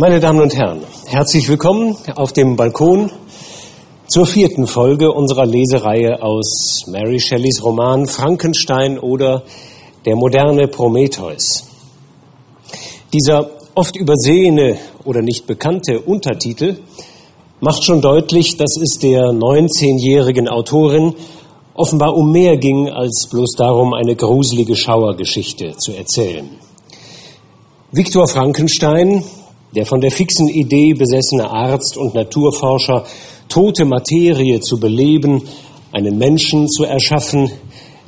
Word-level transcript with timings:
Meine 0.00 0.20
Damen 0.20 0.40
und 0.40 0.54
Herren, 0.54 0.82
herzlich 1.06 1.48
willkommen 1.48 1.96
auf 2.14 2.32
dem 2.32 2.54
Balkon 2.54 3.10
zur 4.06 4.26
vierten 4.26 4.68
Folge 4.68 5.10
unserer 5.10 5.44
Lesereihe 5.44 6.22
aus 6.22 6.84
Mary 6.86 7.18
Shelleys 7.18 7.64
Roman 7.64 8.06
Frankenstein 8.06 9.00
oder 9.00 9.42
Der 10.04 10.14
moderne 10.14 10.68
Prometheus. 10.68 11.64
Dieser 13.12 13.50
oft 13.74 13.96
übersehene 13.96 14.76
oder 15.04 15.20
nicht 15.20 15.48
bekannte 15.48 15.98
Untertitel 15.98 16.76
macht 17.58 17.82
schon 17.82 18.00
deutlich, 18.00 18.56
dass 18.56 18.76
es 18.80 19.00
der 19.00 19.32
19-jährigen 19.32 20.46
Autorin 20.46 21.14
offenbar 21.74 22.14
um 22.14 22.30
mehr 22.30 22.56
ging, 22.56 22.88
als 22.88 23.26
bloß 23.28 23.56
darum, 23.56 23.94
eine 23.94 24.14
gruselige 24.14 24.76
Schauergeschichte 24.76 25.76
zu 25.76 25.90
erzählen. 25.90 26.48
Viktor 27.90 28.28
Frankenstein, 28.28 29.24
der 29.74 29.86
von 29.86 30.00
der 30.00 30.10
fixen 30.10 30.48
Idee 30.48 30.94
besessene 30.94 31.50
Arzt 31.50 31.96
und 31.96 32.14
Naturforscher, 32.14 33.04
tote 33.48 33.84
Materie 33.84 34.60
zu 34.60 34.78
beleben, 34.78 35.42
einen 35.92 36.18
Menschen 36.18 36.68
zu 36.68 36.84
erschaffen, 36.84 37.50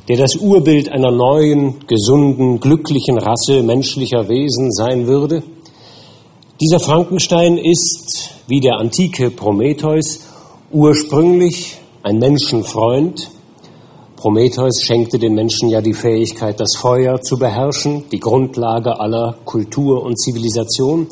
der 0.08 0.16
das 0.16 0.36
Urbild 0.36 0.90
einer 0.90 1.10
neuen, 1.10 1.86
gesunden, 1.86 2.60
glücklichen 2.60 3.18
Rasse 3.18 3.62
menschlicher 3.62 4.28
Wesen 4.28 4.72
sein 4.72 5.06
würde? 5.06 5.42
Dieser 6.60 6.80
Frankenstein 6.80 7.56
ist, 7.56 8.30
wie 8.46 8.60
der 8.60 8.78
antike 8.78 9.30
Prometheus, 9.30 10.20
ursprünglich 10.70 11.78
ein 12.02 12.18
Menschenfreund, 12.18 13.30
Prometheus 14.16 14.82
schenkte 14.82 15.18
den 15.18 15.34
Menschen 15.34 15.70
ja 15.70 15.80
die 15.80 15.94
Fähigkeit, 15.94 16.60
das 16.60 16.76
Feuer 16.76 17.22
zu 17.22 17.38
beherrschen, 17.38 18.04
die 18.12 18.20
Grundlage 18.20 19.00
aller 19.00 19.36
Kultur 19.46 20.02
und 20.02 20.20
Zivilisation, 20.20 21.06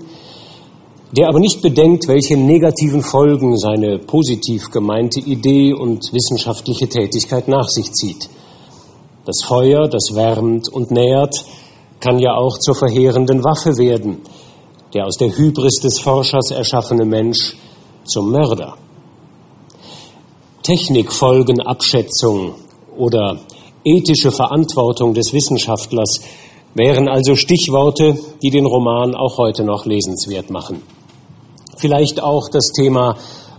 der 1.12 1.28
aber 1.28 1.40
nicht 1.40 1.62
bedenkt, 1.62 2.06
welche 2.06 2.36
negativen 2.36 3.02
Folgen 3.02 3.56
seine 3.56 3.98
positiv 3.98 4.70
gemeinte 4.70 5.20
Idee 5.20 5.72
und 5.72 6.12
wissenschaftliche 6.12 6.88
Tätigkeit 6.88 7.48
nach 7.48 7.68
sich 7.68 7.92
zieht. 7.92 8.28
Das 9.24 9.42
Feuer, 9.44 9.88
das 9.88 10.14
wärmt 10.14 10.68
und 10.68 10.90
nährt, 10.90 11.34
kann 12.00 12.18
ja 12.18 12.34
auch 12.36 12.58
zur 12.58 12.74
verheerenden 12.74 13.42
Waffe 13.42 13.76
werden, 13.78 14.18
der 14.94 15.06
aus 15.06 15.16
der 15.16 15.36
Hybris 15.36 15.80
des 15.82 15.98
Forschers 15.98 16.50
erschaffene 16.50 17.04
Mensch 17.04 17.56
zum 18.04 18.30
Mörder. 18.30 18.76
Technikfolgenabschätzung 20.62 22.54
oder 22.96 23.40
ethische 23.84 24.30
Verantwortung 24.30 25.14
des 25.14 25.32
Wissenschaftlers 25.32 26.20
wären 26.74 27.08
also 27.08 27.34
Stichworte, 27.34 28.18
die 28.42 28.50
den 28.50 28.66
Roman 28.66 29.14
auch 29.14 29.38
heute 29.38 29.64
noch 29.64 29.86
lesenswert 29.86 30.50
machen. 30.50 30.82
Vielleicht 31.78 32.20
auch 32.20 32.48
das 32.48 32.72
Thema 32.72 33.16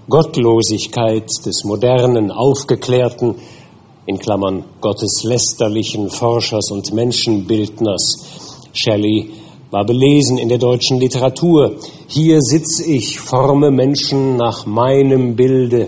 Gottlosigkeit 0.10 1.30
des 1.46 1.64
modernen, 1.64 2.32
aufgeklärten, 2.32 3.36
in 4.08 4.20
Klammern 4.20 4.66
gotteslästerlichen 4.82 6.10
Forschers 6.10 6.70
und 6.70 6.92
Menschenbildners. 6.92 8.26
Shelley 8.74 9.32
war 9.72 9.86
belesen 9.86 10.38
in 10.38 10.50
der 10.50 10.58
deutschen 10.58 11.00
Literatur. 11.00 11.78
Hier 12.08 12.42
sitz 12.42 12.82
ich, 12.82 13.22
forme 13.22 13.72
Menschen 13.72 14.36
nach 14.36 14.66
meinem 14.66 15.38
Bilde, 15.38 15.88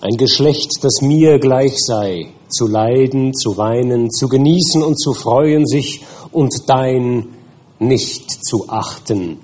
ein 0.00 0.16
Geschlecht, 0.16 0.82
das 0.82 1.00
mir 1.00 1.38
gleich 1.38 1.76
sei, 1.76 2.26
zu 2.48 2.66
leiden, 2.66 3.34
zu 3.34 3.56
weinen, 3.56 4.10
zu 4.10 4.28
genießen 4.28 4.82
und 4.82 4.98
zu 4.98 5.12
freuen 5.12 5.64
sich 5.64 6.00
und 6.32 6.52
dein 6.66 7.28
nicht 7.78 8.44
zu 8.44 8.68
achten, 8.68 9.38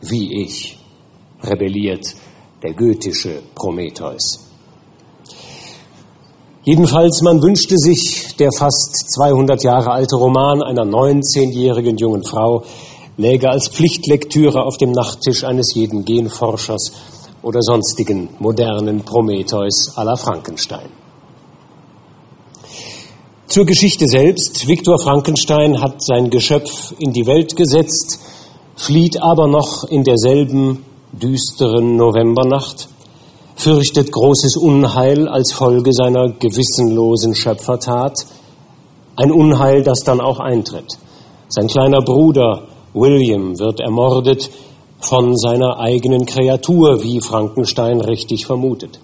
wie 0.00 0.42
ich, 0.44 0.78
rebelliert 1.42 2.14
der 2.62 2.74
goethische 2.74 3.42
Prometheus. 3.54 4.48
Jedenfalls, 6.64 7.22
man 7.22 7.42
wünschte 7.42 7.76
sich, 7.76 8.36
der 8.36 8.50
fast 8.56 9.10
200 9.14 9.64
Jahre 9.64 9.90
alte 9.90 10.14
Roman 10.14 10.62
einer 10.62 10.84
19-jährigen 10.84 11.96
jungen 11.96 12.22
Frau 12.22 12.62
läge 13.16 13.50
als 13.50 13.68
Pflichtlektüre 13.68 14.62
auf 14.62 14.76
dem 14.76 14.92
Nachttisch 14.92 15.42
eines 15.42 15.74
jeden 15.74 16.04
Genforschers 16.04 16.92
oder 17.42 17.60
sonstigen 17.62 18.28
modernen 18.38 19.02
Prometheus 19.02 19.92
à 19.96 20.04
la 20.04 20.16
Frankenstein. 20.16 20.88
Zur 23.48 23.66
Geschichte 23.66 24.06
selbst. 24.06 24.66
Viktor 24.66 24.98
Frankenstein 24.98 25.82
hat 25.82 26.02
sein 26.02 26.30
Geschöpf 26.30 26.94
in 26.98 27.12
die 27.12 27.26
Welt 27.26 27.56
gesetzt, 27.56 28.20
flieht 28.76 29.20
aber 29.20 29.46
noch 29.46 29.84
in 29.84 30.04
derselben 30.04 30.84
düsteren 31.12 31.96
Novembernacht, 31.96 32.88
fürchtet 33.54 34.10
großes 34.10 34.56
Unheil 34.56 35.28
als 35.28 35.52
Folge 35.52 35.92
seiner 35.92 36.30
gewissenlosen 36.30 37.34
Schöpfertat, 37.34 38.26
ein 39.16 39.30
Unheil, 39.30 39.82
das 39.82 40.00
dann 40.00 40.20
auch 40.20 40.40
eintritt. 40.40 40.98
Sein 41.48 41.66
kleiner 41.66 42.00
Bruder 42.00 42.62
William 42.94 43.58
wird 43.58 43.80
ermordet 43.80 44.50
von 45.00 45.36
seiner 45.36 45.78
eigenen 45.78 46.24
Kreatur, 46.26 47.02
wie 47.02 47.20
Frankenstein 47.20 48.00
richtig 48.00 48.46
vermutet. 48.46 49.00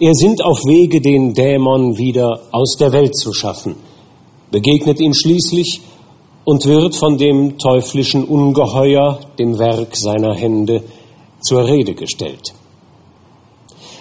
Er 0.00 0.14
sind 0.14 0.42
auf 0.42 0.64
Wege, 0.64 1.00
den 1.00 1.34
Dämon 1.34 1.98
wieder 1.98 2.40
aus 2.52 2.76
der 2.78 2.92
Welt 2.92 3.16
zu 3.16 3.32
schaffen, 3.32 3.76
begegnet 4.50 5.00
ihm 5.00 5.12
schließlich 5.12 5.82
und 6.48 6.64
wird 6.64 6.96
von 6.96 7.18
dem 7.18 7.58
teuflischen 7.58 8.24
Ungeheuer, 8.24 9.20
dem 9.38 9.58
Werk 9.58 9.94
seiner 9.94 10.34
Hände, 10.34 10.82
zur 11.42 11.66
Rede 11.66 11.92
gestellt. 11.92 12.54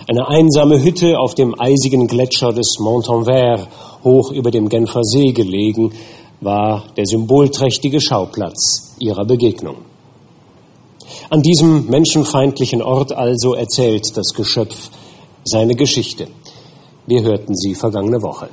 Eine 0.07 0.29
einsame 0.29 0.81
Hütte 0.81 1.19
auf 1.19 1.35
dem 1.35 1.59
eisigen 1.59 2.07
Gletscher 2.07 2.53
des 2.53 2.77
Montanvert, 2.79 3.67
hoch 4.05 4.31
über 4.31 4.49
dem 4.49 4.69
Genfer 4.69 5.03
See 5.03 5.33
gelegen, 5.33 5.91
war 6.39 6.85
der 6.95 7.05
symbolträchtige 7.05 7.99
Schauplatz 7.99 8.95
ihrer 8.97 9.25
Begegnung. 9.25 9.79
An 11.29 11.41
diesem 11.41 11.87
menschenfeindlichen 11.87 12.81
Ort 12.81 13.11
also 13.11 13.55
erzählt 13.55 14.15
das 14.15 14.33
Geschöpf 14.33 14.89
seine 15.43 15.75
Geschichte. 15.75 16.29
Wir 17.07 17.23
hörten 17.23 17.57
sie 17.57 17.75
vergangene 17.75 18.21
Woche. 18.21 18.47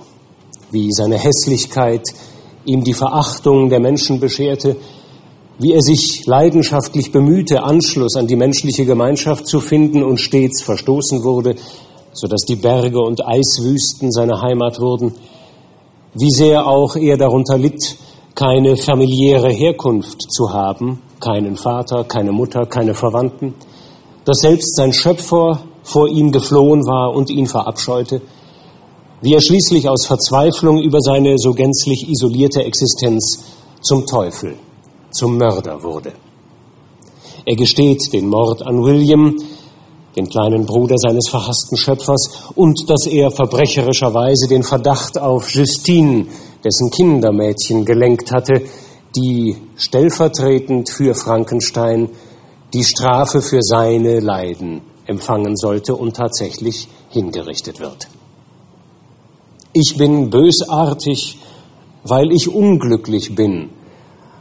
Wie 0.73 0.91
seine 0.91 1.17
Hässlichkeit 1.17 2.03
ihm 2.65 2.85
die 2.85 2.95
Verachtung 2.95 3.69
der 3.69 3.81
Menschen 3.81 4.21
bescherte, 4.21 4.77
wie 5.59 5.73
er 5.73 5.81
sich 5.81 6.27
leidenschaftlich 6.27 7.13
bemühte, 7.13 7.63
Anschluss 7.63 8.17
an 8.17 8.27
die 8.27 8.37
menschliche 8.37 8.85
Gemeinschaft 8.85 9.47
zu 9.47 9.61
finden 9.61 10.03
und 10.03 10.19
stets 10.19 10.63
verstoßen 10.63 11.23
wurde, 11.23 11.55
so 12.13 12.27
dass 12.27 12.43
die 12.43 12.57
Berge 12.57 13.01
und 13.01 13.27
Eiswüsten 13.27 14.11
seine 14.11 14.41
Heimat 14.41 14.81
wurden, 14.81 15.15
wie 16.15 16.31
sehr 16.31 16.67
auch 16.67 16.97
er 16.97 17.17
darunter 17.17 17.59
litt, 17.59 17.97
keine 18.35 18.77
familiäre 18.77 19.51
Herkunft 19.51 20.23
zu 20.33 20.53
haben, 20.53 21.03
keinen 21.21 21.57
Vater, 21.57 22.05
keine 22.05 22.33
Mutter, 22.33 22.67
keine 22.67 22.95
Verwandten, 22.95 23.55
dass 24.25 24.39
selbst 24.39 24.77
sein 24.77 24.93
Schöpfer 24.93 25.61
vor 25.83 26.09
ihm 26.09 26.33
geflohen 26.33 26.87
war 26.87 27.15
und 27.15 27.31
ihn 27.31 27.47
verabscheute, 27.47 28.23
wie 29.25 29.33
er 29.33 29.41
schließlich 29.41 29.89
aus 29.89 30.05
Verzweiflung 30.05 30.83
über 30.83 31.01
seine 31.01 31.39
so 31.39 31.55
gänzlich 31.55 32.11
isolierte 32.11 32.63
Existenz 32.63 33.43
zum 33.81 34.05
Teufel, 34.05 34.55
zum 35.13 35.39
Mörder 35.39 35.83
wurde. 35.83 36.13
Er 37.47 37.57
gesteht 37.57 38.13
den 38.13 38.29
Mord 38.29 38.61
an 38.67 38.85
William, 38.85 39.35
den 40.15 40.29
kleinen 40.29 40.67
Bruder 40.67 40.99
seines 40.99 41.31
verhassten 41.31 41.79
Schöpfers, 41.79 42.51
und 42.55 42.91
dass 42.91 43.07
er 43.07 43.31
verbrecherischerweise 43.31 44.47
den 44.47 44.63
Verdacht 44.63 45.19
auf 45.19 45.51
Justine, 45.55 46.27
dessen 46.63 46.91
Kindermädchen, 46.91 47.87
gelenkt 47.87 48.31
hatte, 48.31 48.61
die 49.17 49.57
stellvertretend 49.77 50.91
für 50.91 51.15
Frankenstein 51.15 52.11
die 52.75 52.85
Strafe 52.85 53.41
für 53.41 53.63
seine 53.63 54.21
Leiden 54.21 54.83
empfangen 55.07 55.57
sollte 55.57 55.97
und 55.97 56.15
tatsächlich 56.15 56.89
hingerichtet 57.09 57.81
wird. 57.81 58.07
Ich 59.77 59.97
bin 59.97 60.31
bösartig, 60.31 61.37
weil 62.05 62.31
ich 62.31 62.49
unglücklich 62.49 63.35
bin, 63.35 63.71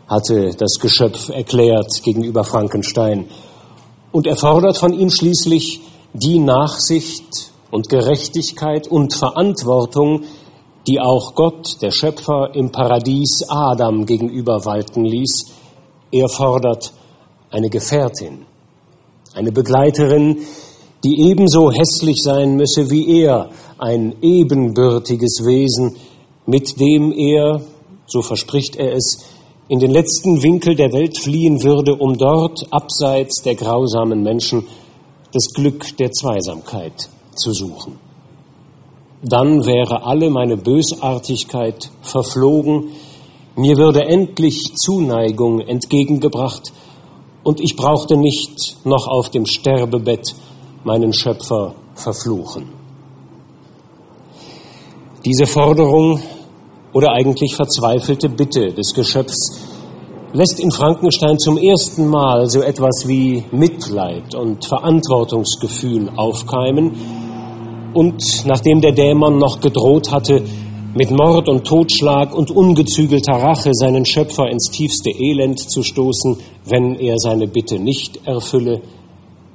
hatte 0.08 0.52
das 0.56 0.78
Geschöpf 0.80 1.30
erklärt 1.30 2.04
gegenüber 2.04 2.44
Frankenstein 2.44 3.26
und 4.12 4.28
er 4.28 4.36
fordert 4.36 4.78
von 4.78 4.94
ihm 4.94 5.10
schließlich 5.10 5.82
die 6.14 6.38
Nachsicht 6.38 7.52
und 7.72 7.90
Gerechtigkeit 7.90 8.88
und 8.88 9.16
Verantwortung, 9.16 10.26
die 10.86 11.00
auch 11.00 11.34
Gott, 11.34 11.82
der 11.82 11.90
Schöpfer, 11.90 12.52
im 12.54 12.72
Paradies 12.72 13.44
Adam 13.48 14.06
gegenüber 14.06 14.66
walten 14.66 15.04
ließ. 15.04 15.46
Er 16.12 16.30
fordert 16.30 16.94
eine 17.50 17.72
Gefährtin, 17.72 18.46
eine 19.34 19.52
Begleiterin, 19.52 20.46
die 21.04 21.28
ebenso 21.28 21.72
hässlich 21.72 22.22
sein 22.22 22.56
müsse 22.56 22.92
wie 22.92 23.24
er, 23.24 23.50
ein 23.84 24.16
ebenbürtiges 24.22 25.42
Wesen, 25.46 25.98
mit 26.46 26.80
dem 26.80 27.12
er, 27.12 27.62
so 28.08 28.22
verspricht 28.22 28.78
er 28.78 28.94
es, 28.94 29.26
in 29.68 29.80
den 29.80 29.92
letzten 29.92 30.42
Winkel 30.42 30.76
der 30.76 30.94
Welt 30.94 31.20
fliehen 31.20 31.64
würde, 31.64 31.96
um 31.96 32.18
dort, 32.18 32.66
abseits 32.72 33.42
der 33.44 33.56
grausamen 33.56 34.24
Menschen, 34.24 34.66
das 35.34 35.54
Glück 35.54 35.98
der 35.98 36.12
Zweisamkeit 36.12 37.10
zu 37.36 37.52
suchen. 37.52 38.00
Dann 39.22 39.66
wäre 39.66 40.06
alle 40.06 40.30
meine 40.30 40.58
Bösartigkeit 40.58 41.90
verflogen, 42.02 42.90
mir 43.56 43.78
würde 43.78 44.06
endlich 44.06 44.74
Zuneigung 44.76 45.60
entgegengebracht 45.60 46.74
und 47.44 47.60
ich 47.60 47.76
brauchte 47.76 48.16
nicht 48.16 48.78
noch 48.86 49.08
auf 49.08 49.30
dem 49.30 49.46
Sterbebett 49.46 50.36
meinen 50.84 51.14
Schöpfer 51.14 51.76
verfluchen. 51.96 52.83
Diese 55.26 55.46
Forderung 55.46 56.20
oder 56.92 57.14
eigentlich 57.14 57.56
verzweifelte 57.56 58.28
Bitte 58.28 58.74
des 58.74 58.94
Geschöpfs 58.94 59.58
lässt 60.34 60.60
in 60.60 60.70
Frankenstein 60.70 61.40
zum 61.40 61.58
ersten 61.58 62.08
Mal 62.08 62.50
so 62.50 62.62
etwas 62.62 63.08
wie 63.08 63.46
Mitleid 63.52 64.36
und 64.36 64.66
Verantwortungsgefühl 64.66 66.10
aufkeimen. 66.18 66.92
Und 67.94 68.46
nachdem 68.46 68.82
der 68.82 68.92
Dämon 68.92 69.38
noch 69.38 69.62
gedroht 69.62 70.12
hatte, 70.12 70.44
mit 70.94 71.10
Mord 71.10 71.48
und 71.48 71.66
Totschlag 71.66 72.36
und 72.36 72.52
ungezügelter 72.52 73.36
Rache 73.36 73.70
seinen 73.72 74.06
Schöpfer 74.06 74.50
ins 74.50 74.72
tiefste 74.72 75.10
Elend 75.10 75.58
zu 75.58 75.84
stoßen, 75.84 76.36
wenn 76.66 76.96
er 76.96 77.18
seine 77.18 77.48
Bitte 77.48 77.80
nicht 77.80 78.28
erfülle, 78.28 78.82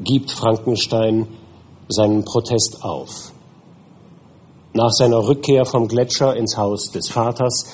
gibt 0.01 0.31
Frankenstein 0.31 1.27
seinen 1.89 2.25
Protest 2.25 2.79
auf. 2.83 3.33
Nach 4.79 4.93
seiner 4.93 5.27
Rückkehr 5.27 5.65
vom 5.65 5.89
Gletscher 5.89 6.37
ins 6.37 6.57
Haus 6.57 6.93
des 6.93 7.09
Vaters, 7.09 7.65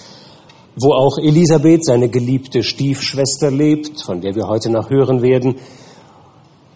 wo 0.75 0.95
auch 0.95 1.19
Elisabeth, 1.19 1.85
seine 1.85 2.09
geliebte 2.09 2.63
Stiefschwester, 2.63 3.51
lebt, 3.51 4.01
von 4.01 4.23
der 4.23 4.35
wir 4.35 4.49
heute 4.49 4.71
noch 4.71 4.89
hören 4.89 5.21
werden, 5.21 5.57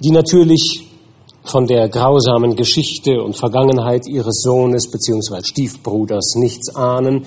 die 0.00 0.10
natürlich 0.10 0.86
von 1.44 1.66
der 1.66 1.88
grausamen 1.88 2.56
Geschichte 2.56 3.22
und 3.22 3.38
Vergangenheit 3.38 4.06
ihres 4.06 4.42
Sohnes 4.42 4.90
bzw. 4.90 5.44
Stiefbruders 5.44 6.34
nichts 6.36 6.76
ahnen, 6.76 7.24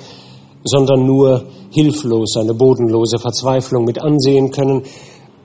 sondern 0.63 1.03
nur 1.03 1.45
hilflos 1.71 2.33
seine 2.35 2.53
bodenlose 2.53 3.17
Verzweiflung 3.17 3.85
mit 3.85 3.99
ansehen 3.99 4.51
können, 4.51 4.83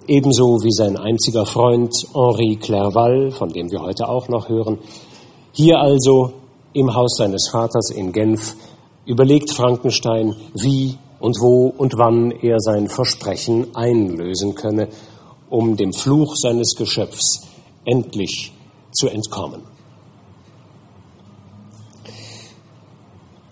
ebenso 0.06 0.62
wie 0.62 0.72
sein 0.72 0.98
einziger 0.98 1.46
Freund 1.46 1.94
Henri 2.12 2.56
Clerval, 2.56 3.30
von 3.30 3.48
dem 3.48 3.70
wir 3.70 3.80
heute 3.80 4.10
auch 4.10 4.28
noch 4.28 4.50
hören. 4.50 4.76
Hier 5.52 5.80
also 5.80 6.34
im 6.76 6.94
Haus 6.94 7.16
seines 7.16 7.48
Vaters 7.48 7.90
in 7.90 8.12
Genf 8.12 8.54
überlegt 9.06 9.50
Frankenstein, 9.52 10.34
wie 10.54 10.98
und 11.18 11.36
wo 11.40 11.72
und 11.76 11.94
wann 11.96 12.30
er 12.30 12.60
sein 12.60 12.88
Versprechen 12.88 13.74
einlösen 13.74 14.54
könne, 14.54 14.88
um 15.48 15.76
dem 15.76 15.92
Fluch 15.92 16.36
seines 16.36 16.74
Geschöpfs 16.76 17.46
endlich 17.84 18.52
zu 18.92 19.08
entkommen. 19.08 19.62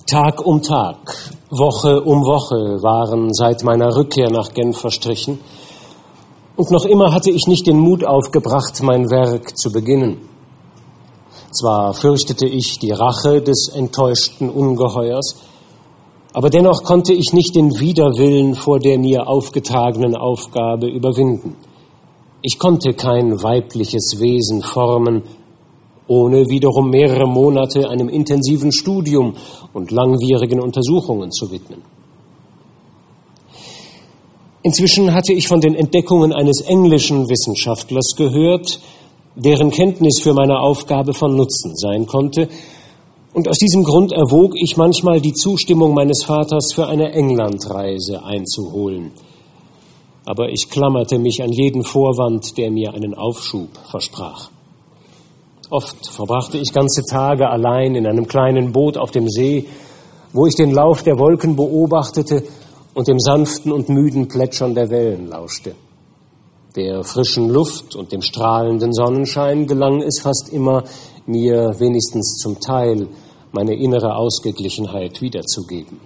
Tag 0.06 0.44
um 0.44 0.61
Tag, 0.61 1.32
Woche 1.49 2.03
um 2.03 2.26
Woche 2.26 2.82
waren 2.82 3.32
seit 3.32 3.65
meiner 3.65 3.97
Rückkehr 3.97 4.31
nach 4.31 4.53
Genf 4.53 4.79
verstrichen, 4.79 5.41
und 6.56 6.71
noch 6.71 6.85
immer 6.85 7.12
hatte 7.12 7.32
ich 7.32 7.49
nicht 7.49 7.67
den 7.67 7.79
Mut 7.79 8.05
aufgebracht, 8.05 8.81
mein 8.82 9.11
Werk 9.11 9.59
zu 9.59 9.73
beginnen. 9.73 10.33
Zwar 11.54 11.94
fürchtete 11.94 12.48
ich 12.48 12.80
die 12.80 12.90
Rache 12.90 13.40
des 13.40 13.68
enttäuschten 13.68 14.50
Ungeheuers, 14.50 15.36
aber 16.32 16.50
dennoch 16.50 16.82
konnte 16.82 17.12
ich 17.12 17.32
nicht 17.32 17.54
den 17.54 17.78
Widerwillen 17.78 18.56
vor 18.56 18.80
der 18.80 18.98
mir 18.98 19.28
aufgetragenen 19.28 20.16
Aufgabe 20.16 20.88
überwinden. 20.88 21.54
Ich 22.42 22.58
konnte 22.58 22.92
kein 22.92 23.40
weibliches 23.40 24.16
Wesen 24.18 24.62
formen, 24.62 25.22
ohne 26.08 26.48
wiederum 26.48 26.90
mehrere 26.90 27.28
Monate 27.28 27.88
einem 27.88 28.08
intensiven 28.08 28.72
Studium 28.72 29.34
und 29.72 29.92
langwierigen 29.92 30.60
Untersuchungen 30.60 31.30
zu 31.30 31.52
widmen. 31.52 31.82
Inzwischen 34.64 35.14
hatte 35.14 35.32
ich 35.32 35.46
von 35.46 35.60
den 35.60 35.76
Entdeckungen 35.76 36.32
eines 36.32 36.62
englischen 36.62 37.28
Wissenschaftlers 37.28 38.16
gehört, 38.16 38.80
deren 39.36 39.70
Kenntnis 39.70 40.20
für 40.20 40.32
meine 40.32 40.60
Aufgabe 40.60 41.14
von 41.14 41.36
Nutzen 41.36 41.75
sein 41.76 42.06
konnte. 42.06 42.48
Und 43.32 43.48
aus 43.48 43.58
diesem 43.58 43.82
Grund 43.82 44.12
erwog 44.12 44.52
ich 44.54 44.76
manchmal 44.76 45.20
die 45.20 45.32
Zustimmung 45.32 45.92
meines 45.92 46.22
Vaters 46.22 46.72
für 46.72 46.86
eine 46.86 47.12
Englandreise 47.12 48.22
einzuholen. 48.22 49.10
Aber 50.25 50.48
ich 50.48 50.70
klammerte 50.70 51.19
mich 51.19 51.42
an 51.42 51.52
jeden 51.52 51.82
Vorwand, 51.82 52.56
der 52.56 52.70
mir 52.70 52.94
einen 52.94 53.14
Aufschub 53.14 53.69
versprach. 53.90 54.50
Oft 55.70 56.06
verbrachte 56.06 56.58
ich 56.58 56.72
ganze 56.72 57.02
Tage 57.02 57.48
allein 57.48 57.96
in 57.96 58.06
einem 58.06 58.28
kleinen 58.28 58.72
Boot 58.72 58.96
auf 58.96 59.10
dem 59.10 59.28
See, 59.28 59.66
wo 60.32 60.46
ich 60.46 60.54
den 60.54 60.72
Lauf 60.72 61.02
der 61.02 61.19
Wolken 61.19 61.56
beobachtete 61.56 62.44
und 62.94 63.08
dem 63.08 63.19
sanften 63.19 63.72
und 63.72 63.88
müden 63.88 64.28
Plätschern 64.28 64.75
der 64.75 64.90
Wellen 64.90 65.28
lauschte. 65.28 65.75
Der 66.76 67.05
frischen 67.05 67.50
Luft 67.50 67.94
und 67.94 68.11
dem 68.11 68.21
strahlenden 68.21 68.93
Sonnenschein 68.93 69.69
gelang 69.69 70.03
es 70.03 70.21
fast 70.21 70.49
immer, 70.53 70.82
mir 71.25 71.79
wenigstens 71.79 72.38
zum 72.43 72.59
Teil 72.61 73.06
meine 73.53 73.76
innere 73.76 74.17
Ausgeglichenheit 74.17 75.21
wiederzugeben. 75.23 76.00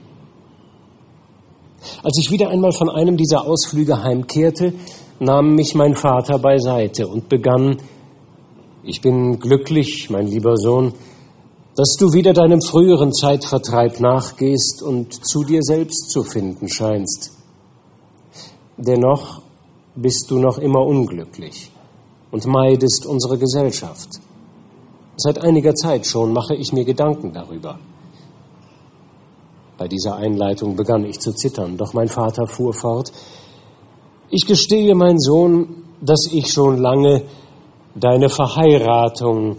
Als 2.03 2.19
ich 2.19 2.31
wieder 2.31 2.50
einmal 2.50 2.73
von 2.73 2.91
einem 2.91 3.17
dieser 3.17 3.47
Ausflüge 3.47 4.03
heimkehrte, 4.03 4.75
nahm 5.20 5.55
mich 5.55 5.75
mein 5.75 5.97
Vater 5.97 6.38
beiseite 6.38 7.09
und 7.09 7.31
begann, 7.31 7.79
ich 8.82 9.00
bin 9.00 9.38
glücklich, 9.38 10.11
mein 10.11 10.26
lieber 10.26 10.59
Sohn, 10.59 10.93
dass 11.76 11.97
du 11.99 12.12
wieder 12.12 12.35
deinem 12.35 12.61
früheren 12.61 13.15
Zeitvertreib 13.15 14.00
nachgehst 14.00 14.82
und 14.82 15.26
zu 15.26 15.44
dir 15.44 15.62
selbst 15.62 16.11
zu 16.11 16.25
finden 16.25 16.69
scheinst. 16.69 17.32
Dennoch 18.76 19.41
bist 20.00 20.30
du 20.30 20.38
noch 20.38 20.58
immer 20.58 20.86
unglücklich 20.86 21.70
und 22.30 22.46
meidest 22.46 23.04
unsere 23.04 23.36
Gesellschaft. 23.36 24.08
Seit 25.16 25.42
einiger 25.42 25.74
Zeit 25.74 26.06
schon 26.06 26.32
mache 26.32 26.54
ich 26.54 26.72
mir 26.72 26.84
Gedanken 26.84 27.32
darüber. 27.32 27.80
Bei 29.76 29.88
dieser 29.88 30.14
Einleitung 30.14 30.76
begann 30.76 31.04
ich 31.04 31.18
zu 31.18 31.32
zittern, 31.32 31.76
doch 31.76 31.94
mein 31.94 32.08
Vater 32.08 32.46
fuhr 32.46 32.72
fort. 32.74 33.10
Ich 34.30 34.46
gestehe, 34.46 34.94
mein 34.94 35.18
Sohn, 35.18 35.84
dass 36.00 36.28
ich 36.32 36.52
schon 36.52 36.78
lange 36.78 37.22
deine 37.96 38.28
Verheiratung 38.28 39.56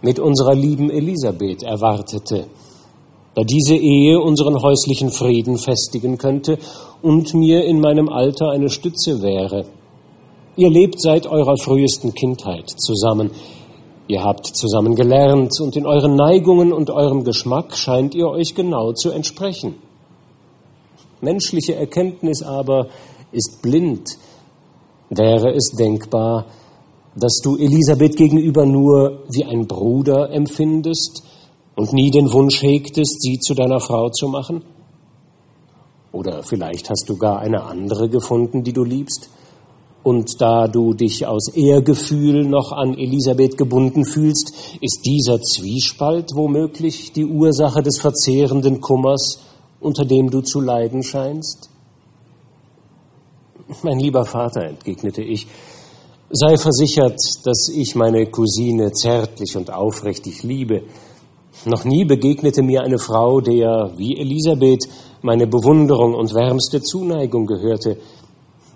mit 0.00 0.18
unserer 0.18 0.54
lieben 0.54 0.90
Elisabeth 0.90 1.62
erwartete, 1.62 2.46
da 3.34 3.42
diese 3.42 3.76
Ehe 3.76 4.18
unseren 4.20 4.62
häuslichen 4.62 5.10
Frieden 5.10 5.58
festigen 5.58 6.16
könnte 6.16 6.58
und 7.02 7.34
mir 7.34 7.64
in 7.64 7.80
meinem 7.80 8.08
Alter 8.08 8.50
eine 8.50 8.70
Stütze 8.70 9.20
wäre. 9.20 9.66
Ihr 10.54 10.68
lebt 10.68 11.00
seit 11.00 11.26
eurer 11.26 11.56
frühesten 11.56 12.12
Kindheit 12.12 12.68
zusammen. 12.68 13.30
Ihr 14.06 14.22
habt 14.22 14.46
zusammen 14.46 14.94
gelernt 14.94 15.58
und 15.60 15.76
in 15.76 15.86
euren 15.86 16.14
Neigungen 16.14 16.74
und 16.74 16.90
eurem 16.90 17.24
Geschmack 17.24 17.74
scheint 17.74 18.14
ihr 18.14 18.28
euch 18.28 18.54
genau 18.54 18.92
zu 18.92 19.10
entsprechen. 19.10 19.76
Menschliche 21.22 21.74
Erkenntnis 21.74 22.42
aber 22.42 22.88
ist 23.30 23.62
blind. 23.62 24.18
Wäre 25.08 25.54
es 25.54 25.70
denkbar, 25.78 26.44
dass 27.16 27.40
du 27.42 27.56
Elisabeth 27.56 28.16
gegenüber 28.16 28.66
nur 28.66 29.22
wie 29.30 29.44
ein 29.44 29.66
Bruder 29.66 30.30
empfindest 30.30 31.22
und 31.76 31.94
nie 31.94 32.10
den 32.10 32.30
Wunsch 32.30 32.60
hegtest, 32.62 33.22
sie 33.22 33.38
zu 33.38 33.54
deiner 33.54 33.80
Frau 33.80 34.10
zu 34.10 34.28
machen? 34.28 34.62
Oder 36.12 36.42
vielleicht 36.42 36.90
hast 36.90 37.08
du 37.08 37.16
gar 37.16 37.38
eine 37.38 37.62
andere 37.62 38.10
gefunden, 38.10 38.62
die 38.62 38.74
du 38.74 38.84
liebst? 38.84 39.30
Und 40.02 40.40
da 40.40 40.66
du 40.66 40.94
dich 40.94 41.26
aus 41.26 41.48
Ehrgefühl 41.54 42.44
noch 42.44 42.72
an 42.72 42.98
Elisabeth 42.98 43.56
gebunden 43.56 44.04
fühlst, 44.04 44.52
ist 44.80 45.02
dieser 45.06 45.40
Zwiespalt 45.40 46.30
womöglich 46.34 47.12
die 47.12 47.24
Ursache 47.24 47.82
des 47.82 48.00
verzehrenden 48.00 48.80
Kummers, 48.80 49.40
unter 49.80 50.04
dem 50.04 50.30
du 50.30 50.40
zu 50.40 50.60
leiden 50.60 51.04
scheinst? 51.04 51.70
Mein 53.82 54.00
lieber 54.00 54.24
Vater, 54.24 54.64
entgegnete 54.64 55.22
ich, 55.22 55.46
sei 56.30 56.56
versichert, 56.56 57.20
dass 57.44 57.68
ich 57.72 57.94
meine 57.94 58.26
Cousine 58.26 58.90
zärtlich 58.92 59.56
und 59.56 59.72
aufrichtig 59.72 60.42
liebe. 60.42 60.82
Noch 61.64 61.84
nie 61.84 62.04
begegnete 62.04 62.62
mir 62.62 62.82
eine 62.82 62.98
Frau, 62.98 63.40
der, 63.40 63.92
wie 63.96 64.18
Elisabeth, 64.18 64.88
meine 65.20 65.46
Bewunderung 65.46 66.14
und 66.14 66.34
wärmste 66.34 66.82
Zuneigung 66.82 67.46
gehörte. 67.46 67.98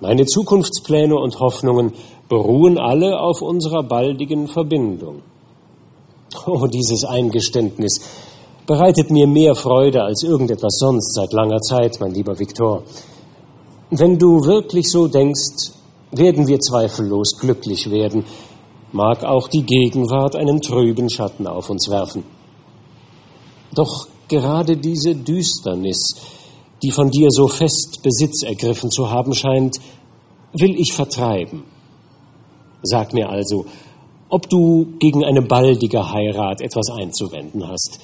Meine 0.00 0.26
Zukunftspläne 0.26 1.16
und 1.16 1.40
Hoffnungen 1.40 1.92
beruhen 2.28 2.78
alle 2.78 3.18
auf 3.18 3.40
unserer 3.40 3.82
baldigen 3.82 4.46
Verbindung. 4.46 5.22
Oh, 6.46 6.66
dieses 6.66 7.04
Eingeständnis 7.04 8.00
bereitet 8.66 9.10
mir 9.10 9.26
mehr 9.26 9.54
Freude 9.54 10.02
als 10.02 10.22
irgendetwas 10.22 10.76
sonst 10.78 11.14
seit 11.14 11.32
langer 11.32 11.60
Zeit, 11.60 11.98
mein 12.00 12.12
lieber 12.12 12.38
Viktor. 12.38 12.82
Wenn 13.90 14.18
du 14.18 14.44
wirklich 14.44 14.90
so 14.90 15.06
denkst, 15.06 15.72
werden 16.10 16.46
wir 16.46 16.60
zweifellos 16.60 17.38
glücklich 17.38 17.90
werden, 17.90 18.24
mag 18.92 19.24
auch 19.24 19.48
die 19.48 19.62
Gegenwart 19.62 20.36
einen 20.36 20.60
trüben 20.60 21.08
Schatten 21.08 21.46
auf 21.46 21.70
uns 21.70 21.88
werfen. 21.88 22.24
Doch 23.74 24.08
gerade 24.28 24.76
diese 24.76 25.14
Düsternis, 25.14 26.16
die 26.82 26.90
von 26.90 27.10
dir 27.10 27.30
so 27.30 27.48
fest 27.48 28.00
Besitz 28.02 28.42
ergriffen 28.42 28.90
zu 28.90 29.10
haben 29.10 29.34
scheint, 29.34 29.78
will 30.52 30.78
ich 30.78 30.92
vertreiben. 30.92 31.64
Sag 32.82 33.12
mir 33.12 33.28
also, 33.28 33.66
ob 34.28 34.48
du 34.48 34.86
gegen 34.98 35.24
eine 35.24 35.42
baldige 35.42 36.10
Heirat 36.12 36.60
etwas 36.60 36.90
einzuwenden 36.90 37.66
hast. 37.66 38.00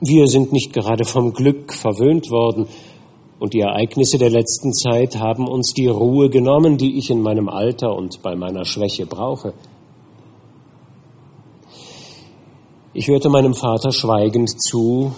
Wir 0.00 0.26
sind 0.26 0.52
nicht 0.52 0.72
gerade 0.72 1.04
vom 1.04 1.32
Glück 1.32 1.72
verwöhnt 1.72 2.30
worden, 2.30 2.66
und 3.42 3.54
die 3.54 3.60
Ereignisse 3.60 4.18
der 4.18 4.30
letzten 4.30 4.72
Zeit 4.72 5.18
haben 5.18 5.48
uns 5.48 5.74
die 5.74 5.88
Ruhe 5.88 6.30
genommen, 6.30 6.78
die 6.78 6.96
ich 6.96 7.10
in 7.10 7.20
meinem 7.20 7.48
Alter 7.48 7.92
und 7.92 8.22
bei 8.22 8.36
meiner 8.36 8.64
Schwäche 8.64 9.04
brauche. 9.04 9.52
Ich 12.94 13.08
hörte 13.08 13.28
meinem 13.30 13.54
Vater 13.54 13.90
schweigend 13.90 14.62
zu 14.62 15.12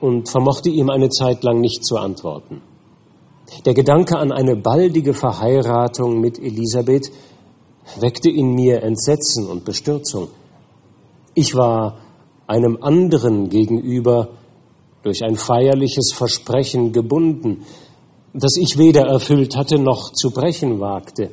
und 0.00 0.28
vermochte 0.28 0.68
ihm 0.68 0.90
eine 0.90 1.08
Zeit 1.10 1.42
lang 1.42 1.60
nicht 1.60 1.84
zu 1.84 1.96
antworten. 1.96 2.62
Der 3.64 3.74
Gedanke 3.74 4.18
an 4.18 4.32
eine 4.32 4.56
baldige 4.56 5.14
Verheiratung 5.14 6.20
mit 6.20 6.38
Elisabeth 6.38 7.10
weckte 8.00 8.30
in 8.30 8.54
mir 8.54 8.82
Entsetzen 8.82 9.46
und 9.46 9.64
Bestürzung. 9.64 10.28
Ich 11.34 11.54
war 11.54 11.98
einem 12.46 12.78
anderen 12.80 13.48
gegenüber 13.48 14.30
durch 15.02 15.22
ein 15.22 15.36
feierliches 15.36 16.12
Versprechen 16.12 16.92
gebunden, 16.92 17.62
das 18.34 18.56
ich 18.56 18.76
weder 18.76 19.02
erfüllt 19.02 19.56
hatte 19.56 19.78
noch 19.78 20.12
zu 20.12 20.30
brechen 20.30 20.80
wagte. 20.80 21.30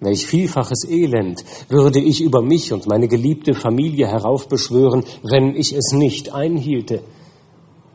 Welch 0.00 0.26
vielfaches 0.26 0.86
Elend 0.88 1.42
würde 1.68 2.00
ich 2.00 2.20
über 2.20 2.42
mich 2.42 2.72
und 2.72 2.86
meine 2.86 3.08
geliebte 3.08 3.54
Familie 3.54 4.06
heraufbeschwören, 4.06 5.04
wenn 5.22 5.56
ich 5.56 5.72
es 5.72 5.92
nicht 5.92 6.34
einhielte. 6.34 7.02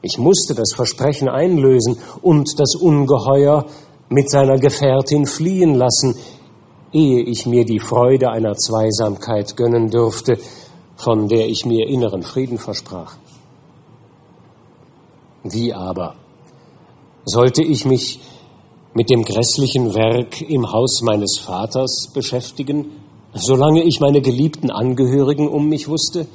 Ich 0.01 0.17
musste 0.17 0.55
das 0.55 0.73
Versprechen 0.75 1.27
einlösen 1.27 1.97
und 2.21 2.59
das 2.59 2.75
Ungeheuer 2.75 3.65
mit 4.09 4.29
seiner 4.29 4.57
Gefährtin 4.57 5.25
fliehen 5.25 5.75
lassen, 5.75 6.15
ehe 6.91 7.21
ich 7.21 7.45
mir 7.45 7.65
die 7.65 7.79
Freude 7.79 8.29
einer 8.31 8.55
Zweisamkeit 8.55 9.55
gönnen 9.55 9.89
dürfte, 9.89 10.37
von 10.95 11.27
der 11.27 11.47
ich 11.47 11.65
mir 11.65 11.87
inneren 11.87 12.23
Frieden 12.23 12.57
versprach. 12.57 13.15
Wie 15.43 15.73
aber 15.73 16.15
sollte 17.25 17.63
ich 17.63 17.85
mich 17.85 18.19
mit 18.93 19.09
dem 19.09 19.23
grässlichen 19.23 19.93
Werk 19.93 20.41
im 20.41 20.71
Haus 20.71 21.01
meines 21.01 21.37
Vaters 21.37 22.09
beschäftigen, 22.13 22.91
solange 23.33 23.83
ich 23.83 23.99
meine 23.99 24.21
geliebten 24.21 24.71
Angehörigen 24.71 25.47
um 25.47 25.69
mich 25.69 25.87
wusste? 25.87 26.25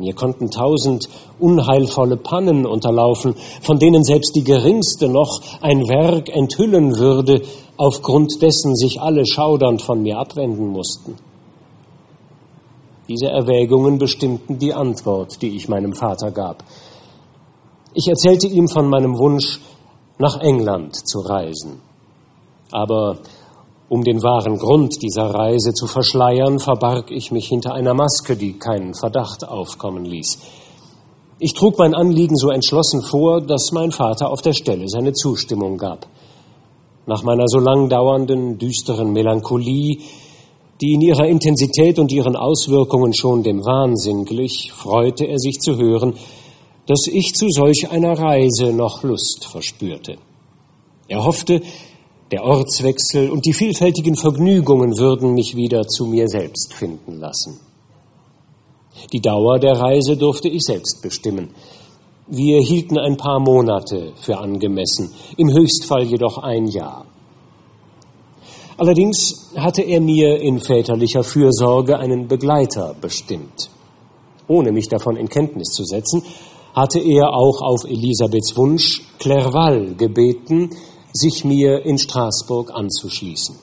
Mir 0.00 0.14
konnten 0.14 0.50
tausend 0.50 1.10
unheilvolle 1.38 2.16
Pannen 2.16 2.64
unterlaufen, 2.64 3.34
von 3.60 3.78
denen 3.78 4.02
selbst 4.02 4.34
die 4.34 4.44
geringste 4.44 5.08
noch 5.08 5.42
ein 5.60 5.88
Werk 5.88 6.30
enthüllen 6.30 6.96
würde, 6.96 7.42
aufgrund 7.76 8.40
dessen 8.40 8.74
sich 8.76 9.00
alle 9.00 9.26
schaudernd 9.26 9.82
von 9.82 10.02
mir 10.02 10.18
abwenden 10.18 10.68
mussten. 10.68 11.16
Diese 13.10 13.26
Erwägungen 13.26 13.98
bestimmten 13.98 14.58
die 14.58 14.72
Antwort, 14.72 15.42
die 15.42 15.54
ich 15.54 15.68
meinem 15.68 15.92
Vater 15.92 16.30
gab. 16.30 16.64
Ich 17.92 18.08
erzählte 18.08 18.46
ihm 18.46 18.68
von 18.68 18.88
meinem 18.88 19.18
Wunsch, 19.18 19.60
nach 20.16 20.40
England 20.40 20.96
zu 20.96 21.20
reisen. 21.20 21.80
Aber 22.70 23.18
um 23.90 24.04
den 24.04 24.22
wahren 24.22 24.56
Grund 24.56 25.02
dieser 25.02 25.34
Reise 25.34 25.74
zu 25.74 25.88
verschleiern, 25.88 26.60
verbarg 26.60 27.10
ich 27.10 27.32
mich 27.32 27.48
hinter 27.48 27.74
einer 27.74 27.92
Maske, 27.92 28.36
die 28.36 28.52
keinen 28.52 28.94
Verdacht 28.94 29.46
aufkommen 29.46 30.04
ließ. 30.04 30.38
Ich 31.40 31.54
trug 31.54 31.76
mein 31.76 31.92
Anliegen 31.92 32.36
so 32.36 32.50
entschlossen 32.50 33.02
vor, 33.02 33.40
dass 33.40 33.72
mein 33.72 33.90
Vater 33.90 34.30
auf 34.30 34.42
der 34.42 34.52
Stelle 34.52 34.88
seine 34.88 35.12
Zustimmung 35.12 35.76
gab. 35.76 36.06
Nach 37.06 37.24
meiner 37.24 37.48
so 37.48 37.58
lang 37.58 37.88
dauernden, 37.88 38.58
düsteren 38.58 39.12
Melancholie, 39.12 39.98
die 40.80 40.94
in 40.94 41.00
ihrer 41.00 41.26
Intensität 41.26 41.98
und 41.98 42.12
ihren 42.12 42.36
Auswirkungen 42.36 43.12
schon 43.12 43.42
dem 43.42 43.64
Wahnsinn 43.64 44.24
glich, 44.24 44.70
freute 44.72 45.24
er 45.24 45.40
sich 45.40 45.58
zu 45.58 45.76
hören, 45.76 46.14
dass 46.86 47.08
ich 47.10 47.34
zu 47.34 47.48
solch 47.48 47.90
einer 47.90 48.16
Reise 48.16 48.72
noch 48.72 49.02
Lust 49.02 49.46
verspürte. 49.50 50.18
Er 51.08 51.24
hoffte, 51.24 51.60
der 52.30 52.44
Ortswechsel 52.44 53.30
und 53.30 53.44
die 53.44 53.52
vielfältigen 53.52 54.16
Vergnügungen 54.16 54.98
würden 54.98 55.34
mich 55.34 55.56
wieder 55.56 55.86
zu 55.86 56.06
mir 56.06 56.28
selbst 56.28 56.74
finden 56.74 57.18
lassen. 57.18 57.60
Die 59.12 59.20
Dauer 59.20 59.58
der 59.58 59.80
Reise 59.80 60.16
durfte 60.16 60.48
ich 60.48 60.62
selbst 60.62 61.00
bestimmen. 61.02 61.50
Wir 62.28 62.60
hielten 62.60 62.98
ein 62.98 63.16
paar 63.16 63.40
Monate 63.40 64.12
für 64.20 64.38
angemessen, 64.38 65.12
im 65.36 65.52
Höchstfall 65.52 66.04
jedoch 66.04 66.38
ein 66.38 66.68
Jahr. 66.68 67.06
Allerdings 68.76 69.50
hatte 69.56 69.82
er 69.82 70.00
mir 70.00 70.40
in 70.40 70.60
väterlicher 70.60 71.24
Fürsorge 71.24 71.98
einen 71.98 72.28
Begleiter 72.28 72.94
bestimmt. 73.00 73.70
Ohne 74.46 74.72
mich 74.72 74.88
davon 74.88 75.16
in 75.16 75.28
Kenntnis 75.28 75.68
zu 75.68 75.84
setzen, 75.84 76.22
hatte 76.74 77.00
er 77.00 77.34
auch 77.34 77.60
auf 77.62 77.84
Elisabeths 77.84 78.56
Wunsch 78.56 79.02
Clerval 79.18 79.94
gebeten, 79.96 80.70
sich 81.12 81.44
mir 81.44 81.84
in 81.84 81.98
Straßburg 81.98 82.70
anzuschließen. 82.72 83.56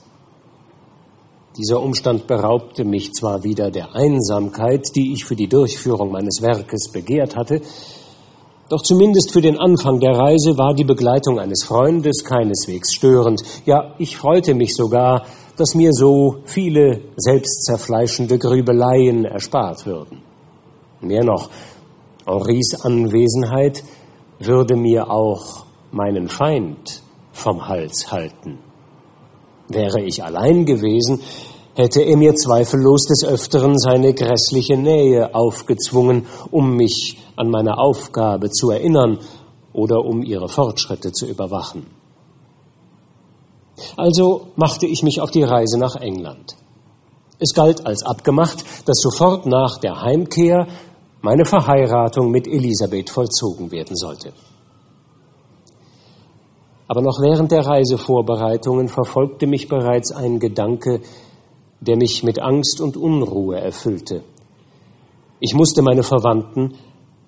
Dieser 1.58 1.82
Umstand 1.82 2.28
beraubte 2.28 2.86
mich 2.86 3.14
zwar 3.14 3.44
wieder 3.44 3.72
der 3.72 3.96
Einsamkeit, 3.96 4.96
die 4.96 5.14
ich 5.14 5.26
für 5.26 5.36
die 5.36 5.48
Durchführung 5.48 6.12
meines 6.12 6.42
Werkes 6.42 6.92
begehrt 6.92 7.36
hatte, 7.36 7.62
doch 8.70 8.82
zumindest 8.82 9.32
für 9.32 9.42
den 9.42 9.58
Anfang 9.58 10.02
der 10.02 10.12
Reise 10.12 10.58
war 10.58 10.74
die 10.74 10.84
Begleitung 10.84 11.40
eines 11.40 11.64
Freundes 11.64 12.24
keineswegs 12.26 12.94
störend. 12.94 13.42
Ja, 13.66 13.96
ich 13.98 14.18
freute 14.18 14.54
mich 14.54 14.76
sogar, 14.76 15.26
dass 15.56 15.74
mir 15.74 15.94
so 15.94 16.40
viele 16.44 17.00
selbstzerfleischende 17.16 18.38
Grübeleien 18.38 19.24
erspart 19.24 19.86
würden. 19.86 20.22
Mehr 21.00 21.24
noch, 21.24 21.50
Henris 22.26 22.76
Anwesenheit 22.82 23.84
würde 24.40 24.76
mir 24.76 25.10
auch 25.10 25.66
meinen 25.92 26.28
Feind 26.28 27.02
vom 27.38 27.68
Hals 27.68 28.12
halten. 28.12 28.58
Wäre 29.70 30.02
ich 30.02 30.24
allein 30.24 30.66
gewesen, 30.66 31.22
hätte 31.76 32.02
er 32.02 32.18
mir 32.18 32.34
zweifellos 32.36 33.04
des 33.04 33.24
Öfteren 33.24 33.78
seine 33.78 34.14
grässliche 34.14 34.78
Nähe 34.78 35.36
aufgezwungen, 35.36 36.26
um 36.50 36.76
mich 36.76 37.20
an 37.36 37.50
meine 37.50 37.78
Aufgabe 37.78 38.50
zu 38.50 38.72
erinnern 38.72 39.20
oder 39.74 40.04
um 40.04 40.24
ihre 40.24 40.50
Fortschritte 40.50 41.12
zu 41.12 41.28
überwachen. 41.28 41.86
Also 43.96 44.48
machte 44.56 44.88
ich 44.88 45.04
mich 45.04 45.22
auf 45.22 45.30
die 45.30 45.44
Reise 45.44 45.78
nach 45.78 45.96
England. 45.96 46.56
Es 47.40 47.54
galt 47.54 47.86
als 47.86 48.02
abgemacht, 48.04 48.66
dass 48.86 48.98
sofort 49.00 49.46
nach 49.46 49.78
der 49.78 50.02
Heimkehr 50.02 50.68
meine 51.22 51.46
Verheiratung 51.46 52.32
mit 52.32 52.48
Elisabeth 52.48 53.12
vollzogen 53.12 53.70
werden 53.70 53.96
sollte. 53.96 54.34
Aber 56.88 57.02
noch 57.02 57.20
während 57.22 57.52
der 57.52 57.66
Reisevorbereitungen 57.66 58.88
verfolgte 58.88 59.46
mich 59.46 59.68
bereits 59.68 60.12
ein 60.12 60.40
Gedanke, 60.40 61.02
der 61.82 61.98
mich 61.98 62.24
mit 62.24 62.40
Angst 62.42 62.80
und 62.82 62.98
Unruhe 62.98 63.60
erfüllte. 63.60 64.24
Ich 65.40 65.54
musste 65.54 65.82
meine 65.82 66.04
Verwandten 66.04 66.74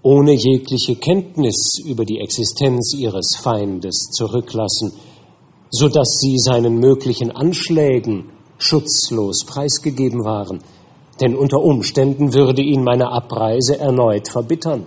ohne 0.01 0.33
jegliche 0.33 0.95
Kenntnis 0.95 1.73
über 1.85 2.05
die 2.05 2.19
Existenz 2.19 2.95
ihres 2.97 3.35
Feindes 3.41 4.09
zurücklassen, 4.11 4.93
so 5.69 5.89
dass 5.89 6.17
sie 6.19 6.37
seinen 6.37 6.79
möglichen 6.79 7.31
Anschlägen 7.31 8.31
schutzlos 8.57 9.45
preisgegeben 9.45 10.23
waren, 10.23 10.59
denn 11.19 11.35
unter 11.35 11.61
Umständen 11.61 12.33
würde 12.33 12.61
ihn 12.61 12.83
meine 12.83 13.11
Abreise 13.11 13.77
erneut 13.77 14.29
verbittern. 14.29 14.85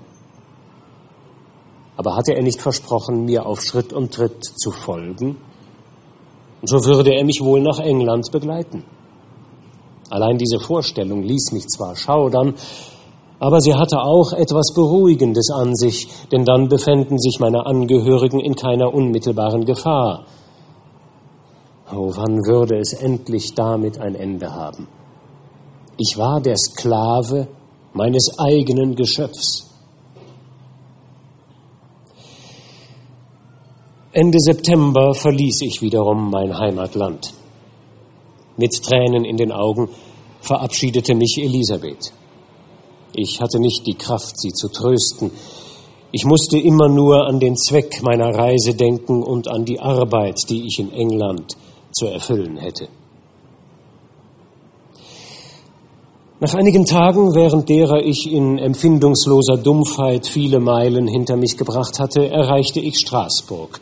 Aber 1.97 2.17
hatte 2.17 2.35
er 2.35 2.43
nicht 2.43 2.61
versprochen, 2.61 3.25
mir 3.25 3.47
auf 3.47 3.63
Schritt 3.63 3.93
und 3.93 4.15
Tritt 4.15 4.45
zu 4.45 4.71
folgen? 4.71 5.37
So 6.63 6.85
würde 6.85 7.15
er 7.15 7.25
mich 7.25 7.41
wohl 7.43 7.61
nach 7.61 7.81
England 7.81 8.31
begleiten. 8.31 8.85
Allein 10.11 10.39
diese 10.39 10.61
Vorstellung 10.61 11.23
ließ 11.23 11.53
mich 11.53 11.67
zwar 11.69 11.97
schaudern, 11.97 12.55
aber 13.41 13.61
sie 13.61 13.75
hatte 13.75 13.99
auch 14.01 14.33
etwas 14.33 14.73
Beruhigendes 14.73 15.51
an 15.51 15.75
sich, 15.75 16.07
denn 16.31 16.45
dann 16.45 16.69
befänden 16.69 17.19
sich 17.19 17.41
meine 17.41 17.67
Angehörigen 17.67 18.39
in 18.39 18.55
keiner 18.55 18.95
unmittelbaren 18.95 19.65
Gefahr. 19.65 20.27
Oh, 21.93 22.13
wann 22.15 22.47
würde 22.47 22.79
es 22.79 22.93
endlich 22.93 23.55
damit 23.55 23.99
ein 23.99 24.15
Ende 24.15 24.55
haben? 24.55 24.87
Ich 25.99 26.17
war 26.17 26.41
der 26.41 26.57
Sklave 26.57 27.49
meines 27.93 28.39
eigenen 28.39 28.95
Geschöpfs. 28.95 29.72
Ende 34.15 34.39
September 34.39 35.15
verließ 35.15 35.63
ich 35.63 35.81
wiederum 35.81 36.31
mein 36.31 36.59
Heimatland. 36.59 37.33
Mit 38.59 38.73
Tränen 38.83 39.25
in 39.25 39.39
den 39.39 39.51
Augen 39.51 39.89
verabschiedete 40.43 41.15
mich 41.15 41.39
Elisabeth. 41.39 42.13
Ich 43.15 43.41
hatte 43.41 43.59
nicht 43.59 43.87
die 43.87 43.95
Kraft, 43.95 44.39
sie 44.39 44.51
zu 44.51 44.69
trösten. 44.69 45.31
Ich 46.11 46.27
musste 46.27 46.59
immer 46.59 46.91
nur 46.91 47.27
an 47.27 47.41
den 47.41 47.57
Zweck 47.57 48.03
meiner 48.03 48.35
Reise 48.35 48.75
denken 48.75 49.23
und 49.23 49.49
an 49.49 49.65
die 49.65 49.81
Arbeit, 49.81 50.41
die 50.51 50.67
ich 50.67 50.79
in 50.79 50.93
England 50.93 51.57
zu 51.93 52.07
erfüllen 52.07 52.59
hätte. 52.59 52.89
Nach 56.39 56.55
einigen 56.55 56.85
Tagen, 56.85 57.37
während 57.37 57.69
derer 57.69 58.05
ich 58.05 58.31
in 58.31 58.59
empfindungsloser 58.59 59.59
Dumpfheit 59.59 60.27
viele 60.27 60.59
Meilen 60.59 61.07
hinter 61.07 61.37
mich 61.37 61.57
gebracht 61.57 62.01
hatte, 62.01 62.29
erreichte 62.29 62.81
ich 62.81 62.99
Straßburg, 62.99 63.81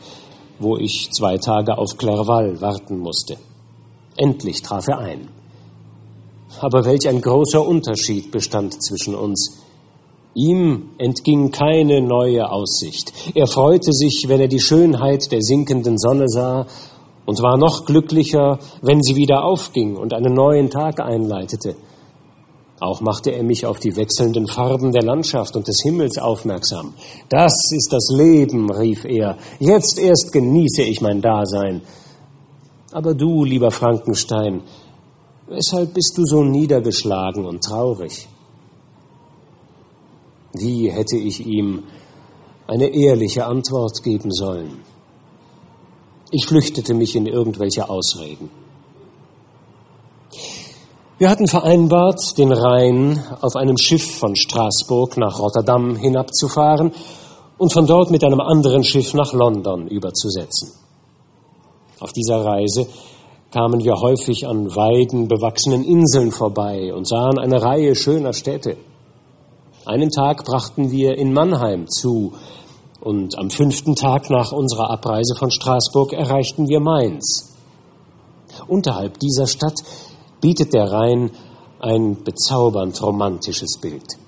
wo 0.61 0.76
ich 0.76 1.11
zwei 1.11 1.38
Tage 1.38 1.76
auf 1.76 1.97
Clerval 1.97 2.61
warten 2.61 2.99
musste. 2.99 3.37
Endlich 4.17 4.62
traf 4.62 4.87
er 4.87 4.99
ein. 4.99 5.29
Aber 6.61 6.85
welch 6.85 7.09
ein 7.09 7.21
großer 7.21 7.67
Unterschied 7.67 8.31
bestand 8.31 8.83
zwischen 8.83 9.14
uns. 9.14 9.59
Ihm 10.35 10.90
entging 10.99 11.50
keine 11.50 12.00
neue 12.02 12.50
Aussicht. 12.50 13.12
Er 13.35 13.47
freute 13.49 13.93
sich, 13.93 14.26
wenn 14.29 14.40
er 14.40 14.49
die 14.49 14.61
Schönheit 14.61 15.33
der 15.33 15.43
sinkenden 15.43 15.99
Sonne 15.99 16.29
sah, 16.29 16.67
und 17.26 17.43
war 17.43 17.57
noch 17.57 17.85
glücklicher, 17.85 18.59
wenn 18.83 19.02
sie 19.02 19.14
wieder 19.14 19.45
aufging 19.45 19.97
und 19.97 20.14
einen 20.14 20.35
neuen 20.35 20.69
Tag 20.69 20.99
einleitete. 20.99 21.76
Auch 22.81 23.03
machte 23.03 23.31
er 23.31 23.43
mich 23.43 23.67
auf 23.67 23.79
die 23.79 23.95
wechselnden 23.95 24.47
Farben 24.47 24.91
der 24.91 25.03
Landschaft 25.03 25.55
und 25.55 25.69
des 25.69 25.83
Himmels 25.83 26.17
aufmerksam. 26.17 26.95
Das 27.29 27.53
ist 27.77 27.93
das 27.93 28.09
Leben, 28.11 28.71
rief 28.73 29.05
er. 29.05 29.37
Jetzt 29.59 29.99
erst 29.99 30.33
genieße 30.33 30.83
ich 30.83 31.03
mein 31.03 31.21
Dasein. 31.21 31.83
Aber 32.91 33.15
du, 33.15 33.45
lieber 33.45 33.71
Frankenstein, 33.71 34.63
weshalb 35.47 35.93
bist 35.93 36.17
du 36.17 36.25
so 36.25 36.43
niedergeschlagen 36.43 37.45
und 37.45 37.63
traurig? 37.63 38.27
Wie 40.55 40.91
hätte 40.91 41.19
ich 41.19 41.47
ihm 41.47 41.85
eine 42.67 42.89
ehrliche 42.89 43.45
Antwort 43.45 44.03
geben 44.03 44.33
sollen? 44.33 44.79
Ich 46.31 46.47
flüchtete 46.47 46.95
mich 46.95 47.15
in 47.15 47.27
irgendwelche 47.27 47.91
Ausreden. 47.91 48.51
Wir 51.21 51.29
hatten 51.29 51.49
vereinbart, 51.49 52.39
den 52.39 52.50
Rhein 52.50 53.23
auf 53.43 53.55
einem 53.55 53.77
Schiff 53.77 54.17
von 54.21 54.35
Straßburg 54.35 55.19
nach 55.19 55.39
Rotterdam 55.39 55.95
hinabzufahren 55.95 56.93
und 57.59 57.75
von 57.75 57.87
dort 57.87 58.11
mit 58.11 58.25
einem 58.25 58.41
anderen 58.41 58.83
Schiff 58.85 59.12
nach 59.12 59.35
London 59.35 59.87
überzusetzen. 59.87 60.73
Auf 62.00 62.15
dieser 62.15 62.43
Reise 62.43 62.87
kamen 63.50 63.85
wir 63.85 63.97
häufig 63.97 64.47
an 64.47 64.75
weidenbewachsenen 64.75 65.85
Inseln 65.85 66.33
vorbei 66.33 66.95
und 66.95 67.07
sahen 67.07 67.39
eine 67.39 67.61
Reihe 67.61 67.95
schöner 67.95 68.33
Städte. 68.33 68.79
Einen 69.85 70.09
Tag 70.09 70.47
brachten 70.47 70.91
wir 70.91 71.19
in 71.19 71.35
Mannheim 71.35 71.87
zu 71.87 72.33
und 72.99 73.37
am 73.37 73.50
fünften 73.50 73.95
Tag 73.95 74.31
nach 74.31 74.53
unserer 74.53 74.89
Abreise 74.89 75.35
von 75.39 75.50
Straßburg 75.50 76.15
erreichten 76.15 76.67
wir 76.67 76.81
Mainz. 76.81 77.59
Unterhalb 78.69 79.19
dieser 79.19 79.47
Stadt 79.47 79.83
bietet 80.41 80.73
der 80.73 80.91
Rhein 80.91 81.31
ein 81.81 82.23
bezaubernd 82.23 83.01
romantisches 83.03 83.79
Bild. 83.81 84.19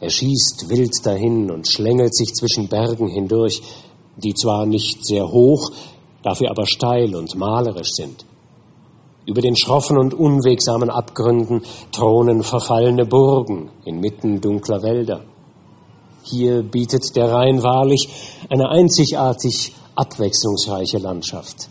Er 0.00 0.10
schießt 0.10 0.68
wild 0.68 0.92
dahin 1.04 1.50
und 1.50 1.70
schlängelt 1.70 2.14
sich 2.14 2.34
zwischen 2.34 2.68
Bergen 2.68 3.08
hindurch, 3.08 3.62
die 4.16 4.34
zwar 4.34 4.66
nicht 4.66 5.04
sehr 5.04 5.26
hoch, 5.26 5.70
dafür 6.22 6.50
aber 6.50 6.66
steil 6.66 7.14
und 7.14 7.34
malerisch 7.34 7.92
sind. 7.92 8.26
Über 9.26 9.40
den 9.40 9.56
schroffen 9.56 9.98
und 9.98 10.14
unwegsamen 10.14 10.90
Abgründen 10.90 11.62
thronen 11.92 12.42
verfallene 12.42 13.06
Burgen 13.06 13.70
inmitten 13.84 14.40
dunkler 14.40 14.82
Wälder. 14.82 15.24
Hier 16.22 16.62
bietet 16.62 17.16
der 17.16 17.32
Rhein 17.32 17.62
wahrlich 17.62 18.08
eine 18.48 18.68
einzigartig 18.68 19.72
abwechslungsreiche 19.94 20.98
Landschaft. 20.98 21.68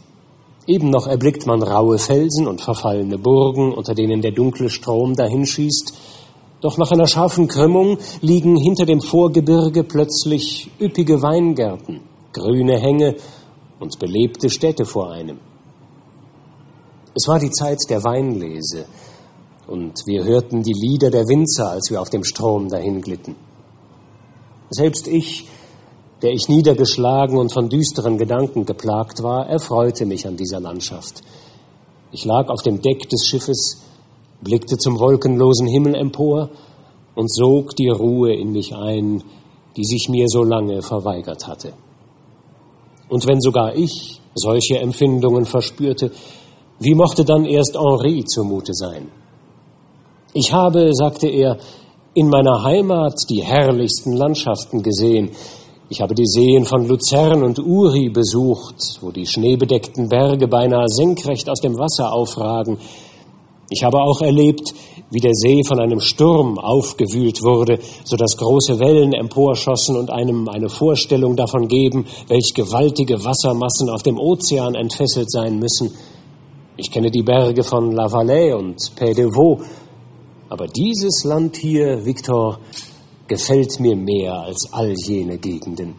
Eben 0.67 0.89
noch 0.89 1.05
erblickt 1.05 1.45
man 1.45 1.61
raue 1.61 1.99
Felsen 1.99 2.47
und 2.47 2.61
verfallene 2.61 3.19
Burgen, 3.19 3.71
unter 3.71 3.93
denen 3.93 4.21
der 4.21 4.31
dunkle 4.31 4.69
Strom 4.69 5.15
dahinschießt. 5.15 5.93
Doch 6.61 6.77
nach 6.77 6.91
einer 6.91 7.05
scharfen 7.05 7.47
Krümmung 7.47 7.99
liegen 8.21 8.57
hinter 8.57 8.85
dem 8.85 9.01
Vorgebirge 9.01 9.83
plötzlich 9.83 10.71
üppige 10.81 11.21
Weingärten, 11.21 12.01
grüne 12.33 12.79
Hänge 12.79 13.15
und 13.79 13.99
belebte 13.99 14.49
Städte 14.49 14.85
vor 14.85 15.11
einem. 15.11 15.37
Es 17.13 17.27
war 17.27 17.39
die 17.39 17.51
Zeit 17.51 17.79
der 17.89 18.03
Weinlese, 18.03 18.85
und 19.67 20.01
wir 20.05 20.23
hörten 20.23 20.63
die 20.63 20.73
Lieder 20.73 21.09
der 21.09 21.27
Winzer, 21.27 21.69
als 21.69 21.89
wir 21.89 22.01
auf 22.01 22.09
dem 22.09 22.23
Strom 22.23 22.69
dahin 22.69 23.01
glitten. 23.01 23.35
Selbst 24.69 25.07
ich 25.07 25.47
der 26.21 26.31
ich 26.31 26.47
niedergeschlagen 26.47 27.37
und 27.37 27.51
von 27.51 27.69
düsteren 27.69 28.17
Gedanken 28.17 28.65
geplagt 28.65 29.21
war, 29.21 29.47
erfreute 29.47 30.05
mich 30.05 30.27
an 30.27 30.37
dieser 30.37 30.59
Landschaft. 30.59 31.21
Ich 32.11 32.25
lag 32.25 32.49
auf 32.49 32.61
dem 32.61 32.81
Deck 32.81 33.09
des 33.09 33.27
Schiffes, 33.27 33.81
blickte 34.41 34.77
zum 34.77 34.99
wolkenlosen 34.99 35.67
Himmel 35.67 35.95
empor 35.95 36.49
und 37.15 37.31
sog 37.33 37.75
die 37.75 37.89
Ruhe 37.89 38.33
in 38.33 38.51
mich 38.51 38.73
ein, 38.75 39.23
die 39.75 39.83
sich 39.83 40.07
mir 40.09 40.27
so 40.27 40.43
lange 40.43 40.81
verweigert 40.81 41.47
hatte. 41.47 41.73
Und 43.09 43.27
wenn 43.27 43.41
sogar 43.41 43.75
ich 43.75 44.21
solche 44.33 44.79
Empfindungen 44.79 45.45
verspürte, 45.45 46.11
wie 46.79 46.95
mochte 46.95 47.23
dann 47.23 47.45
erst 47.45 47.75
Henri 47.75 48.25
zumute 48.25 48.73
sein? 48.73 49.09
Ich 50.33 50.51
habe, 50.51 50.89
sagte 50.93 51.27
er, 51.27 51.57
in 52.13 52.29
meiner 52.29 52.63
Heimat 52.63 53.15
die 53.29 53.43
herrlichsten 53.43 54.13
Landschaften 54.13 54.83
gesehen, 54.83 55.31
ich 55.87 56.01
habe 56.01 56.15
die 56.15 56.25
Seen 56.25 56.65
von 56.65 56.87
Luzern 56.87 57.43
und 57.43 57.59
Uri 57.59 58.09
besucht, 58.09 58.97
wo 59.01 59.11
die 59.11 59.27
schneebedeckten 59.27 60.09
Berge 60.09 60.47
beinahe 60.47 60.87
senkrecht 60.87 61.47
aus 61.47 61.61
dem 61.61 61.77
Wasser 61.77 62.11
aufragen. 62.11 62.79
Ich 63.69 63.83
habe 63.83 64.01
auch 64.01 64.21
erlebt, 64.21 64.73
wie 65.11 65.19
der 65.19 65.33
See 65.33 65.63
von 65.63 65.79
einem 65.79 65.99
Sturm 65.99 66.57
aufgewühlt 66.57 67.43
wurde, 67.43 67.79
so 68.03 68.15
dass 68.15 68.37
große 68.37 68.79
Wellen 68.79 69.13
emporschossen 69.13 69.95
und 69.95 70.09
einem 70.09 70.49
eine 70.49 70.69
Vorstellung 70.69 71.35
davon 71.35 71.67
geben, 71.67 72.05
welch 72.27 72.53
gewaltige 72.55 73.23
Wassermassen 73.23 73.89
auf 73.89 74.01
dem 74.01 74.17
Ozean 74.17 74.73
entfesselt 74.73 75.29
sein 75.29 75.59
müssen. 75.59 75.93
Ich 76.77 76.89
kenne 76.89 77.11
die 77.11 77.23
Berge 77.23 77.63
von 77.63 77.91
La 77.91 78.11
Valais 78.11 78.53
und 78.53 78.95
Pays 78.95 79.15
de 79.15 79.25
Vaux, 79.25 79.63
aber 80.49 80.67
dieses 80.67 81.23
Land 81.23 81.57
hier, 81.57 82.05
Victor, 82.05 82.59
gefällt 83.27 83.79
mir 83.79 83.95
mehr 83.95 84.33
als 84.33 84.69
all 84.71 84.93
jene 84.93 85.37
Gegenden. 85.37 85.95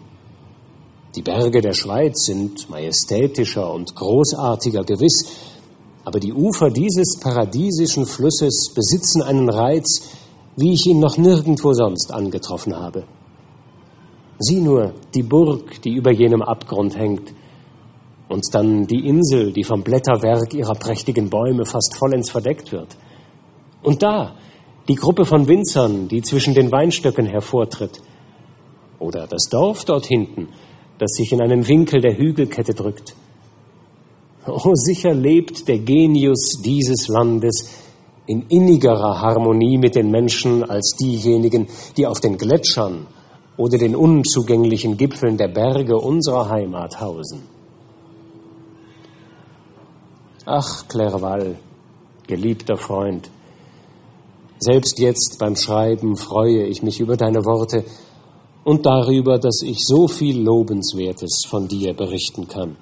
Die 1.15 1.23
Berge 1.23 1.61
der 1.61 1.73
Schweiz 1.73 2.27
sind 2.27 2.69
majestätischer 2.69 3.73
und 3.73 3.95
großartiger 3.95 4.85
gewiss, 4.85 5.33
aber 6.05 6.21
die 6.21 6.33
Ufer 6.33 6.71
dieses 6.71 7.19
paradiesischen 7.21 8.07
Flusses 8.07 8.71
besitzen 8.75 9.23
einen 9.23 9.49
Reiz, 9.49 10.03
wie 10.57 10.73
ich 10.73 10.87
ihn 10.87 11.01
noch 11.01 11.17
nirgendwo 11.17 11.73
sonst 11.73 12.13
angetroffen 12.13 12.77
habe. 12.77 13.05
Sieh 14.39 14.61
nur 14.61 14.93
die 15.15 15.23
Burg, 15.23 15.81
die 15.83 15.95
über 15.95 16.13
jenem 16.13 16.43
Abgrund 16.43 16.97
hängt, 16.97 17.33
und 18.29 18.45
dann 18.53 18.87
die 18.87 19.07
Insel, 19.07 19.53
die 19.53 19.65
vom 19.65 19.83
Blätterwerk 19.83 20.53
ihrer 20.53 20.75
prächtigen 20.75 21.31
Bäume 21.31 21.65
fast 21.65 21.97
vollends 21.97 22.31
verdeckt 22.31 22.73
wird. 22.73 22.97
Und 23.83 24.03
da, 24.03 24.35
die 24.89 24.95
Gruppe 24.95 25.25
von 25.25 25.49
Winzern, 25.49 26.09
die 26.09 26.23
zwischen 26.23 26.55
den 26.55 26.71
Weinstöcken 26.71 27.27
hervortritt, 27.27 28.01
oder 28.99 29.27
das 29.27 29.45
Dorf 29.51 29.85
dort 29.85 30.07
hinten, 30.07 30.49
das 30.99 31.13
sich 31.13 31.33
in 31.33 31.41
einen 31.41 31.67
Winkel 31.69 32.01
der 32.01 32.17
Hügelkette 32.17 32.75
drückt. 32.75 33.15
Oh, 34.47 34.75
sicher 34.75 35.13
lebt 35.13 35.67
der 35.69 35.79
Genius 35.79 36.61
dieses 36.65 37.09
Landes 37.09 37.69
in 38.27 38.47
innigerer 38.49 39.21
Harmonie 39.21 39.77
mit 39.77 39.97
den 39.97 40.11
Menschen 40.11 40.63
als 40.63 40.97
diejenigen, 41.01 41.69
die 41.97 42.07
auf 42.07 42.21
den 42.21 42.39
Gletschern 42.39 43.07
oder 43.57 43.79
den 43.79 43.97
unzugänglichen 43.97 44.97
Gipfeln 44.97 45.37
der 45.37 45.49
Berge 45.49 45.97
unserer 45.97 46.49
Heimat 46.49 47.01
hausen. 47.01 47.43
Ach, 50.45 50.87
Clerval, 50.87 51.57
geliebter 52.27 52.77
Freund, 52.77 53.31
selbst 54.59 54.99
jetzt 54.99 55.37
beim 55.39 55.57
Schreiben 55.57 56.17
freue 56.17 56.67
ich 56.67 56.83
mich 56.83 57.01
über 57.01 57.17
deine 57.17 57.45
Worte 57.45 57.85
und 58.65 58.85
darüber, 58.87 59.39
dass 59.39 59.63
ich 59.63 59.79
so 59.85 60.09
viel 60.09 60.41
Lobenswertes 60.43 61.43
von 61.47 61.69
dir 61.69 61.95
berichten 61.95 62.49
kann. 62.49 62.77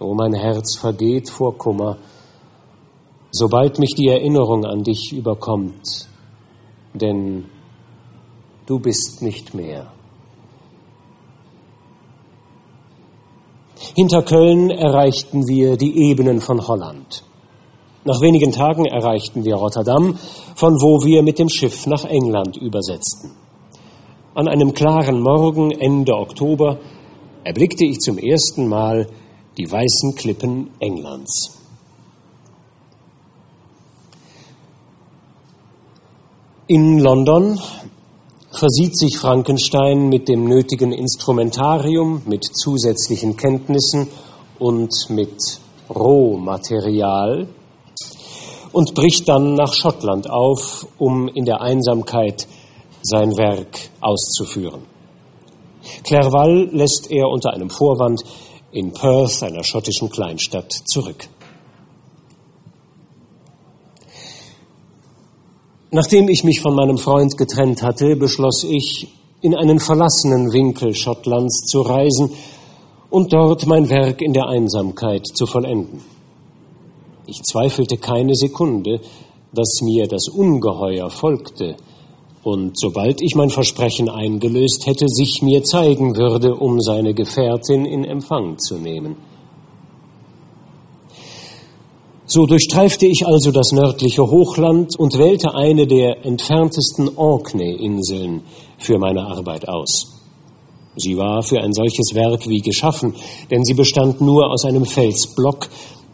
O 0.00 0.14
mein 0.14 0.34
Herz 0.34 0.76
vergeht 0.76 1.28
vor 1.28 1.58
Kummer, 1.58 1.98
sobald 3.32 3.78
mich 3.78 3.94
die 3.96 4.08
Erinnerung 4.08 4.64
an 4.64 4.84
dich 4.84 5.12
überkommt, 5.12 6.08
denn 6.94 7.46
du 8.66 8.78
bist 8.78 9.22
nicht 9.22 9.54
mehr. 9.54 9.92
Hinter 13.96 14.22
Köln 14.22 14.70
erreichten 14.70 15.48
wir 15.48 15.76
die 15.76 16.08
Ebenen 16.08 16.40
von 16.40 16.66
Holland. 16.68 17.24
Nach 18.04 18.20
wenigen 18.20 18.52
Tagen 18.52 18.86
erreichten 18.86 19.44
wir 19.44 19.56
Rotterdam, 19.56 20.18
von 20.54 20.74
wo 20.74 21.04
wir 21.04 21.22
mit 21.22 21.38
dem 21.38 21.48
Schiff 21.48 21.86
nach 21.86 22.04
England 22.04 22.56
übersetzten. 22.56 23.32
An 24.34 24.46
einem 24.46 24.72
klaren 24.72 25.20
Morgen 25.20 25.72
Ende 25.72 26.14
Oktober 26.14 26.78
erblickte 27.42 27.84
ich 27.84 27.98
zum 27.98 28.18
ersten 28.18 28.68
Mal 28.68 29.08
die 29.56 29.70
weißen 29.70 30.14
Klippen 30.14 30.70
Englands. 30.78 31.58
In 36.68 37.00
London 37.00 37.58
versieht 38.50 38.96
sich 38.96 39.18
Frankenstein 39.18 40.08
mit 40.08 40.28
dem 40.28 40.44
nötigen 40.44 40.92
Instrumentarium, 40.92 42.22
mit 42.26 42.44
zusätzlichen 42.44 43.36
Kenntnissen 43.36 44.06
und 44.58 44.92
mit 45.08 45.60
Rohmaterial 45.90 47.48
und 48.72 48.94
bricht 48.94 49.28
dann 49.28 49.54
nach 49.54 49.72
Schottland 49.72 50.28
auf, 50.30 50.86
um 50.98 51.28
in 51.28 51.44
der 51.44 51.60
Einsamkeit 51.60 52.46
sein 53.02 53.36
Werk 53.36 53.90
auszuführen. 54.00 54.82
Clerval 56.04 56.68
lässt 56.72 57.10
er 57.10 57.28
unter 57.28 57.52
einem 57.52 57.70
Vorwand 57.70 58.22
in 58.72 58.92
Perth, 58.92 59.42
einer 59.42 59.64
schottischen 59.64 60.10
Kleinstadt, 60.10 60.72
zurück. 60.72 61.28
Nachdem 65.90 66.28
ich 66.28 66.44
mich 66.44 66.60
von 66.60 66.74
meinem 66.74 66.98
Freund 66.98 67.38
getrennt 67.38 67.82
hatte, 67.82 68.14
beschloss 68.16 68.64
ich, 68.64 69.08
in 69.40 69.54
einen 69.54 69.78
verlassenen 69.78 70.52
Winkel 70.52 70.94
Schottlands 70.94 71.64
zu 71.66 71.80
reisen 71.80 72.32
und 73.08 73.32
dort 73.32 73.66
mein 73.66 73.88
Werk 73.88 74.20
in 74.20 74.32
der 74.32 74.48
Einsamkeit 74.48 75.24
zu 75.32 75.46
vollenden. 75.46 76.17
Ich 77.30 77.42
zweifelte 77.42 77.98
keine 77.98 78.34
Sekunde, 78.34 79.00
dass 79.52 79.80
mir 79.82 80.08
das 80.08 80.28
Ungeheuer 80.28 81.10
folgte 81.10 81.76
und 82.42 82.78
sobald 82.78 83.20
ich 83.20 83.34
mein 83.34 83.50
Versprechen 83.50 84.08
eingelöst 84.08 84.86
hätte, 84.86 85.06
sich 85.08 85.42
mir 85.42 85.62
zeigen 85.62 86.16
würde, 86.16 86.54
um 86.54 86.80
seine 86.80 87.12
Gefährtin 87.12 87.84
in 87.84 88.04
Empfang 88.04 88.58
zu 88.58 88.76
nehmen. 88.78 89.16
So 92.24 92.46
durchstreifte 92.46 93.04
ich 93.04 93.26
also 93.26 93.50
das 93.50 93.72
nördliche 93.72 94.22
Hochland 94.22 94.98
und 94.98 95.18
wählte 95.18 95.54
eine 95.54 95.86
der 95.86 96.24
entferntesten 96.24 97.10
Orkney-Inseln 97.14 98.40
für 98.78 98.98
meine 98.98 99.26
Arbeit 99.26 99.68
aus. 99.68 100.14
Sie 100.96 101.18
war 101.18 101.42
für 101.42 101.60
ein 101.60 101.74
solches 101.74 102.14
Werk 102.14 102.48
wie 102.48 102.60
geschaffen, 102.60 103.14
denn 103.50 103.64
sie 103.64 103.74
bestand 103.74 104.22
nur 104.22 104.50
aus 104.50 104.64
einem 104.64 104.86
Felsblock, 104.86 105.68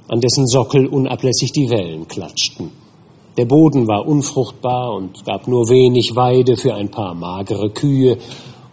an 0.09 0.21
dessen 0.21 0.47
Sockel 0.47 0.87
unablässig 0.87 1.53
die 1.53 1.71
Wellen 1.71 2.07
klatschten. 2.09 2.71
Der 3.37 3.47
Boden 3.47 3.89
war 3.89 4.07
unfruchtbar 4.07 4.95
und 4.95 5.25
gab 5.25 5.49
nur 5.49 5.69
wenig 5.69 6.15
Weide 6.15 6.57
für 6.57 6.75
ein 6.75 6.91
paar 6.91 7.15
magere 7.15 7.71
Kühe 7.71 8.19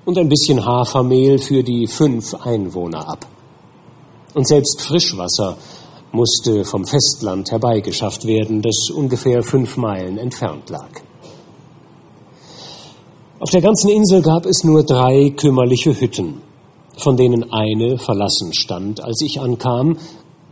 und 0.05 0.17
ein 0.17 0.29
bisschen 0.29 0.65
Hafermehl 0.65 1.39
für 1.39 1.63
die 1.63 1.87
fünf 1.87 2.33
Einwohner 2.35 3.07
ab. 3.09 3.25
Und 4.33 4.47
selbst 4.47 4.81
Frischwasser 4.81 5.57
musste 6.11 6.65
vom 6.65 6.85
Festland 6.85 7.51
herbeigeschafft 7.51 8.25
werden, 8.25 8.61
das 8.61 8.89
ungefähr 8.93 9.43
fünf 9.43 9.77
Meilen 9.77 10.17
entfernt 10.17 10.69
lag. 10.69 10.89
Auf 13.39 13.49
der 13.49 13.61
ganzen 13.61 13.89
Insel 13.89 14.21
gab 14.21 14.45
es 14.45 14.63
nur 14.63 14.83
drei 14.83 15.31
kümmerliche 15.31 15.99
Hütten, 15.99 16.41
von 16.97 17.17
denen 17.17 17.51
eine 17.51 17.97
verlassen 17.97 18.53
stand, 18.53 19.03
als 19.03 19.21
ich 19.21 19.39
ankam, 19.39 19.97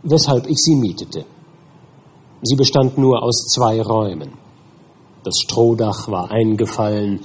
weshalb 0.02 0.48
ich 0.48 0.58
sie 0.58 0.76
mietete. 0.76 1.24
Sie 2.42 2.56
bestand 2.56 2.96
nur 2.98 3.22
aus 3.22 3.46
zwei 3.52 3.82
Räumen. 3.82 4.32
Das 5.24 5.34
Strohdach 5.44 6.08
war 6.08 6.30
eingefallen, 6.30 7.20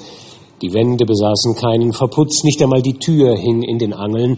die 0.62 0.74
Wände 0.74 1.06
besaßen 1.06 1.56
keinen 1.56 1.94
Verputz, 1.94 2.44
nicht 2.44 2.62
einmal 2.62 2.82
die 2.82 2.98
Tür 2.98 3.36
hing 3.38 3.62
in 3.62 3.80
den 3.80 3.94
Angeln, 3.94 4.38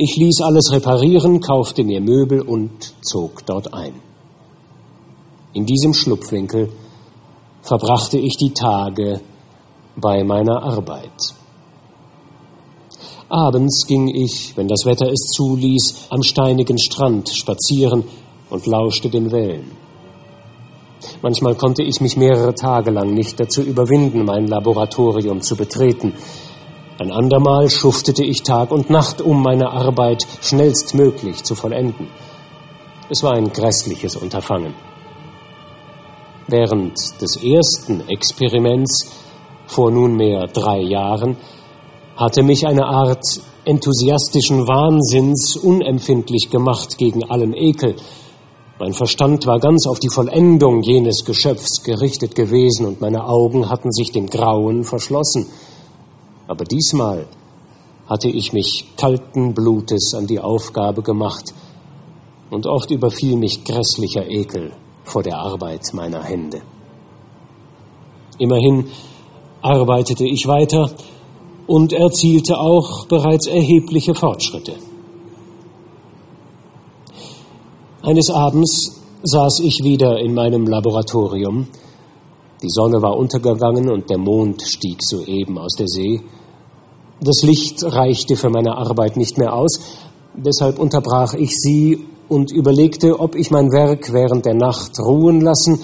ich 0.00 0.16
ließ 0.16 0.42
alles 0.42 0.70
reparieren, 0.70 1.40
kaufte 1.40 1.82
mir 1.82 2.00
Möbel 2.00 2.40
und 2.40 2.94
zog 3.02 3.44
dort 3.46 3.74
ein. 3.74 3.94
In 5.54 5.66
diesem 5.66 5.92
Schlupfwinkel 5.92 6.70
verbrachte 7.62 8.16
ich 8.16 8.36
die 8.36 8.54
Tage 8.54 9.20
bei 9.96 10.22
meiner 10.22 10.62
Arbeit. 10.62 11.34
Abends 13.30 13.86
ging 13.86 14.08
ich, 14.08 14.56
wenn 14.56 14.68
das 14.68 14.86
Wetter 14.86 15.10
es 15.12 15.32
zuließ, 15.34 16.06
am 16.08 16.22
steinigen 16.22 16.78
Strand 16.78 17.28
spazieren 17.28 18.04
und 18.48 18.66
lauschte 18.66 19.10
den 19.10 19.30
Wellen. 19.30 19.70
Manchmal 21.20 21.54
konnte 21.54 21.82
ich 21.82 22.00
mich 22.00 22.16
mehrere 22.16 22.54
Tage 22.54 22.90
lang 22.90 23.12
nicht 23.12 23.38
dazu 23.38 23.60
überwinden, 23.60 24.24
mein 24.24 24.46
Laboratorium 24.46 25.42
zu 25.42 25.56
betreten. 25.56 26.14
Ein 26.98 27.12
andermal 27.12 27.68
schuftete 27.68 28.24
ich 28.24 28.42
Tag 28.42 28.70
und 28.70 28.88
Nacht, 28.88 29.20
um 29.20 29.42
meine 29.42 29.70
Arbeit 29.70 30.26
schnellstmöglich 30.40 31.44
zu 31.44 31.54
vollenden. 31.54 32.08
Es 33.10 33.22
war 33.22 33.34
ein 33.34 33.52
grässliches 33.52 34.16
Unterfangen. 34.16 34.74
Während 36.46 36.96
des 37.20 37.36
ersten 37.36 38.08
Experiments 38.08 39.10
vor 39.66 39.90
nunmehr 39.90 40.46
drei 40.46 40.80
Jahren 40.80 41.36
hatte 42.18 42.42
mich 42.42 42.66
eine 42.66 42.86
Art 42.86 43.24
enthusiastischen 43.64 44.66
Wahnsinns 44.66 45.56
unempfindlich 45.56 46.50
gemacht 46.50 46.98
gegen 46.98 47.22
allen 47.30 47.54
Ekel. 47.54 47.94
Mein 48.80 48.92
Verstand 48.92 49.46
war 49.46 49.60
ganz 49.60 49.86
auf 49.86 50.00
die 50.00 50.08
Vollendung 50.08 50.82
jenes 50.82 51.24
Geschöpfs 51.24 51.84
gerichtet 51.84 52.34
gewesen 52.34 52.86
und 52.86 53.00
meine 53.00 53.24
Augen 53.24 53.68
hatten 53.68 53.92
sich 53.92 54.10
dem 54.10 54.26
Grauen 54.26 54.82
verschlossen. 54.82 55.46
Aber 56.48 56.64
diesmal 56.64 57.28
hatte 58.08 58.28
ich 58.28 58.52
mich 58.52 58.96
kalten 58.96 59.54
Blutes 59.54 60.12
an 60.14 60.26
die 60.26 60.40
Aufgabe 60.40 61.02
gemacht 61.02 61.54
und 62.50 62.66
oft 62.66 62.90
überfiel 62.90 63.36
mich 63.36 63.62
grässlicher 63.62 64.28
Ekel 64.28 64.72
vor 65.04 65.22
der 65.22 65.38
Arbeit 65.38 65.82
meiner 65.92 66.24
Hände. 66.24 66.62
Immerhin 68.38 68.86
arbeitete 69.62 70.24
ich 70.24 70.48
weiter 70.48 70.90
und 71.68 71.92
erzielte 71.92 72.58
auch 72.58 73.06
bereits 73.06 73.46
erhebliche 73.46 74.14
Fortschritte. 74.14 74.72
Eines 78.02 78.30
Abends 78.30 79.00
saß 79.22 79.60
ich 79.60 79.84
wieder 79.84 80.18
in 80.18 80.32
meinem 80.32 80.66
Laboratorium. 80.66 81.68
Die 82.62 82.70
Sonne 82.70 83.02
war 83.02 83.16
untergegangen 83.16 83.90
und 83.90 84.08
der 84.08 84.18
Mond 84.18 84.62
stieg 84.62 84.98
soeben 85.00 85.58
aus 85.58 85.74
der 85.78 85.88
See. 85.88 86.22
Das 87.20 87.42
Licht 87.42 87.84
reichte 87.84 88.36
für 88.36 88.48
meine 88.48 88.76
Arbeit 88.76 89.16
nicht 89.16 89.36
mehr 89.36 89.52
aus, 89.52 89.80
deshalb 90.34 90.78
unterbrach 90.78 91.34
ich 91.34 91.50
sie 91.54 92.06
und 92.28 92.50
überlegte, 92.50 93.20
ob 93.20 93.34
ich 93.34 93.50
mein 93.50 93.70
Werk 93.72 94.12
während 94.12 94.46
der 94.46 94.54
Nacht 94.54 94.98
ruhen 94.98 95.40
lassen 95.42 95.80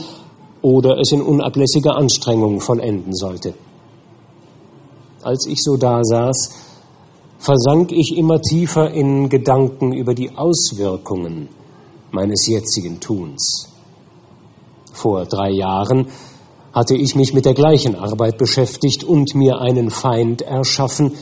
oder 0.62 0.98
es 0.98 1.12
in 1.12 1.20
unablässiger 1.20 1.96
Anstrengung 1.96 2.60
vollenden 2.60 3.14
sollte. 3.14 3.52
Als 5.24 5.46
ich 5.46 5.62
so 5.62 5.78
dasaß, 5.78 6.50
versank 7.38 7.92
ich 7.92 8.14
immer 8.16 8.42
tiefer 8.42 8.90
in 8.90 9.30
Gedanken 9.30 9.94
über 9.94 10.14
die 10.14 10.36
Auswirkungen 10.36 11.48
meines 12.10 12.46
jetzigen 12.46 13.00
Tuns. 13.00 13.70
Vor 14.92 15.24
drei 15.24 15.50
Jahren 15.50 16.08
hatte 16.74 16.94
ich 16.94 17.14
mich 17.14 17.32
mit 17.32 17.46
der 17.46 17.54
gleichen 17.54 17.96
Arbeit 17.96 18.36
beschäftigt 18.36 19.02
und 19.02 19.34
mir 19.34 19.60
einen 19.60 19.90
Feind 19.90 20.42
erschaffen, 20.42 21.12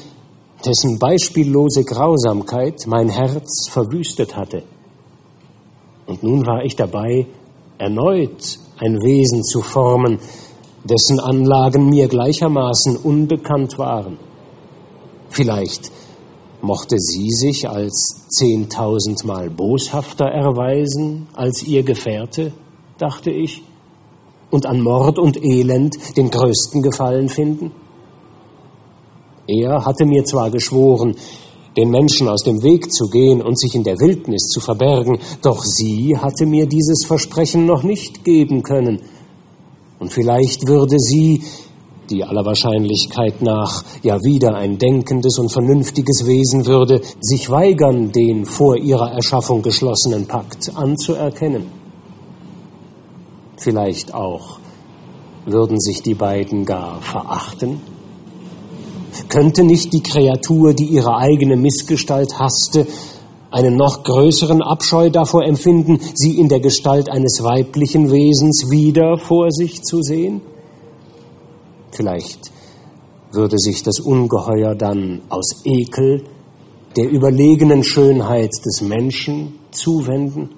dessen 0.66 0.98
beispiellose 0.98 1.84
Grausamkeit 1.84 2.86
mein 2.88 3.08
Herz 3.08 3.68
verwüstet 3.70 4.34
hatte. 4.34 4.64
Und 6.06 6.24
nun 6.24 6.44
war 6.44 6.64
ich 6.64 6.74
dabei, 6.74 7.28
erneut 7.78 8.58
ein 8.78 8.96
Wesen 8.96 9.44
zu 9.44 9.60
formen, 9.60 10.18
dessen 10.84 11.20
Anlagen 11.20 11.88
mir 11.88 12.08
gleichermaßen 12.08 12.96
unbekannt 12.96 13.78
waren. 13.78 14.18
Vielleicht 15.28 15.90
mochte 16.60 16.96
sie 16.98 17.30
sich 17.30 17.68
als 17.68 18.26
zehntausendmal 18.28 19.50
boshafter 19.50 20.26
erweisen 20.26 21.26
als 21.34 21.62
ihr 21.62 21.82
Gefährte, 21.82 22.52
dachte 22.98 23.30
ich 23.30 23.62
und 24.50 24.66
an 24.66 24.80
Mord 24.80 25.18
und 25.18 25.42
Elend 25.42 25.96
den 26.16 26.30
größten 26.30 26.82
Gefallen 26.82 27.28
finden? 27.28 27.72
Er 29.46 29.84
hatte 29.84 30.04
mir 30.04 30.24
zwar 30.24 30.50
geschworen, 30.50 31.16
den 31.76 31.90
Menschen 31.90 32.28
aus 32.28 32.42
dem 32.42 32.62
Weg 32.62 32.92
zu 32.92 33.08
gehen 33.08 33.40
und 33.42 33.58
sich 33.58 33.74
in 33.74 33.82
der 33.82 33.98
Wildnis 33.98 34.48
zu 34.48 34.60
verbergen, 34.60 35.18
doch 35.42 35.64
sie 35.64 36.16
hatte 36.16 36.46
mir 36.46 36.66
dieses 36.66 37.04
Versprechen 37.06 37.66
noch 37.66 37.82
nicht 37.82 38.24
geben 38.24 38.62
können. 38.62 39.00
Und 40.02 40.12
vielleicht 40.12 40.66
würde 40.66 40.98
sie, 40.98 41.44
die 42.10 42.24
aller 42.24 42.44
Wahrscheinlichkeit 42.44 43.40
nach 43.40 43.84
ja 44.02 44.20
wieder 44.24 44.56
ein 44.56 44.76
denkendes 44.76 45.38
und 45.38 45.48
vernünftiges 45.52 46.26
Wesen 46.26 46.66
würde, 46.66 47.02
sich 47.20 47.48
weigern, 47.48 48.10
den 48.10 48.44
vor 48.44 48.76
ihrer 48.76 49.12
Erschaffung 49.12 49.62
geschlossenen 49.62 50.26
Pakt 50.26 50.72
anzuerkennen. 50.74 51.66
Vielleicht 53.56 54.12
auch 54.12 54.58
würden 55.46 55.78
sich 55.78 56.02
die 56.02 56.14
beiden 56.14 56.64
gar 56.64 57.00
verachten? 57.00 57.80
Könnte 59.28 59.62
nicht 59.62 59.92
die 59.92 60.02
Kreatur, 60.02 60.74
die 60.74 60.86
ihre 60.86 61.16
eigene 61.16 61.56
Missgestalt 61.56 62.40
hasste, 62.40 62.88
einen 63.52 63.76
noch 63.76 64.02
größeren 64.02 64.62
Abscheu 64.62 65.10
davor 65.10 65.44
empfinden, 65.44 66.00
sie 66.14 66.38
in 66.38 66.48
der 66.48 66.60
Gestalt 66.60 67.08
eines 67.10 67.42
weiblichen 67.42 68.10
Wesens 68.10 68.70
wieder 68.70 69.18
vor 69.18 69.52
sich 69.52 69.82
zu 69.82 70.02
sehen? 70.02 70.40
Vielleicht 71.90 72.50
würde 73.30 73.58
sich 73.58 73.82
das 73.82 74.00
Ungeheuer 74.00 74.74
dann 74.74 75.22
aus 75.28 75.62
Ekel 75.64 76.24
der 76.96 77.10
überlegenen 77.10 77.84
Schönheit 77.84 78.50
des 78.64 78.80
Menschen 78.80 79.58
zuwenden? 79.70 80.50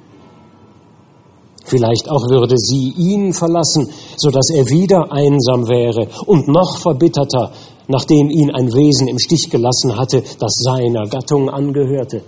Vielleicht 1.65 2.11
auch 2.11 2.29
würde 2.29 2.57
sie 2.59 2.93
ihn 2.97 3.33
verlassen, 3.33 3.89
so 4.17 4.31
dass 4.31 4.51
er 4.51 4.69
wieder 4.69 5.11
einsam 5.11 5.67
wäre 5.67 6.09
und 6.27 6.47
noch 6.47 6.77
verbitterter, 6.79 7.53
nachdem 7.89 8.31
ihn 8.31 8.51
ein 8.51 8.73
Wesen 8.73 9.09
im 9.09 9.19
Stich 9.19 9.51
gelassen 9.51 9.97
hatte, 9.97 10.23
das 10.39 10.55
seiner 10.63 11.07
Gattung 11.09 11.49
angehörte. 11.49 12.23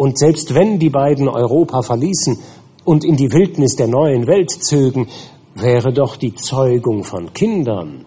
Und 0.00 0.16
selbst 0.16 0.54
wenn 0.54 0.78
die 0.78 0.88
beiden 0.88 1.28
Europa 1.28 1.82
verließen 1.82 2.38
und 2.86 3.04
in 3.04 3.16
die 3.16 3.30
Wildnis 3.32 3.76
der 3.76 3.86
neuen 3.86 4.26
Welt 4.26 4.50
zögen, 4.50 5.08
wäre 5.54 5.92
doch 5.92 6.16
die 6.16 6.34
Zeugung 6.34 7.04
von 7.04 7.34
Kindern 7.34 8.06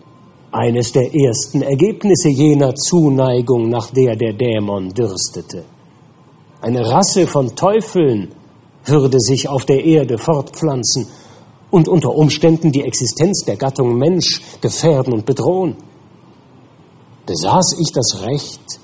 eines 0.52 0.92
der 0.92 1.14
ersten 1.14 1.62
Ergebnisse 1.62 2.30
jener 2.30 2.74
Zuneigung, 2.74 3.70
nach 3.70 3.92
der 3.92 4.16
der 4.16 4.34
Dämon 4.34 4.90
dürstete. 4.90 5.66
Eine 6.62 6.84
Rasse 6.84 7.28
von 7.28 7.56
Teufeln 7.56 8.30
würde 8.86 9.20
sich 9.20 9.48
auf 9.48 9.66
der 9.66 9.86
Erde 9.86 10.18
fortpflanzen 10.18 11.06
und 11.70 11.88
unter 11.88 12.16
Umständen 12.16 12.72
die 12.72 12.82
Existenz 12.82 13.46
der 13.46 13.58
Gattung 13.58 14.00
Mensch 14.00 14.42
gefährden 14.62 15.14
und 15.14 15.28
bedrohen. 15.28 15.76
Besaß 17.28 17.78
ich 17.80 17.92
das 17.94 18.24
Recht, 18.24 18.80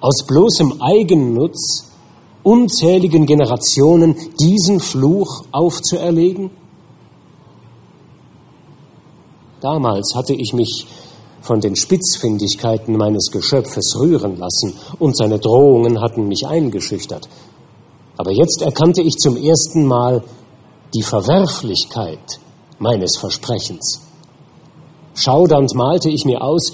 aus 0.00 0.24
bloßem 0.24 0.80
Eigennutz 0.80 1.95
unzähligen 2.46 3.26
Generationen 3.26 4.14
diesen 4.38 4.78
Fluch 4.78 5.44
aufzuerlegen? 5.50 6.50
Damals 9.60 10.14
hatte 10.14 10.32
ich 10.32 10.52
mich 10.52 10.86
von 11.40 11.60
den 11.60 11.74
Spitzfindigkeiten 11.74 12.96
meines 12.96 13.30
Geschöpfes 13.32 13.96
rühren 13.98 14.36
lassen, 14.38 14.74
und 15.00 15.16
seine 15.16 15.40
Drohungen 15.40 16.00
hatten 16.00 16.28
mich 16.28 16.46
eingeschüchtert. 16.46 17.28
Aber 18.16 18.30
jetzt 18.30 18.62
erkannte 18.62 19.02
ich 19.02 19.16
zum 19.16 19.36
ersten 19.36 19.84
Mal 19.84 20.22
die 20.94 21.02
Verwerflichkeit 21.02 22.40
meines 22.78 23.16
Versprechens. 23.16 24.02
Schaudernd 25.14 25.74
malte 25.74 26.10
ich 26.10 26.24
mir 26.24 26.42
aus, 26.42 26.72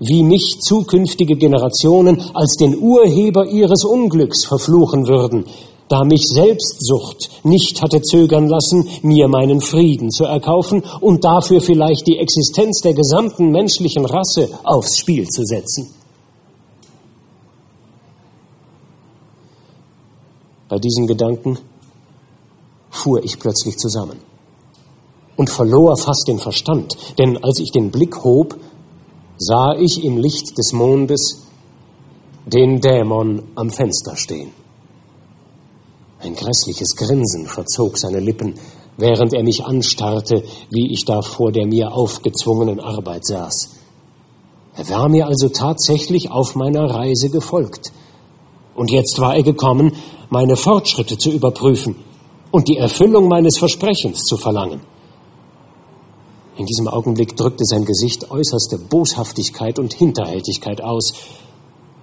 wie 0.00 0.22
mich 0.22 0.58
zukünftige 0.60 1.36
Generationen 1.36 2.20
als 2.34 2.56
den 2.56 2.78
Urheber 2.78 3.46
ihres 3.46 3.84
Unglücks 3.84 4.44
verfluchen 4.44 5.06
würden, 5.06 5.44
da 5.88 6.04
mich 6.04 6.24
Selbstsucht 6.26 7.30
nicht 7.44 7.82
hatte 7.82 8.00
zögern 8.00 8.48
lassen, 8.48 8.88
mir 9.02 9.28
meinen 9.28 9.60
Frieden 9.60 10.10
zu 10.10 10.24
erkaufen 10.24 10.82
und 11.00 11.24
dafür 11.24 11.60
vielleicht 11.60 12.06
die 12.06 12.18
Existenz 12.18 12.80
der 12.80 12.94
gesamten 12.94 13.50
menschlichen 13.50 14.04
Rasse 14.06 14.48
aufs 14.64 14.98
Spiel 14.98 15.28
zu 15.28 15.44
setzen. 15.44 15.94
Bei 20.68 20.78
diesen 20.78 21.06
Gedanken 21.06 21.58
fuhr 22.90 23.22
ich 23.22 23.38
plötzlich 23.38 23.76
zusammen 23.76 24.18
und 25.36 25.50
verlor 25.50 25.96
fast 25.96 26.26
den 26.26 26.38
Verstand, 26.38 26.96
denn 27.18 27.36
als 27.42 27.58
ich 27.58 27.70
den 27.70 27.90
Blick 27.90 28.24
hob, 28.24 28.56
sah 29.46 29.74
ich 29.78 30.02
im 30.02 30.16
Licht 30.16 30.56
des 30.56 30.72
Mondes 30.72 31.42
den 32.46 32.80
Dämon 32.80 33.42
am 33.54 33.70
Fenster 33.70 34.16
stehen. 34.16 34.50
Ein 36.20 36.34
grässliches 36.34 36.96
Grinsen 36.96 37.46
verzog 37.46 37.98
seine 37.98 38.20
Lippen, 38.20 38.54
während 38.96 39.34
er 39.34 39.42
mich 39.42 39.64
anstarrte, 39.64 40.42
wie 40.70 40.92
ich 40.92 41.04
da 41.04 41.20
vor 41.20 41.52
der 41.52 41.66
mir 41.66 41.92
aufgezwungenen 41.92 42.80
Arbeit 42.80 43.26
saß. 43.26 43.70
Er 44.76 44.88
war 44.88 45.08
mir 45.10 45.26
also 45.26 45.50
tatsächlich 45.50 46.30
auf 46.30 46.54
meiner 46.54 46.88
Reise 46.88 47.28
gefolgt. 47.28 47.92
Und 48.74 48.90
jetzt 48.90 49.20
war 49.20 49.36
er 49.36 49.42
gekommen, 49.42 49.92
meine 50.30 50.56
Fortschritte 50.56 51.18
zu 51.18 51.30
überprüfen 51.30 51.96
und 52.50 52.68
die 52.68 52.78
Erfüllung 52.78 53.28
meines 53.28 53.58
Versprechens 53.58 54.24
zu 54.24 54.36
verlangen. 54.36 54.80
In 56.56 56.66
diesem 56.66 56.88
Augenblick 56.88 57.36
drückte 57.36 57.64
sein 57.64 57.84
Gesicht 57.84 58.30
äußerste 58.30 58.78
Boshaftigkeit 58.78 59.78
und 59.78 59.92
Hinterhältigkeit 59.92 60.80
aus, 60.82 61.12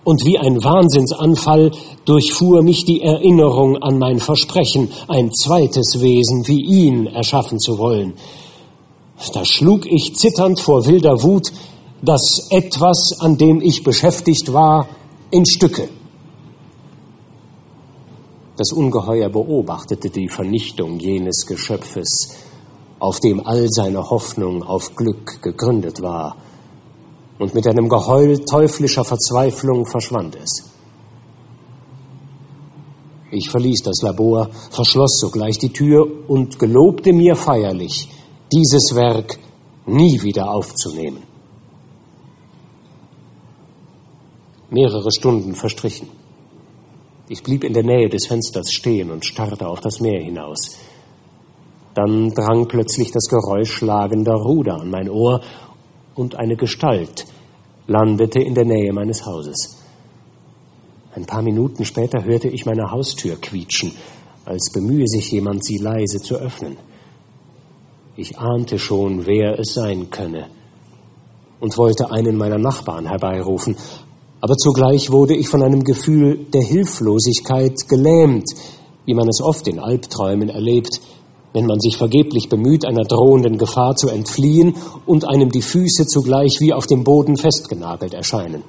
und 0.03 0.25
wie 0.25 0.37
ein 0.39 0.63
Wahnsinnsanfall 0.63 1.71
durchfuhr 2.05 2.63
mich 2.63 2.85
die 2.85 3.01
Erinnerung 3.01 3.77
an 3.77 3.99
mein 3.99 4.19
Versprechen, 4.19 4.89
ein 5.07 5.31
zweites 5.31 6.01
Wesen 6.01 6.47
wie 6.47 6.59
ihn 6.59 7.05
erschaffen 7.05 7.59
zu 7.59 7.77
wollen. 7.77 8.13
Da 9.33 9.45
schlug 9.45 9.85
ich 9.85 10.15
zitternd 10.15 10.59
vor 10.59 10.87
wilder 10.87 11.21
Wut 11.21 11.51
das 12.01 12.47
etwas, 12.49 13.19
an 13.19 13.37
dem 13.37 13.61
ich 13.61 13.83
beschäftigt 13.83 14.51
war, 14.51 14.87
in 15.29 15.45
Stücke. 15.45 15.87
Das 18.57 18.71
Ungeheuer 18.71 19.29
beobachtete 19.29 20.09
die 20.09 20.27
Vernichtung 20.27 20.99
jenes 20.99 21.45
Geschöpfes, 21.45 22.35
auf 23.01 23.19
dem 23.19 23.45
all 23.45 23.67
seine 23.67 24.11
Hoffnung 24.11 24.61
auf 24.61 24.95
Glück 24.95 25.41
gegründet 25.41 26.01
war, 26.01 26.37
und 27.39 27.55
mit 27.55 27.65
einem 27.65 27.89
Geheul 27.89 28.45
teuflischer 28.45 29.03
Verzweiflung 29.03 29.87
verschwand 29.87 30.35
es. 30.35 30.69
Ich 33.31 33.49
verließ 33.49 33.81
das 33.81 34.03
Labor, 34.03 34.49
verschloss 34.69 35.19
sogleich 35.19 35.57
die 35.57 35.73
Tür 35.73 36.05
und 36.27 36.59
gelobte 36.59 37.11
mir 37.11 37.35
feierlich, 37.35 38.07
dieses 38.53 38.93
Werk 38.93 39.39
nie 39.87 40.21
wieder 40.21 40.51
aufzunehmen. 40.51 41.23
Mehrere 44.69 45.11
Stunden 45.11 45.55
verstrichen. 45.55 46.07
Ich 47.29 47.41
blieb 47.41 47.63
in 47.63 47.73
der 47.73 47.83
Nähe 47.83 48.09
des 48.09 48.27
Fensters 48.27 48.71
stehen 48.71 49.09
und 49.09 49.25
starrte 49.25 49.67
auf 49.67 49.79
das 49.79 49.99
Meer 49.99 50.21
hinaus. 50.21 50.77
Dann 51.93 52.33
drang 52.33 52.67
plötzlich 52.67 53.11
das 53.11 53.25
Geräusch 53.29 53.71
schlagender 53.71 54.35
Ruder 54.35 54.79
an 54.79 54.89
mein 54.89 55.09
Ohr 55.09 55.41
und 56.15 56.35
eine 56.35 56.55
Gestalt 56.55 57.25
landete 57.87 58.39
in 58.39 58.55
der 58.55 58.65
Nähe 58.65 58.93
meines 58.93 59.25
Hauses. 59.25 59.77
Ein 61.13 61.25
paar 61.25 61.41
Minuten 61.41 61.83
später 61.83 62.23
hörte 62.23 62.47
ich 62.47 62.65
meine 62.65 62.89
Haustür 62.91 63.35
quietschen, 63.35 63.91
als 64.45 64.71
bemühe 64.71 65.07
sich 65.07 65.31
jemand, 65.31 65.65
sie 65.65 65.77
leise 65.77 66.19
zu 66.21 66.35
öffnen. 66.35 66.77
Ich 68.15 68.39
ahnte 68.39 68.79
schon, 68.79 69.25
wer 69.25 69.59
es 69.59 69.73
sein 69.73 70.09
könne 70.09 70.47
und 71.59 71.77
wollte 71.77 72.11
einen 72.11 72.37
meiner 72.37 72.57
Nachbarn 72.57 73.07
herbeirufen, 73.07 73.75
aber 74.41 74.55
zugleich 74.57 75.11
wurde 75.11 75.35
ich 75.35 75.47
von 75.47 75.61
einem 75.61 75.83
Gefühl 75.83 76.45
der 76.51 76.63
Hilflosigkeit 76.63 77.87
gelähmt, 77.87 78.49
wie 79.05 79.13
man 79.13 79.27
es 79.27 79.41
oft 79.41 79.67
in 79.67 79.79
Albträumen 79.79 80.49
erlebt, 80.49 80.99
wenn 81.53 81.65
man 81.65 81.79
sich 81.79 81.97
vergeblich 81.97 82.49
bemüht, 82.49 82.85
einer 82.85 83.03
drohenden 83.03 83.57
Gefahr 83.57 83.95
zu 83.95 84.07
entfliehen 84.07 84.75
und 85.05 85.27
einem 85.27 85.49
die 85.49 85.61
Füße 85.61 86.05
zugleich 86.05 86.57
wie 86.59 86.73
auf 86.73 86.87
dem 86.87 87.03
Boden 87.03 87.37
festgenagelt 87.37 88.13
erscheinen. 88.13 88.63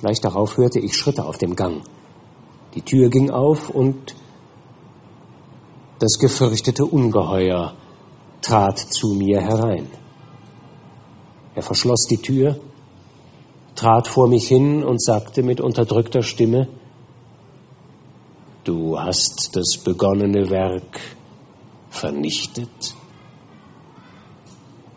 Gleich 0.00 0.20
darauf 0.20 0.56
hörte 0.56 0.80
ich 0.80 0.96
Schritte 0.96 1.24
auf 1.24 1.38
dem 1.38 1.54
Gang. 1.54 1.82
Die 2.74 2.82
Tür 2.82 3.08
ging 3.08 3.30
auf 3.30 3.70
und 3.70 4.16
das 6.00 6.18
gefürchtete 6.18 6.84
Ungeheuer 6.84 7.74
trat 8.40 8.78
zu 8.78 9.14
mir 9.14 9.40
herein. 9.40 9.88
Er 11.54 11.62
verschloss 11.62 12.06
die 12.08 12.16
Tür 12.16 12.58
trat 13.76 14.08
vor 14.08 14.28
mich 14.28 14.48
hin 14.48 14.84
und 14.84 15.02
sagte 15.02 15.42
mit 15.42 15.60
unterdrückter 15.60 16.22
Stimme, 16.22 16.68
Du 18.64 18.98
hast 18.98 19.50
das 19.54 19.82
begonnene 19.82 20.48
Werk 20.48 21.00
vernichtet? 21.90 22.94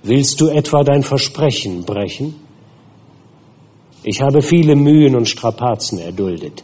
Willst 0.03 0.39
du 0.39 0.49
etwa 0.49 0.83
dein 0.83 1.01
Versprechen 1.01 1.83
brechen? 1.83 2.35
Ich 4.03 4.21
habe 4.21 4.43
viele 4.43 4.75
Mühen 4.75 5.15
und 5.15 5.27
Strapazen 5.27 5.97
erduldet. 5.97 6.63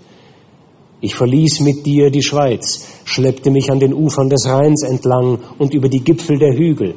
Ich 1.00 1.16
verließ 1.16 1.62
mit 1.62 1.86
dir 1.88 2.12
die 2.12 2.22
Schweiz, 2.22 2.86
schleppte 3.04 3.50
mich 3.50 3.72
an 3.72 3.80
den 3.80 3.94
Ufern 3.96 4.30
des 4.30 4.46
Rheins 4.48 4.84
entlang 4.84 5.40
und 5.58 5.74
über 5.74 5.90
die 5.90 6.04
Gipfel 6.04 6.38
der 6.38 6.56
Hügel, 6.56 6.96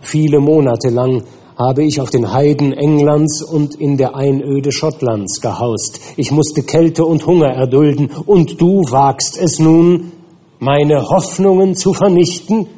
Viele 0.00 0.38
Monate 0.38 0.90
lang 0.90 1.24
habe 1.58 1.82
ich 1.82 2.00
auf 2.00 2.10
den 2.10 2.32
Heiden 2.32 2.72
Englands 2.72 3.42
und 3.42 3.74
in 3.74 3.96
der 3.96 4.14
Einöde 4.14 4.70
Schottlands 4.70 5.40
gehaust. 5.40 6.00
Ich 6.16 6.30
musste 6.30 6.62
Kälte 6.62 7.04
und 7.04 7.26
Hunger 7.26 7.48
erdulden, 7.48 8.10
und 8.26 8.60
du 8.60 8.84
wagst 8.90 9.36
es 9.36 9.58
nun, 9.58 10.12
meine 10.60 11.08
Hoffnungen 11.08 11.74
zu 11.74 11.92
vernichten? 11.92 12.68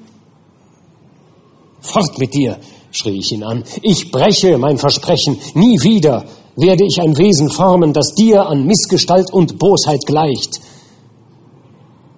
Fort 1.80 2.18
mit 2.18 2.34
dir, 2.34 2.58
schrie 2.90 3.18
ich 3.18 3.32
ihn 3.32 3.42
an. 3.42 3.64
Ich 3.82 4.10
breche 4.10 4.56
mein 4.58 4.78
Versprechen. 4.78 5.38
Nie 5.54 5.80
wieder 5.82 6.24
werde 6.56 6.84
ich 6.84 7.00
ein 7.00 7.16
Wesen 7.16 7.50
formen, 7.50 7.92
das 7.92 8.14
dir 8.14 8.46
an 8.46 8.66
Missgestalt 8.66 9.32
und 9.32 9.58
Bosheit 9.58 10.04
gleicht. 10.06 10.60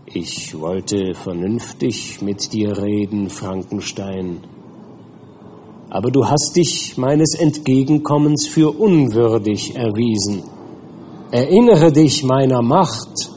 Ich 0.06 0.58
wollte 0.60 1.14
vernünftig 1.14 2.20
mit 2.20 2.52
dir 2.52 2.76
reden, 2.76 3.30
Frankenstein, 3.30 4.40
aber 5.94 6.10
du 6.10 6.24
hast 6.26 6.56
dich 6.56 6.96
meines 6.96 7.34
Entgegenkommens 7.34 8.46
für 8.46 8.70
unwürdig 8.70 9.76
erwiesen. 9.76 10.42
Erinnere 11.30 11.92
dich 11.92 12.24
meiner 12.24 12.62
Macht. 12.62 13.30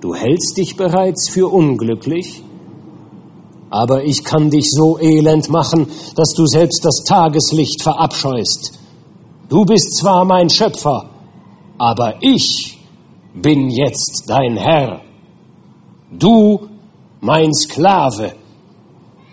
Du 0.00 0.14
hältst 0.14 0.56
dich 0.58 0.76
bereits 0.76 1.28
für 1.28 1.48
unglücklich, 1.48 2.44
aber 3.68 4.04
ich 4.04 4.22
kann 4.22 4.48
dich 4.48 4.66
so 4.70 4.96
elend 5.00 5.50
machen, 5.50 5.88
dass 6.14 6.34
du 6.36 6.46
selbst 6.46 6.84
das 6.84 7.02
Tageslicht 7.04 7.82
verabscheust. 7.82 8.78
Du 9.48 9.64
bist 9.64 9.96
zwar 9.96 10.24
mein 10.24 10.48
Schöpfer, 10.48 11.10
aber 11.78 12.14
ich 12.20 12.78
bin 13.34 13.70
jetzt 13.70 14.26
dein 14.28 14.56
Herr. 14.56 15.00
Du 16.12 16.60
mein 17.20 17.52
Sklave. 17.52 18.34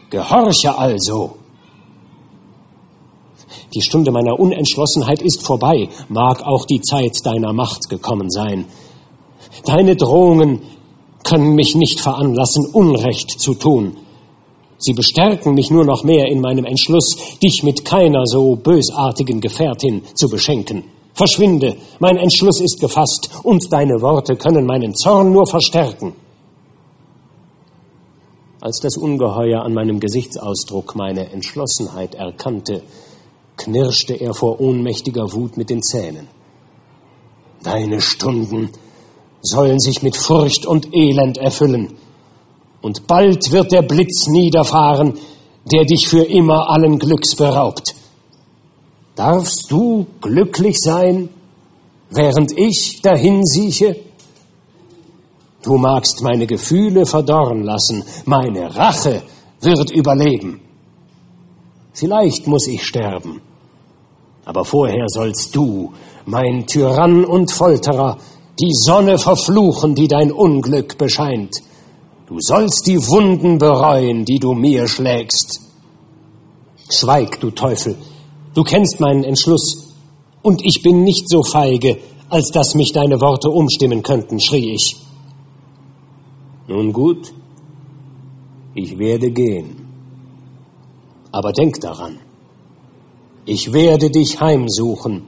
Gehorche 0.10 0.76
also. 0.76 1.39
Die 3.74 3.82
Stunde 3.82 4.12
meiner 4.12 4.40
Unentschlossenheit 4.40 5.22
ist 5.22 5.46
vorbei, 5.46 5.90
mag 6.08 6.42
auch 6.44 6.66
die 6.66 6.82
Zeit 6.82 7.24
deiner 7.24 7.54
Macht 7.54 7.90
gekommen 7.90 8.30
sein. 8.30 8.66
Deine 9.66 9.96
Drohungen 9.96 10.62
können 11.24 11.54
mich 11.54 11.76
nicht 11.76 12.00
veranlassen, 12.00 12.66
Unrecht 12.74 13.40
zu 13.40 13.54
tun. 13.54 13.98
Sie 14.80 14.94
bestärken 14.94 15.54
mich 15.54 15.70
nur 15.70 15.86
noch 15.86 16.04
mehr 16.04 16.28
in 16.28 16.40
meinem 16.40 16.66
Entschluss, 16.66 17.18
dich 17.44 17.64
mit 17.64 17.86
keiner 17.86 18.26
so 18.26 18.56
bösartigen 18.56 19.42
Gefährtin 19.42 20.04
zu 20.16 20.30
beschenken. 20.30 20.86
Verschwinde, 21.14 21.76
mein 22.00 22.18
Entschluss 22.18 22.62
ist 22.62 22.80
gefasst, 22.80 23.30
und 23.44 23.72
deine 23.74 24.02
Worte 24.02 24.38
können 24.38 24.66
meinen 24.66 24.96
Zorn 24.96 25.34
nur 25.34 25.46
verstärken. 25.46 26.14
Als 28.62 28.80
das 28.80 28.98
Ungeheuer 28.98 29.62
an 29.64 29.74
meinem 29.74 30.00
Gesichtsausdruck 30.00 30.96
meine 30.96 31.32
Entschlossenheit 31.32 32.16
erkannte, 32.16 32.84
knirschte 33.60 34.14
er 34.14 34.34
vor 34.34 34.60
ohnmächtiger 34.60 35.32
Wut 35.34 35.58
mit 35.58 35.70
den 35.70 35.84
Zähnen. 35.84 36.28
Deine 37.62 38.02
Stunden 38.02 38.70
sollen 39.42 39.80
sich 39.80 40.02
mit 40.02 40.16
Furcht 40.18 40.66
und 40.66 40.94
Elend 40.94 41.38
erfüllen, 41.38 41.98
und 42.82 43.08
bald 43.08 43.52
wird 43.52 43.72
der 43.74 43.82
Blitz 43.82 44.28
niederfahren, 44.28 45.20
der 45.72 45.84
dich 45.84 46.08
für 46.08 46.24
immer 46.24 46.70
allen 46.70 46.98
Glücks 46.98 47.36
beraubt. 47.36 47.94
Darfst 49.16 49.66
du 49.70 50.08
glücklich 50.22 50.78
sein, 50.80 51.28
während 52.10 52.58
ich 52.58 53.02
dahin 53.02 53.46
sieche? 53.46 53.98
Du 55.62 55.78
magst 55.78 56.22
meine 56.22 56.48
Gefühle 56.48 57.06
verdorren 57.06 57.64
lassen, 57.64 58.06
meine 58.26 58.74
Rache 58.74 59.24
wird 59.60 59.92
überleben. 59.92 60.62
Vielleicht 61.92 62.48
muss 62.48 62.66
ich 62.68 62.86
sterben, 62.86 63.42
aber 64.46 64.66
vorher 64.66 65.06
sollst 65.08 65.56
du, 65.56 65.94
mein 66.26 66.66
Tyrann 66.66 67.26
und 67.26 67.52
Folterer, 67.52 68.18
die 68.60 68.74
Sonne 68.74 69.18
verfluchen, 69.18 69.96
die 69.96 70.08
dein 70.08 70.32
Unglück 70.32 70.98
bescheint. 70.98 71.56
Du 72.28 72.38
sollst 72.40 72.86
die 72.86 73.08
Wunden 73.08 73.58
bereuen, 73.58 74.26
die 74.26 74.40
du 74.40 74.54
mir 74.54 74.88
schlägst. 74.88 75.62
Schweig, 76.90 77.40
du 77.40 77.52
Teufel, 77.52 77.96
du 78.54 78.64
kennst 78.64 79.00
meinen 79.00 79.24
Entschluss, 79.24 79.90
und 80.42 80.62
ich 80.64 80.82
bin 80.82 81.04
nicht 81.04 81.30
so 81.30 81.44
feige, 81.44 81.98
als 82.30 82.52
dass 82.52 82.76
mich 82.76 82.94
deine 82.94 83.20
Worte 83.20 83.50
umstimmen 83.50 84.04
könnten, 84.04 84.40
schrie 84.40 84.74
ich. 84.74 84.96
Nun 86.68 86.94
gut, 86.94 87.34
ich 88.76 88.98
werde 88.98 89.32
gehen. 89.32 89.88
Aber 91.32 91.52
denk 91.52 91.82
daran, 91.82 92.20
ich 93.50 93.74
werde 93.74 94.12
dich 94.12 94.40
heimsuchen 94.40 95.24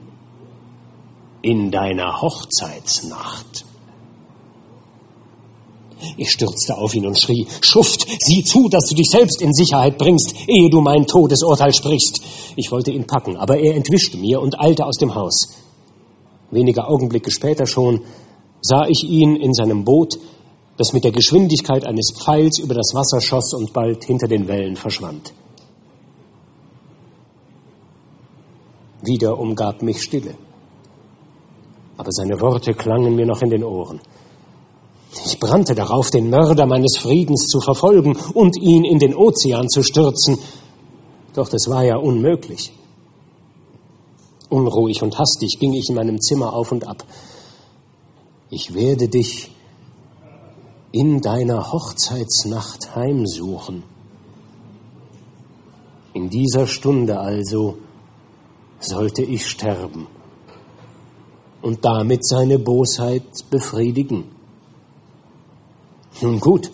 in 1.42 1.72
deiner 1.72 2.22
Hochzeitsnacht. 2.22 3.64
Ich 6.16 6.30
stürzte 6.30 6.78
auf 6.78 6.94
ihn 6.94 7.06
und 7.06 7.20
schrie, 7.20 7.46
Schuft, 7.60 8.06
sieh 8.20 8.44
zu, 8.44 8.68
dass 8.68 8.88
du 8.88 8.94
dich 8.94 9.08
selbst 9.10 9.42
in 9.42 9.52
Sicherheit 9.52 9.98
bringst, 9.98 10.34
ehe 10.46 10.70
du 10.70 10.80
mein 10.80 11.06
Todesurteil 11.06 11.74
sprichst. 11.74 12.22
Ich 12.54 12.70
wollte 12.70 12.92
ihn 12.92 13.06
packen, 13.06 13.36
aber 13.36 13.58
er 13.58 13.74
entwischte 13.74 14.16
mir 14.16 14.40
und 14.40 14.58
eilte 14.60 14.86
aus 14.86 14.96
dem 14.98 15.14
Haus. 15.14 15.56
Wenige 16.52 16.86
Augenblicke 16.86 17.30
später 17.30 17.66
schon 17.66 18.02
sah 18.60 18.86
ich 18.86 19.02
ihn 19.04 19.34
in 19.34 19.52
seinem 19.52 19.84
Boot, 19.84 20.14
das 20.76 20.92
mit 20.92 21.02
der 21.02 21.12
Geschwindigkeit 21.12 21.84
eines 21.84 22.12
Pfeils 22.12 22.58
über 22.58 22.74
das 22.74 22.94
Wasser 22.94 23.20
schoss 23.20 23.52
und 23.54 23.72
bald 23.72 24.04
hinter 24.04 24.28
den 24.28 24.46
Wellen 24.46 24.76
verschwand. 24.76 25.32
Wieder 29.02 29.38
umgab 29.38 29.82
mich 29.82 30.02
Stille. 30.02 30.34
Aber 31.96 32.10
seine 32.10 32.40
Worte 32.40 32.72
klangen 32.74 33.14
mir 33.14 33.26
noch 33.26 33.42
in 33.42 33.50
den 33.50 33.64
Ohren. 33.64 34.00
Ich 35.26 35.38
brannte 35.38 35.74
darauf, 35.74 36.10
den 36.10 36.30
Mörder 36.30 36.66
meines 36.66 36.96
Friedens 36.98 37.46
zu 37.46 37.60
verfolgen 37.60 38.16
und 38.34 38.56
ihn 38.56 38.84
in 38.84 38.98
den 38.98 39.14
Ozean 39.14 39.68
zu 39.68 39.82
stürzen. 39.82 40.38
Doch 41.34 41.48
das 41.48 41.68
war 41.68 41.84
ja 41.84 41.96
unmöglich. 41.96 42.72
Unruhig 44.48 45.02
und 45.02 45.18
hastig 45.18 45.58
ging 45.58 45.72
ich 45.74 45.88
in 45.88 45.94
meinem 45.94 46.20
Zimmer 46.20 46.54
auf 46.54 46.72
und 46.72 46.86
ab. 46.86 47.04
Ich 48.50 48.74
werde 48.74 49.08
dich 49.08 49.50
in 50.92 51.20
deiner 51.20 51.72
Hochzeitsnacht 51.72 52.94
heimsuchen. 52.94 53.82
In 56.12 56.28
dieser 56.28 56.66
Stunde 56.66 57.18
also 57.18 57.78
sollte 58.84 59.22
ich 59.22 59.46
sterben 59.46 60.06
und 61.62 61.84
damit 61.84 62.26
seine 62.26 62.58
Bosheit 62.58 63.22
befriedigen. 63.50 64.24
Nun 66.20 66.40
gut, 66.40 66.70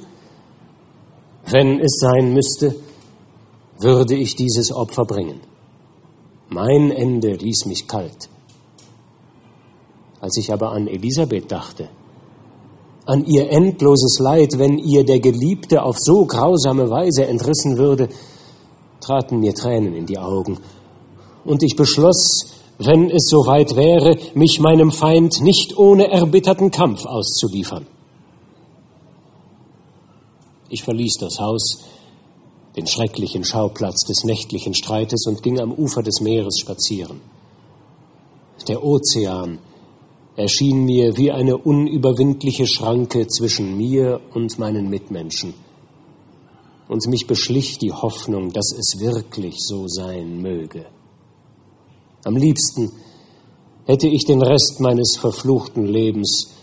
wenn 1.47 1.81
es 1.81 1.99
sein 2.01 2.33
müsste, 2.33 2.75
würde 3.79 4.15
ich 4.17 4.35
dieses 4.35 4.73
Opfer 4.73 5.05
bringen. 5.05 5.41
Mein 6.49 6.91
Ende 6.91 7.35
ließ 7.35 7.67
mich 7.67 7.87
kalt. 7.87 8.29
Als 10.21 10.37
ich 10.37 10.53
aber 10.53 10.73
an 10.73 10.89
Elisabeth 10.89 11.51
dachte, 11.53 11.89
an 13.07 13.25
ihr 13.25 13.51
endloses 13.51 14.19
Leid, 14.19 14.59
wenn 14.59 14.79
ihr 14.79 15.05
der 15.05 15.21
Geliebte 15.21 15.83
auf 15.83 15.97
so 15.99 16.27
grausame 16.27 16.91
Weise 16.91 17.27
entrissen 17.27 17.79
würde, 17.79 18.09
traten 19.01 19.39
mir 19.39 19.55
Tränen 19.55 19.95
in 19.95 20.05
die 20.07 20.19
Augen 20.19 20.59
und 21.49 21.63
ich 21.63 21.77
beschloss, 21.77 22.53
wenn 22.79 23.11
es 23.11 23.25
soweit 23.29 23.75
wäre, 23.75 24.19
mich 24.35 24.61
meinem 24.61 24.93
Feind 24.93 25.41
nicht 25.41 25.77
ohne 25.79 26.11
erbitterten 26.11 26.71
Kampf 26.71 27.07
auszuliefern. 27.07 27.87
Ich 30.69 30.83
verließ 30.85 31.15
das 31.21 31.41
Haus, 31.41 31.85
den 32.77 32.87
schrecklichen 32.87 33.45
Schauplatz 33.45 34.05
des 34.07 34.25
nächtlichen 34.25 34.75
Streites 34.75 35.27
und 35.27 35.43
ging 35.43 35.59
am 35.59 35.73
Ufer 35.73 36.03
des 36.03 36.21
Meeres 36.21 36.59
spazieren. 36.61 37.23
Der 38.69 38.85
Ozean 38.85 39.59
erschien 40.37 40.85
mir 40.85 41.17
wie 41.17 41.33
eine 41.33 41.57
unüberwindliche 41.57 42.67
Schranke 42.67 43.27
zwischen 43.27 43.79
mir 43.79 44.21
und 44.35 44.59
meinen 44.59 44.91
Mitmenschen. 44.91 45.55
Und 46.89 47.07
mich 47.09 47.27
beschlich 47.27 47.79
die 47.79 47.93
Hoffnung, 47.93 48.53
dass 48.53 48.73
es 48.73 49.01
wirklich 49.01 49.57
so 49.59 49.89
sein 49.89 50.43
möge. 50.43 50.87
Am 52.25 52.37
liebsten 52.37 52.93
hätte 53.87 54.09
ich 54.09 54.25
den 54.27 54.43
Rest 54.43 54.81
meines 54.81 55.17
verfluchten 55.17 55.87
Lebens 55.87 56.55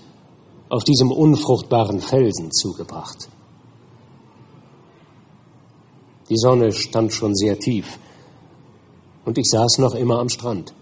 auf 0.70 0.84
diesem 0.84 1.12
unfruchtbaren 1.12 2.00
Felsen 2.00 2.52
zugebracht. 2.52 3.30
Die 6.30 6.38
Sonne 6.38 6.72
stand 6.72 7.14
schon 7.14 7.36
sehr 7.36 7.60
tief 7.60 8.00
und 9.26 9.38
ich 9.38 9.46
saß 9.50 9.78
noch 9.80 9.96
immer 9.96 10.20
am 10.20 10.30
Strand. 10.30 10.74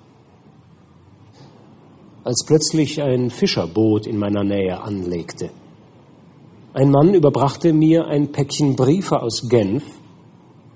Als 2.23 2.43
plötzlich 2.45 3.01
ein 3.01 3.29
Fischerboot 3.29 4.07
in 4.07 4.17
meiner 4.17 4.43
Nähe 4.43 4.81
anlegte. 4.81 5.49
Ein 6.73 6.89
Mann 6.89 7.13
überbrachte 7.13 7.73
mir 7.73 8.07
ein 8.07 8.31
Päckchen 8.31 8.75
Briefe 8.75 9.21
aus 9.21 9.47
Genf 9.49 9.83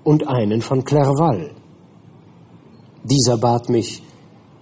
und 0.04 0.28
einen 0.28 0.60
von 0.60 0.84
Clerval. 0.84 1.54
Dieser 3.10 3.38
bat 3.38 3.68
mich, 3.68 4.02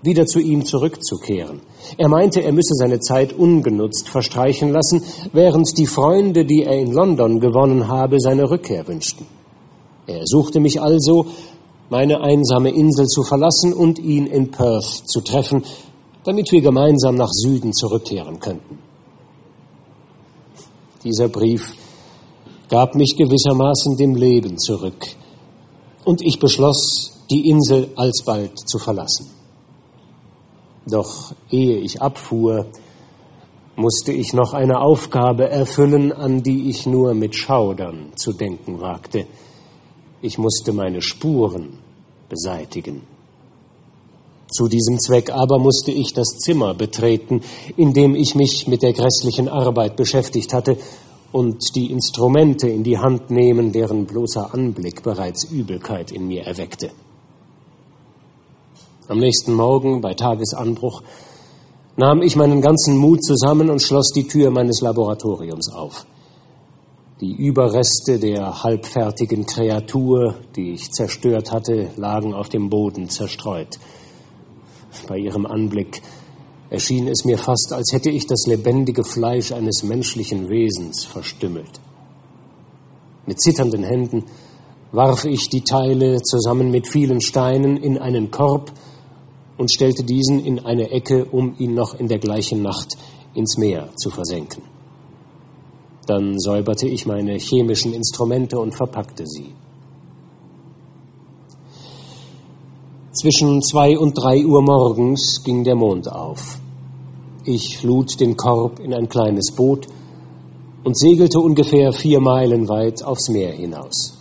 wieder 0.02 0.26
zu 0.26 0.38
ihm 0.38 0.64
zurückzukehren. 0.64 1.60
Er 1.98 2.08
meinte, 2.08 2.42
er 2.42 2.52
müsse 2.52 2.74
seine 2.74 3.00
Zeit 3.00 3.32
ungenutzt 3.32 4.08
verstreichen 4.08 4.72
lassen, 4.72 5.02
während 5.32 5.76
die 5.78 5.86
Freunde, 5.86 6.44
die 6.44 6.62
er 6.62 6.78
in 6.78 6.92
London 6.92 7.40
gewonnen 7.40 7.88
habe, 7.88 8.20
seine 8.20 8.48
Rückkehr 8.48 8.86
wünschten. 8.86 9.26
Er 10.06 10.20
ersuchte 10.20 10.60
mich 10.60 10.80
also, 10.80 11.26
meine 11.90 12.20
einsame 12.20 12.70
Insel 12.70 13.06
zu 13.06 13.22
verlassen 13.22 13.72
und 13.72 13.98
ihn 13.98 14.26
in 14.26 14.50
Perth 14.50 15.02
zu 15.06 15.20
treffen, 15.20 15.64
damit 16.24 16.50
wir 16.52 16.60
gemeinsam 16.60 17.14
nach 17.16 17.30
Süden 17.30 17.72
zurückkehren 17.72 18.40
könnten. 18.40 18.78
Dieser 21.04 21.28
Brief 21.28 21.74
gab 22.68 22.94
mich 22.94 23.14
gewissermaßen 23.16 23.96
dem 23.96 24.14
Leben 24.14 24.58
zurück, 24.58 25.06
und 26.04 26.22
ich 26.22 26.38
beschloss, 26.38 27.15
die 27.30 27.48
Insel 27.48 27.90
alsbald 27.96 28.58
zu 28.68 28.78
verlassen. 28.78 29.30
Doch 30.86 31.34
ehe 31.50 31.78
ich 31.78 32.00
abfuhr, 32.00 32.66
musste 33.74 34.12
ich 34.12 34.32
noch 34.32 34.54
eine 34.54 34.80
Aufgabe 34.80 35.48
erfüllen, 35.50 36.12
an 36.12 36.42
die 36.42 36.70
ich 36.70 36.86
nur 36.86 37.14
mit 37.14 37.34
Schaudern 37.34 38.12
zu 38.16 38.32
denken 38.32 38.80
wagte. 38.80 39.26
Ich 40.22 40.38
musste 40.38 40.72
meine 40.72 41.02
Spuren 41.02 41.78
beseitigen. 42.28 43.02
Zu 44.50 44.68
diesem 44.68 44.98
Zweck 44.98 45.30
aber 45.30 45.58
musste 45.58 45.90
ich 45.90 46.14
das 46.14 46.28
Zimmer 46.38 46.72
betreten, 46.72 47.42
in 47.76 47.92
dem 47.92 48.14
ich 48.14 48.34
mich 48.34 48.66
mit 48.68 48.82
der 48.82 48.92
grässlichen 48.92 49.48
Arbeit 49.48 49.96
beschäftigt 49.96 50.54
hatte, 50.54 50.78
und 51.32 51.74
die 51.74 51.90
Instrumente 51.90 52.68
in 52.68 52.82
die 52.82 52.96
Hand 52.96 53.30
nehmen, 53.30 53.72
deren 53.72 54.06
bloßer 54.06 54.54
Anblick 54.54 55.02
bereits 55.02 55.44
Übelkeit 55.44 56.10
in 56.10 56.28
mir 56.28 56.44
erweckte. 56.44 56.90
Am 59.08 59.20
nächsten 59.20 59.54
Morgen 59.54 60.00
bei 60.00 60.14
Tagesanbruch 60.14 61.00
nahm 61.96 62.22
ich 62.22 62.34
meinen 62.34 62.60
ganzen 62.60 62.96
Mut 62.96 63.22
zusammen 63.22 63.70
und 63.70 63.80
schloss 63.80 64.10
die 64.12 64.26
Tür 64.26 64.50
meines 64.50 64.80
Laboratoriums 64.80 65.72
auf. 65.72 66.06
Die 67.20 67.32
Überreste 67.32 68.18
der 68.18 68.64
halbfertigen 68.64 69.46
Kreatur, 69.46 70.34
die 70.56 70.72
ich 70.72 70.90
zerstört 70.90 71.52
hatte, 71.52 71.90
lagen 71.96 72.34
auf 72.34 72.48
dem 72.48 72.68
Boden 72.68 73.08
zerstreut. 73.08 73.78
Bei 75.06 75.18
ihrem 75.18 75.46
Anblick 75.46 76.02
erschien 76.68 77.06
es 77.06 77.24
mir 77.24 77.38
fast, 77.38 77.72
als 77.72 77.92
hätte 77.92 78.10
ich 78.10 78.26
das 78.26 78.48
lebendige 78.48 79.04
Fleisch 79.04 79.52
eines 79.52 79.84
menschlichen 79.84 80.48
Wesens 80.48 81.04
verstümmelt. 81.04 81.80
Mit 83.24 83.40
zitternden 83.40 83.84
Händen 83.84 84.24
warf 84.90 85.26
ich 85.26 85.48
die 85.48 85.62
Teile 85.62 86.22
zusammen 86.22 86.72
mit 86.72 86.88
vielen 86.88 87.20
Steinen 87.20 87.76
in 87.76 87.98
einen 87.98 88.32
Korb 88.32 88.72
und 89.58 89.72
stellte 89.72 90.04
diesen 90.04 90.44
in 90.44 90.58
eine 90.64 90.90
Ecke, 90.90 91.24
um 91.24 91.54
ihn 91.58 91.74
noch 91.74 91.94
in 91.94 92.08
der 92.08 92.18
gleichen 92.18 92.62
Nacht 92.62 92.96
ins 93.34 93.56
Meer 93.58 93.90
zu 93.96 94.10
versenken. 94.10 94.62
Dann 96.06 96.38
säuberte 96.38 96.88
ich 96.88 97.06
meine 97.06 97.38
chemischen 97.38 97.92
Instrumente 97.92 98.58
und 98.58 98.74
verpackte 98.74 99.26
sie. 99.26 99.54
Zwischen 103.12 103.62
zwei 103.62 103.98
und 103.98 104.12
drei 104.12 104.44
Uhr 104.44 104.62
morgens 104.62 105.42
ging 105.42 105.64
der 105.64 105.74
Mond 105.74 106.10
auf. 106.10 106.60
Ich 107.44 107.82
lud 107.82 108.20
den 108.20 108.36
Korb 108.36 108.78
in 108.78 108.92
ein 108.92 109.08
kleines 109.08 109.52
Boot 109.52 109.86
und 110.84 110.98
segelte 110.98 111.40
ungefähr 111.40 111.92
vier 111.92 112.20
Meilen 112.20 112.68
weit 112.68 113.02
aufs 113.02 113.28
Meer 113.28 113.52
hinaus. 113.52 114.15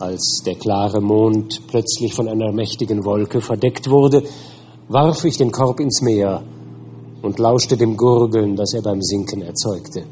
Als 0.00 0.40
der 0.46 0.54
klare 0.54 1.02
Mond 1.02 1.66
plötzlich 1.66 2.14
von 2.14 2.26
einer 2.26 2.52
mächtigen 2.52 3.04
Wolke 3.04 3.42
verdeckt 3.42 3.90
wurde, 3.90 4.22
warf 4.88 5.26
ich 5.26 5.36
den 5.36 5.52
Korb 5.52 5.78
ins 5.78 6.00
Meer 6.00 6.42
und 7.20 7.38
lauschte 7.38 7.76
dem 7.76 7.98
Gurgeln, 7.98 8.56
das 8.56 8.72
er 8.72 8.80
beim 8.80 9.02
Sinken 9.02 9.42
erzeugte. 9.42 10.04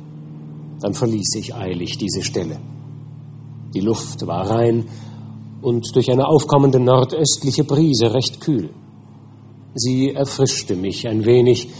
Dann 0.82 0.92
verließ 0.92 1.36
ich 1.36 1.54
eilig 1.54 1.96
diese 1.96 2.22
Stelle. 2.22 2.58
Die 3.72 3.80
Luft 3.80 4.26
war 4.26 4.50
rein 4.50 4.84
und 5.62 5.96
durch 5.96 6.12
eine 6.12 6.28
aufkommende 6.28 6.78
nordöstliche 6.78 7.64
Brise 7.64 8.12
recht 8.12 8.42
kühl. 8.42 8.68
Sie 9.74 10.12
erfrischte 10.12 10.76
mich 10.76 11.08
ein 11.08 11.24
wenig, 11.24 11.70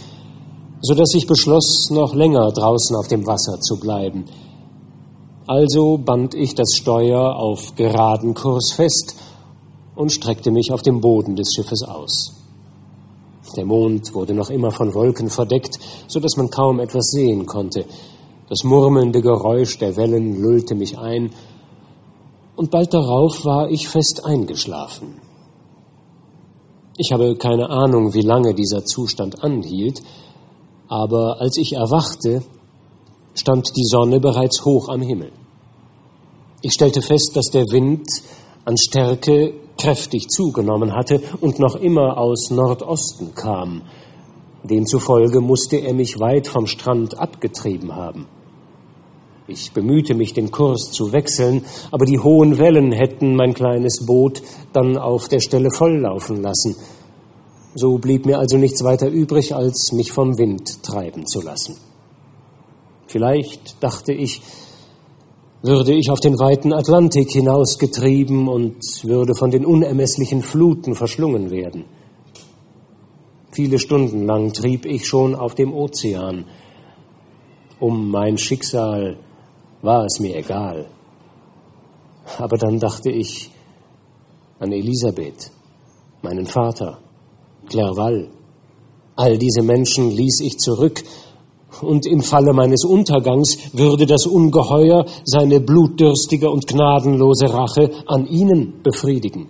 so 0.81 0.95
dass 0.95 1.13
ich 1.13 1.27
beschloss, 1.27 1.91
noch 1.91 2.15
länger 2.15 2.51
draußen 2.51 2.95
auf 2.95 3.07
dem 3.07 3.27
Wasser 3.27 3.59
zu 3.61 3.79
bleiben. 3.79 4.25
Also 5.49 5.97
band 5.97 6.35
ich 6.35 6.53
das 6.53 6.75
Steuer 6.79 7.35
auf 7.35 7.73
geraden 7.75 8.35
Kurs 8.35 8.71
fest 8.71 9.15
und 9.95 10.11
streckte 10.11 10.51
mich 10.51 10.71
auf 10.71 10.83
dem 10.83 11.01
Boden 11.01 11.35
des 11.35 11.53
Schiffes 11.55 11.81
aus. 11.81 12.35
Der 13.57 13.65
Mond 13.65 14.13
wurde 14.13 14.35
noch 14.35 14.51
immer 14.51 14.69
von 14.69 14.93
Wolken 14.93 15.31
verdeckt, 15.31 15.79
so 16.05 16.19
dass 16.19 16.37
man 16.37 16.51
kaum 16.51 16.79
etwas 16.79 17.07
sehen 17.07 17.47
konnte. 17.47 17.85
Das 18.47 18.63
murmelnde 18.63 19.23
Geräusch 19.23 19.79
der 19.79 19.95
Wellen 19.95 20.39
lullte 20.39 20.75
mich 20.75 20.99
ein, 20.99 21.31
und 22.55 22.69
bald 22.69 22.93
darauf 22.93 23.43
war 23.43 23.71
ich 23.71 23.87
fest 23.87 24.21
eingeschlafen. 24.23 25.19
Ich 26.95 27.11
habe 27.11 27.35
keine 27.37 27.71
Ahnung, 27.71 28.13
wie 28.13 28.21
lange 28.21 28.53
dieser 28.53 28.85
Zustand 28.85 29.43
anhielt, 29.43 30.03
aber 30.87 31.41
als 31.41 31.57
ich 31.57 31.73
erwachte, 31.73 32.43
stand 33.39 33.75
die 33.77 33.85
Sonne 33.85 34.19
bereits 34.19 34.65
hoch 34.65 34.89
am 34.89 35.01
Himmel. 35.01 35.31
Ich 36.61 36.73
stellte 36.73 37.01
fest, 37.01 37.31
dass 37.35 37.47
der 37.51 37.65
Wind 37.71 38.05
an 38.65 38.77
Stärke 38.77 39.53
kräftig 39.77 40.27
zugenommen 40.27 40.93
hatte 40.93 41.21
und 41.39 41.57
noch 41.57 41.75
immer 41.75 42.17
aus 42.17 42.51
Nordosten 42.51 43.33
kam. 43.33 43.83
Demzufolge 44.63 45.39
musste 45.39 45.77
er 45.77 45.93
mich 45.93 46.19
weit 46.19 46.47
vom 46.47 46.67
Strand 46.67 47.17
abgetrieben 47.17 47.95
haben. 47.95 48.27
Ich 49.47 49.71
bemühte 49.71 50.13
mich, 50.13 50.33
den 50.33 50.51
Kurs 50.51 50.91
zu 50.91 51.13
wechseln, 51.13 51.63
aber 51.91 52.05
die 52.05 52.19
hohen 52.19 52.59
Wellen 52.59 52.91
hätten 52.91 53.35
mein 53.35 53.53
kleines 53.53 54.05
Boot 54.05 54.43
dann 54.73 54.97
auf 54.97 55.29
der 55.29 55.39
Stelle 55.39 55.71
volllaufen 55.71 56.41
lassen. 56.41 56.75
So 57.73 57.97
blieb 57.97 58.25
mir 58.25 58.37
also 58.37 58.57
nichts 58.57 58.83
weiter 58.83 59.07
übrig, 59.07 59.55
als 59.55 59.91
mich 59.93 60.11
vom 60.11 60.37
Wind 60.37 60.83
treiben 60.83 61.25
zu 61.25 61.41
lassen. 61.41 61.77
Vielleicht, 63.09 63.81
dachte 63.81 64.13
ich, 64.13 64.39
würde 65.63 65.93
ich 65.93 66.11
auf 66.11 66.19
den 66.19 66.37
weiten 66.37 66.71
Atlantik 66.71 67.31
hinausgetrieben 67.31 68.47
und 68.47 68.77
würde 69.01 69.33
von 69.33 69.49
den 69.49 69.65
unermesslichen 69.65 70.43
Fluten 70.43 70.93
verschlungen 70.93 71.49
werden. 71.49 71.85
Viele 73.51 73.79
Stunden 73.79 74.27
lang 74.27 74.53
trieb 74.53 74.85
ich 74.85 75.07
schon 75.07 75.33
auf 75.33 75.55
dem 75.55 75.73
Ozean. 75.73 76.45
Um 77.79 78.11
mein 78.11 78.37
Schicksal 78.37 79.17
war 79.81 80.05
es 80.05 80.19
mir 80.19 80.37
egal. 80.37 80.85
Aber 82.37 82.59
dann 82.59 82.77
dachte 82.77 83.09
ich 83.09 83.49
an 84.59 84.71
Elisabeth, 84.71 85.49
meinen 86.21 86.45
Vater, 86.45 86.99
Clerval. 87.65 88.29
All 89.15 89.39
diese 89.39 89.63
Menschen 89.63 90.11
ließ 90.11 90.41
ich 90.41 90.59
zurück, 90.59 91.03
und 91.81 92.05
im 92.05 92.21
Falle 92.21 92.53
meines 92.53 92.83
Untergangs 92.83 93.57
würde 93.73 94.05
das 94.05 94.25
Ungeheuer 94.25 95.05
seine 95.23 95.59
blutdürstige 95.59 96.49
und 96.49 96.67
gnadenlose 96.67 97.53
Rache 97.53 97.91
an 98.05 98.27
ihnen 98.27 98.81
befriedigen. 98.83 99.47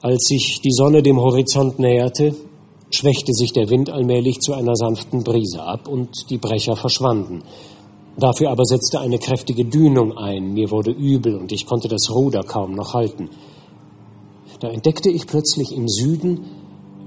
Als 0.00 0.24
sich 0.24 0.60
die 0.60 0.72
Sonne 0.72 1.02
dem 1.02 1.18
Horizont 1.18 1.78
näherte, 1.78 2.34
schwächte 2.90 3.32
sich 3.32 3.52
der 3.52 3.70
Wind 3.70 3.90
allmählich 3.90 4.40
zu 4.40 4.52
einer 4.52 4.76
sanften 4.76 5.24
Brise 5.24 5.62
ab 5.62 5.88
und 5.88 6.30
die 6.30 6.38
Brecher 6.38 6.76
verschwanden. 6.76 7.42
Dafür 8.16 8.50
aber 8.50 8.64
setzte 8.64 9.00
eine 9.00 9.18
kräftige 9.18 9.64
Dünung 9.64 10.16
ein, 10.16 10.52
mir 10.52 10.70
wurde 10.70 10.90
übel 10.90 11.36
und 11.36 11.50
ich 11.52 11.66
konnte 11.66 11.88
das 11.88 12.10
Ruder 12.10 12.42
kaum 12.42 12.74
noch 12.74 12.94
halten. 12.94 13.30
Da 14.60 14.68
entdeckte 14.68 15.10
ich 15.10 15.26
plötzlich 15.26 15.72
im 15.74 15.88
Süden 15.88 16.44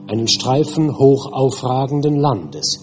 einen 0.07 0.27
Streifen 0.27 0.97
hoch 0.97 1.31
aufragenden 1.31 2.17
Landes. 2.17 2.79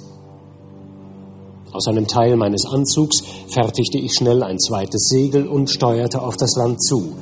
Aus 1.73 1.89
einem 1.89 2.07
Teil 2.07 2.37
meines 2.37 2.67
Anzugs 2.67 3.23
fertigte 3.49 3.99
ich 3.99 4.15
schnell 4.15 4.43
ein 4.43 4.59
zweites 4.59 5.07
Segel 5.09 5.49
und 5.49 5.71
steuerte 5.71 6.23
auf 6.23 6.37
das 6.37 6.55
Land 6.57 6.83
zu. 6.83 7.13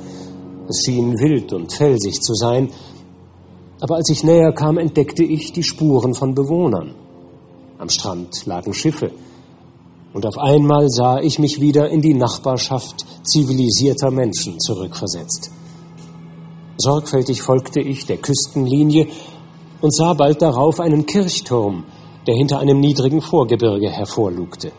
Es 0.67 0.83
schien 0.85 1.17
wild 1.19 1.53
und 1.53 1.73
felsig 1.73 2.21
zu 2.21 2.35
sein, 2.35 2.69
aber 3.81 3.95
als 3.95 4.09
ich 4.09 4.23
näher 4.23 4.53
kam, 4.53 4.77
entdeckte 4.77 5.23
ich 5.23 5.51
die 5.51 5.63
Spuren 5.63 6.13
von 6.13 6.35
Bewohnern. 6.35 6.95
Am 7.79 7.89
Strand 7.89 8.45
lagen 8.45 8.73
Schiffe, 8.73 9.11
und 10.13 10.27
auf 10.27 10.37
einmal 10.37 10.89
sah 10.89 11.19
ich 11.19 11.39
mich 11.39 11.59
wieder 11.59 11.89
in 11.89 12.01
die 12.01 12.13
Nachbarschaft 12.13 13.03
zivilisierter 13.23 14.11
Menschen 14.11 14.59
zurückversetzt. 14.59 15.51
Sorgfältig 16.77 17.41
folgte 17.41 17.81
ich 17.81 18.05
der 18.05 18.17
Küstenlinie 18.17 19.07
und 19.83 19.93
sah 19.93 20.13
bald 20.13 20.41
darauf 20.41 20.79
einen 20.79 21.05
Kirchturm, 21.05 21.83
der 22.25 22.35
hinter 22.35 22.59
einem 22.59 22.79
niedrigen 22.79 23.21
Vorgebirge 23.21 23.89
hervorlugte. 23.89 24.71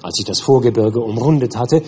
Als 0.00 0.20
ich 0.20 0.24
das 0.24 0.40
Vorgebirge 0.40 1.00
umrundet 1.00 1.56
hatte, 1.56 1.82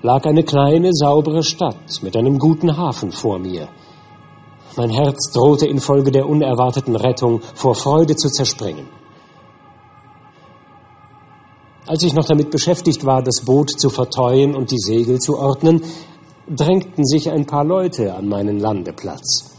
lag 0.00 0.24
eine 0.24 0.42
kleine, 0.42 0.94
saubere 0.94 1.42
Stadt 1.42 2.00
mit 2.00 2.16
einem 2.16 2.38
guten 2.38 2.78
Hafen 2.78 3.12
vor 3.12 3.38
mir. 3.38 3.68
Mein 4.78 4.88
Herz 4.88 5.32
drohte 5.34 5.66
infolge 5.66 6.10
der 6.10 6.26
unerwarteten 6.26 6.96
Rettung 6.96 7.42
vor 7.54 7.74
Freude 7.74 8.16
zu 8.16 8.30
zerspringen. 8.30 8.88
Als 11.86 12.02
ich 12.04 12.14
noch 12.14 12.24
damit 12.24 12.50
beschäftigt 12.50 13.04
war, 13.04 13.22
das 13.22 13.42
Boot 13.44 13.70
zu 13.78 13.90
verteuen 13.90 14.54
und 14.54 14.70
die 14.70 14.78
Segel 14.78 15.20
zu 15.20 15.38
ordnen, 15.38 15.82
drängten 16.48 17.04
sich 17.04 17.30
ein 17.30 17.44
paar 17.44 17.64
Leute 17.64 18.14
an 18.14 18.28
meinen 18.28 18.58
Landeplatz. 18.58 19.53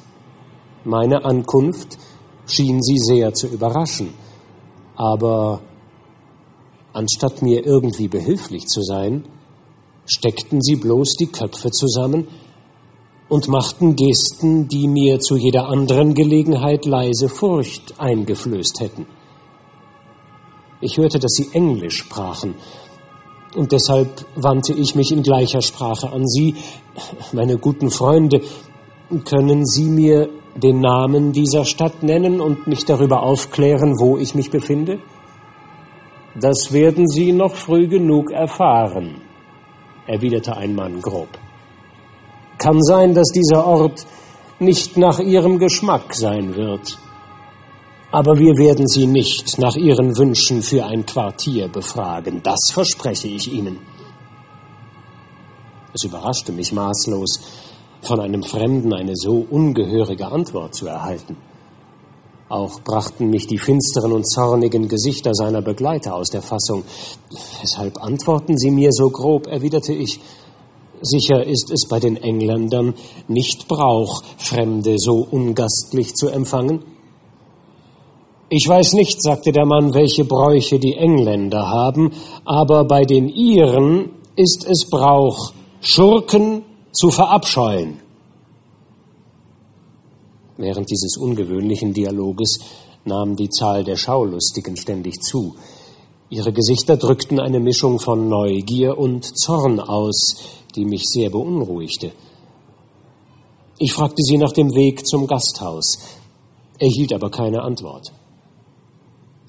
Meine 0.85 1.25
Ankunft 1.25 1.97
schien 2.45 2.79
sie 2.79 2.99
sehr 2.99 3.33
zu 3.33 3.47
überraschen, 3.47 4.13
aber 4.95 5.61
anstatt 6.93 7.41
mir 7.41 7.65
irgendwie 7.65 8.07
behilflich 8.07 8.67
zu 8.67 8.83
sein, 8.83 9.25
steckten 10.05 10.61
sie 10.61 10.75
bloß 10.75 11.15
die 11.19 11.25
Köpfe 11.25 11.71
zusammen 11.71 12.27
und 13.29 13.47
machten 13.47 13.95
Gesten, 13.95 14.67
die 14.67 14.87
mir 14.87 15.19
zu 15.19 15.35
jeder 15.35 15.69
anderen 15.69 16.13
Gelegenheit 16.13 16.85
leise 16.85 17.29
Furcht 17.29 17.99
eingeflößt 17.99 18.79
hätten. 18.79 19.07
Ich 20.81 20.97
hörte, 20.97 21.17
dass 21.17 21.31
sie 21.31 21.49
Englisch 21.53 21.97
sprachen, 21.97 22.53
und 23.55 23.71
deshalb 23.71 24.25
wandte 24.35 24.73
ich 24.73 24.93
mich 24.93 25.11
in 25.11 25.23
gleicher 25.23 25.61
Sprache 25.61 26.11
an 26.11 26.27
Sie. 26.27 26.55
Meine 27.31 27.57
guten 27.57 27.89
Freunde, 27.89 28.41
können 29.23 29.65
Sie 29.65 29.85
mir 29.85 30.29
den 30.55 30.79
Namen 30.79 31.33
dieser 31.33 31.65
Stadt 31.65 32.01
nennen 32.01 32.39
und 32.39 32.67
mich 32.67 32.85
darüber 32.85 33.23
aufklären, 33.23 33.99
wo 33.99 34.17
ich 34.17 34.35
mich 34.35 34.49
befinde? 34.49 34.99
Das 36.35 36.71
werden 36.71 37.07
Sie 37.07 37.31
noch 37.31 37.55
früh 37.55 37.87
genug 37.87 38.31
erfahren, 38.31 39.21
erwiderte 40.07 40.55
ein 40.57 40.75
Mann 40.75 41.01
grob. 41.01 41.29
Kann 42.57 42.81
sein, 42.81 43.13
dass 43.13 43.29
dieser 43.29 43.65
Ort 43.65 44.05
nicht 44.59 44.97
nach 44.97 45.19
Ihrem 45.19 45.59
Geschmack 45.59 46.13
sein 46.13 46.55
wird. 46.55 46.97
Aber 48.11 48.37
wir 48.37 48.57
werden 48.57 48.87
Sie 48.87 49.07
nicht 49.07 49.57
nach 49.57 49.75
Ihren 49.75 50.17
Wünschen 50.17 50.61
für 50.61 50.85
ein 50.85 51.05
Quartier 51.05 51.67
befragen. 51.67 52.41
Das 52.43 52.59
verspreche 52.71 53.27
ich 53.27 53.51
Ihnen. 53.51 53.79
Es 55.93 56.03
überraschte 56.03 56.51
mich 56.51 56.71
maßlos, 56.71 57.39
von 58.07 58.19
einem 58.19 58.43
Fremden 58.43 58.93
eine 58.93 59.15
so 59.15 59.45
ungehörige 59.49 60.27
Antwort 60.27 60.75
zu 60.75 60.87
erhalten. 60.87 61.37
Auch 62.47 62.79
brachten 62.81 63.29
mich 63.29 63.47
die 63.47 63.57
finsteren 63.57 64.11
und 64.11 64.29
zornigen 64.29 64.87
Gesichter 64.87 65.33
seiner 65.33 65.61
Begleiter 65.61 66.15
aus 66.15 66.29
der 66.29 66.43
Fassung. 66.43 66.83
Weshalb 67.61 68.03
antworten 68.03 68.57
Sie 68.57 68.69
mir 68.69 68.91
so 68.91 69.09
grob, 69.09 69.47
erwiderte 69.47 69.93
ich. 69.93 70.19
Sicher 71.01 71.43
ist 71.43 71.71
es 71.71 71.87
bei 71.87 71.99
den 71.99 72.17
Engländern 72.17 72.93
nicht 73.27 73.67
Brauch, 73.67 74.23
Fremde 74.37 74.95
so 74.97 75.27
ungastlich 75.29 76.13
zu 76.13 76.27
empfangen. 76.27 76.83
Ich 78.49 78.67
weiß 78.67 78.93
nicht, 78.93 79.21
sagte 79.23 79.51
der 79.51 79.65
Mann, 79.65 79.95
welche 79.95 80.23
Bräuche 80.23 80.79
die 80.79 80.93
Engländer 80.93 81.67
haben, 81.67 82.11
aber 82.45 82.85
bei 82.85 83.03
den 83.03 83.27
Iren 83.27 84.11
ist 84.35 84.67
es 84.69 84.87
Brauch, 84.89 85.51
Schurken 85.81 86.61
zu 86.95 87.11
verabscheuen. 87.11 87.99
Während 90.57 90.89
dieses 90.89 91.17
ungewöhnlichen 91.17 91.93
Dialoges 91.93 92.59
nahm 93.03 93.35
die 93.35 93.49
Zahl 93.49 93.83
der 93.83 93.97
Schaulustigen 93.97 94.77
ständig 94.77 95.21
zu. 95.21 95.55
Ihre 96.29 96.53
Gesichter 96.53 96.97
drückten 96.97 97.39
eine 97.39 97.59
Mischung 97.59 97.99
von 97.99 98.29
Neugier 98.29 98.97
und 98.97 99.37
Zorn 99.37 99.79
aus, 99.79 100.37
die 100.75 100.85
mich 100.85 101.03
sehr 101.05 101.29
beunruhigte. 101.29 102.11
Ich 103.77 103.93
fragte 103.93 104.23
sie 104.23 104.37
nach 104.37 104.53
dem 104.53 104.73
Weg 104.73 105.05
zum 105.05 105.27
Gasthaus, 105.27 105.99
erhielt 106.79 107.13
aber 107.13 107.29
keine 107.29 107.61
Antwort. 107.61 108.11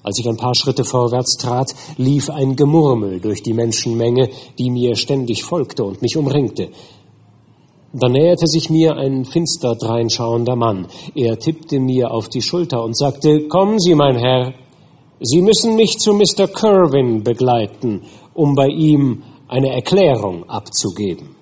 Als 0.03 0.19
ich 0.19 0.27
ein 0.27 0.37
paar 0.37 0.55
Schritte 0.55 0.85
vorwärts 0.85 1.37
trat, 1.37 1.73
lief 1.97 2.29
ein 2.29 2.55
Gemurmel 2.55 3.19
durch 3.19 3.41
die 3.43 3.53
Menschenmenge, 3.53 4.29
die 4.57 4.69
mir 4.69 4.95
ständig 4.95 5.43
folgte 5.43 5.83
und 5.83 6.01
mich 6.01 6.15
umringte. 6.15 6.69
Da 7.99 8.09
näherte 8.09 8.45
sich 8.45 8.69
mir 8.69 8.95
ein 8.95 9.25
finster 9.25 9.75
dreinschauender 9.75 10.55
Mann. 10.55 10.87
Er 11.15 11.39
tippte 11.39 11.79
mir 11.79 12.11
auf 12.11 12.29
die 12.29 12.43
Schulter 12.43 12.83
und 12.83 12.95
sagte, 12.95 13.47
Kommen 13.47 13.79
Sie, 13.79 13.95
mein 13.95 14.17
Herr, 14.17 14.53
Sie 15.19 15.41
müssen 15.41 15.75
mich 15.75 15.97
zu 15.97 16.13
Mr. 16.13 16.47
Kerwin 16.47 17.23
begleiten, 17.23 18.03
um 18.35 18.53
bei 18.53 18.67
ihm 18.67 19.23
eine 19.47 19.73
Erklärung 19.73 20.47
abzugeben. 20.47 21.35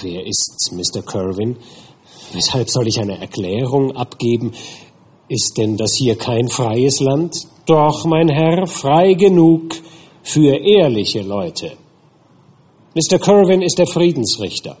Wer 0.00 0.26
ist 0.26 0.72
Mr. 0.72 1.02
Kerwin? 1.02 1.56
Weshalb 2.32 2.70
soll 2.70 2.88
ich 2.88 2.98
eine 2.98 3.20
Erklärung 3.20 3.94
abgeben? 3.94 4.52
Ist 5.28 5.58
denn 5.58 5.76
das 5.76 5.96
hier 5.98 6.16
kein 6.16 6.48
freies 6.48 7.00
Land? 7.00 7.46
Doch, 7.66 8.06
mein 8.06 8.30
Herr, 8.30 8.66
frei 8.66 9.12
genug 9.12 9.74
für 10.22 10.56
ehrliche 10.56 11.20
Leute. 11.20 11.72
Mr. 12.98 13.20
Kerwin 13.20 13.62
ist 13.62 13.78
der 13.78 13.86
Friedensrichter. 13.86 14.76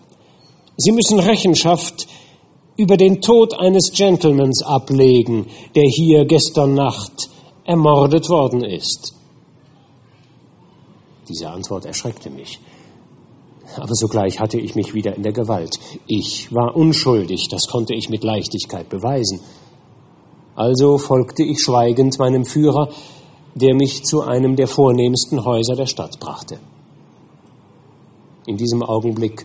Sie 0.76 0.90
müssen 0.90 1.20
Rechenschaft 1.20 2.08
über 2.76 2.96
den 2.96 3.20
Tod 3.20 3.54
eines 3.54 3.92
Gentlemans 3.92 4.60
ablegen, 4.62 5.46
der 5.76 5.84
hier 5.84 6.24
gestern 6.24 6.74
Nacht 6.74 7.30
ermordet 7.64 8.28
worden 8.28 8.64
ist. 8.64 9.14
Diese 11.28 11.48
Antwort 11.48 11.84
erschreckte 11.84 12.28
mich. 12.28 12.58
Aber 13.76 13.94
sogleich 13.94 14.40
hatte 14.40 14.58
ich 14.58 14.74
mich 14.74 14.94
wieder 14.94 15.14
in 15.14 15.22
der 15.22 15.32
Gewalt. 15.32 15.78
Ich 16.08 16.52
war 16.52 16.74
unschuldig, 16.74 17.46
das 17.48 17.68
konnte 17.68 17.94
ich 17.94 18.08
mit 18.08 18.24
Leichtigkeit 18.24 18.88
beweisen. 18.88 19.38
Also 20.56 20.98
folgte 20.98 21.44
ich 21.44 21.60
schweigend 21.60 22.18
meinem 22.18 22.44
Führer, 22.44 22.88
der 23.54 23.76
mich 23.76 24.02
zu 24.02 24.22
einem 24.22 24.56
der 24.56 24.66
vornehmsten 24.66 25.44
Häuser 25.44 25.76
der 25.76 25.86
Stadt 25.86 26.18
brachte. 26.18 26.58
In 28.48 28.56
diesem 28.56 28.82
Augenblick 28.82 29.44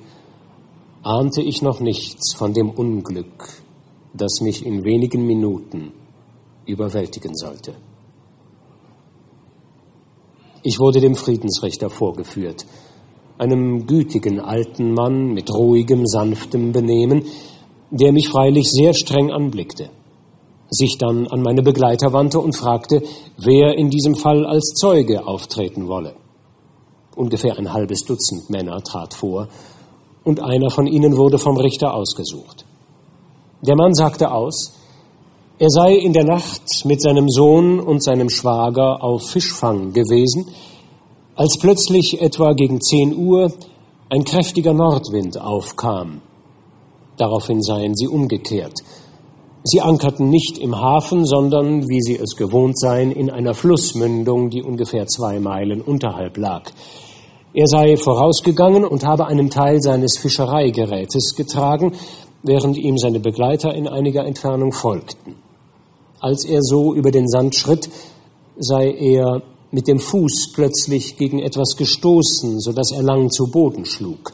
ahnte 1.03 1.41
ich 1.41 1.61
noch 1.61 1.81
nichts 1.81 2.33
von 2.37 2.53
dem 2.53 2.69
Unglück, 2.69 3.49
das 4.13 4.39
mich 4.39 4.65
in 4.65 4.85
wenigen 4.85 5.25
Minuten 5.25 5.91
überwältigen 6.65 7.35
sollte. 7.35 7.75
Ich 10.63 10.79
wurde 10.79 11.01
dem 11.01 11.15
Friedensrichter 11.15 11.89
vorgeführt, 11.89 12.65
einem 13.37 13.87
gütigen 13.87 14.39
alten 14.39 14.93
Mann 14.93 15.33
mit 15.33 15.53
ruhigem, 15.53 16.05
sanftem 16.05 16.71
Benehmen, 16.71 17.25
der 17.91 18.13
mich 18.13 18.29
freilich 18.29 18.71
sehr 18.71 18.93
streng 18.93 19.31
anblickte 19.31 19.89
sich 20.69 20.97
dann 20.97 21.27
an 21.27 21.43
meine 21.43 21.61
Begleiter 21.61 22.13
wandte 22.13 22.39
und 22.39 22.55
fragte, 22.55 23.03
wer 23.37 23.77
in 23.77 23.91
diesem 23.91 24.15
Fall 24.15 24.43
als 24.43 24.73
Zeuge 24.75 25.27
auftreten 25.27 25.87
wolle. 25.87 26.15
Ungefähr 27.15 27.57
ein 27.57 27.73
halbes 27.73 28.03
Dutzend 28.05 28.49
Männer 28.49 28.81
trat 28.83 29.13
vor, 29.13 29.47
und 30.23 30.41
einer 30.41 30.69
von 30.69 30.87
ihnen 30.87 31.17
wurde 31.17 31.37
vom 31.37 31.57
Richter 31.57 31.93
ausgesucht. 31.93 32.65
Der 33.61 33.75
Mann 33.75 33.93
sagte 33.93 34.31
aus, 34.31 34.73
er 35.59 35.69
sei 35.69 35.95
in 35.95 36.13
der 36.13 36.23
Nacht 36.23 36.63
mit 36.85 37.01
seinem 37.01 37.29
Sohn 37.29 37.79
und 37.79 38.03
seinem 38.03 38.29
Schwager 38.29 39.03
auf 39.03 39.29
Fischfang 39.29 39.93
gewesen, 39.93 40.47
als 41.35 41.57
plötzlich 41.59 42.21
etwa 42.21 42.53
gegen 42.53 42.81
zehn 42.81 43.15
Uhr 43.15 43.51
ein 44.09 44.23
kräftiger 44.23 44.73
Nordwind 44.73 45.39
aufkam. 45.39 46.21
Daraufhin 47.17 47.61
seien 47.61 47.95
sie 47.95 48.07
umgekehrt, 48.07 48.79
Sie 49.65 49.79
ankerten 49.79 50.29
nicht 50.29 50.57
im 50.57 50.75
Hafen, 50.75 51.25
sondern, 51.25 51.87
wie 51.87 52.01
sie 52.01 52.17
es 52.17 52.35
gewohnt 52.35 52.77
seien, 52.77 53.11
in 53.11 53.29
einer 53.29 53.53
Flussmündung, 53.53 54.49
die 54.49 54.61
ungefähr 54.61 55.07
zwei 55.07 55.39
Meilen 55.39 55.81
unterhalb 55.81 56.35
lag. 56.35 56.69
Er 57.55 57.67
sei 57.67 57.97
vorausgegangen 57.97 58.83
und 58.83 59.05
habe 59.05 59.27
einen 59.27 59.51
Teil 59.51 59.79
seines 59.79 60.17
Fischereigerätes 60.17 61.35
getragen, 61.35 61.93
während 62.41 62.77
ihm 62.77 62.97
seine 62.97 63.19
Begleiter 63.19 63.75
in 63.75 63.87
einiger 63.87 64.25
Entfernung 64.25 64.71
folgten. 64.71 65.35
Als 66.19 66.45
er 66.45 66.63
so 66.63 66.95
über 66.95 67.11
den 67.11 67.27
Sand 67.27 67.53
schritt, 67.53 67.89
sei 68.57 68.91
er 68.91 69.43
mit 69.69 69.87
dem 69.87 69.99
Fuß 69.99 70.51
plötzlich 70.53 71.15
gegen 71.17 71.39
etwas 71.39 71.75
gestoßen, 71.77 72.59
so 72.59 72.71
dass 72.71 72.91
er 72.91 73.03
lang 73.03 73.29
zu 73.29 73.51
Boden 73.51 73.85
schlug. 73.85 74.33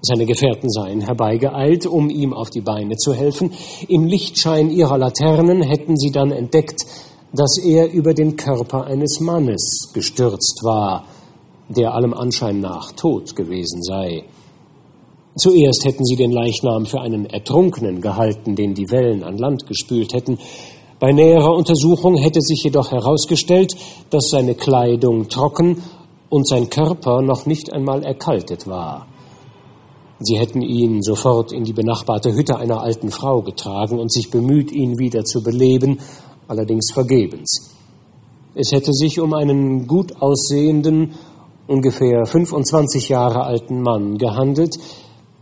Seine 0.00 0.24
Gefährten 0.24 0.70
seien 0.70 1.00
herbeigeeilt, 1.00 1.84
um 1.84 2.10
ihm 2.10 2.32
auf 2.32 2.50
die 2.50 2.60
Beine 2.60 2.96
zu 2.96 3.12
helfen. 3.12 3.52
Im 3.88 4.06
Lichtschein 4.06 4.70
ihrer 4.70 4.98
Laternen 4.98 5.62
hätten 5.62 5.96
sie 5.96 6.10
dann 6.12 6.30
entdeckt, 6.30 6.82
dass 7.32 7.58
er 7.58 7.92
über 7.92 8.14
den 8.14 8.36
Körper 8.36 8.84
eines 8.84 9.20
Mannes 9.20 9.90
gestürzt 9.92 10.60
war, 10.62 11.04
der 11.70 11.94
allem 11.94 12.12
Anschein 12.12 12.60
nach 12.60 12.92
tot 12.92 13.34
gewesen 13.34 13.82
sei. 13.82 14.24
Zuerst 15.36 15.84
hätten 15.84 16.04
sie 16.04 16.16
den 16.16 16.32
Leichnam 16.32 16.84
für 16.84 17.00
einen 17.00 17.24
Ertrunkenen 17.26 18.00
gehalten, 18.00 18.56
den 18.56 18.74
die 18.74 18.90
Wellen 18.90 19.22
an 19.22 19.38
Land 19.38 19.66
gespült 19.66 20.12
hätten, 20.12 20.38
Bei 20.98 21.12
näherer 21.12 21.54
Untersuchung 21.54 22.18
hätte 22.18 22.42
sich 22.42 22.62
jedoch 22.62 22.90
herausgestellt, 22.90 23.74
dass 24.10 24.28
seine 24.28 24.54
Kleidung 24.54 25.28
trocken 25.30 25.82
und 26.28 26.46
sein 26.46 26.68
Körper 26.68 27.22
noch 27.22 27.46
nicht 27.46 27.72
einmal 27.72 28.04
erkaltet 28.04 28.66
war. 28.66 29.06
Sie 30.18 30.38
hätten 30.38 30.60
ihn 30.60 31.00
sofort 31.00 31.52
in 31.52 31.64
die 31.64 31.72
benachbarte 31.72 32.34
Hütte 32.34 32.58
einer 32.58 32.82
alten 32.82 33.10
Frau 33.10 33.40
getragen 33.40 33.98
und 33.98 34.12
sich 34.12 34.30
bemüht, 34.30 34.70
ihn 34.72 34.98
wieder 34.98 35.24
zu 35.24 35.42
beleben, 35.42 36.00
allerdings 36.46 36.92
vergebens. 36.92 37.74
Es 38.54 38.70
hätte 38.70 38.92
sich 38.92 39.20
um 39.20 39.32
einen 39.32 39.86
gut 39.86 40.20
aussehenden, 40.20 41.14
ungefähr 41.70 42.26
25 42.26 43.08
Jahre 43.08 43.44
alten 43.44 43.80
Mann 43.80 44.18
gehandelt, 44.18 44.76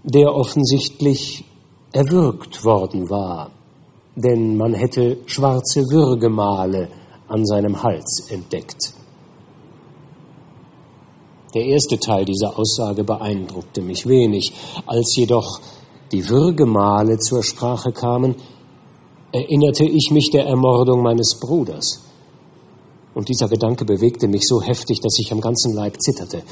der 0.05 0.35
offensichtlich 0.35 1.45
erwürgt 1.93 2.65
worden 2.65 3.11
war 3.11 3.51
denn 4.19 4.57
man 4.57 4.75
hätte 4.75 5.19
schwarze 5.27 5.83
Würgemale 5.91 6.89
an 7.29 7.47
seinem 7.47 7.83
Hals 7.83 8.27
entdeckt. 8.31 8.95
Der 11.55 11.65
erste 11.65 11.99
Teil 11.99 12.25
dieser 12.25 12.59
Aussage 12.59 13.05
beeindruckte 13.05 13.81
mich 13.81 14.07
wenig, 14.07 14.53
als 14.87 15.15
jedoch 15.17 15.61
die 16.13 16.29
Würgemale 16.29 17.19
zur 17.19 17.43
Sprache 17.43 17.93
kamen, 17.93 18.35
erinnerte 19.33 19.85
ich 19.85 20.11
mich 20.11 20.31
der 20.31 20.47
Ermordung 20.47 21.03
meines 21.03 21.39
Bruders. 21.39 22.08
Und 23.19 23.29
dieser 23.29 23.49
Gedanke 23.49 23.85
bewegte 23.85 24.29
mich 24.29 24.47
so 24.47 24.63
heftig, 24.63 25.01
dass 25.01 25.19
ich 25.19 25.33
am 25.33 25.41
ganzen 25.41 25.75
Leib 25.75 26.01
zitterte. 26.01 26.45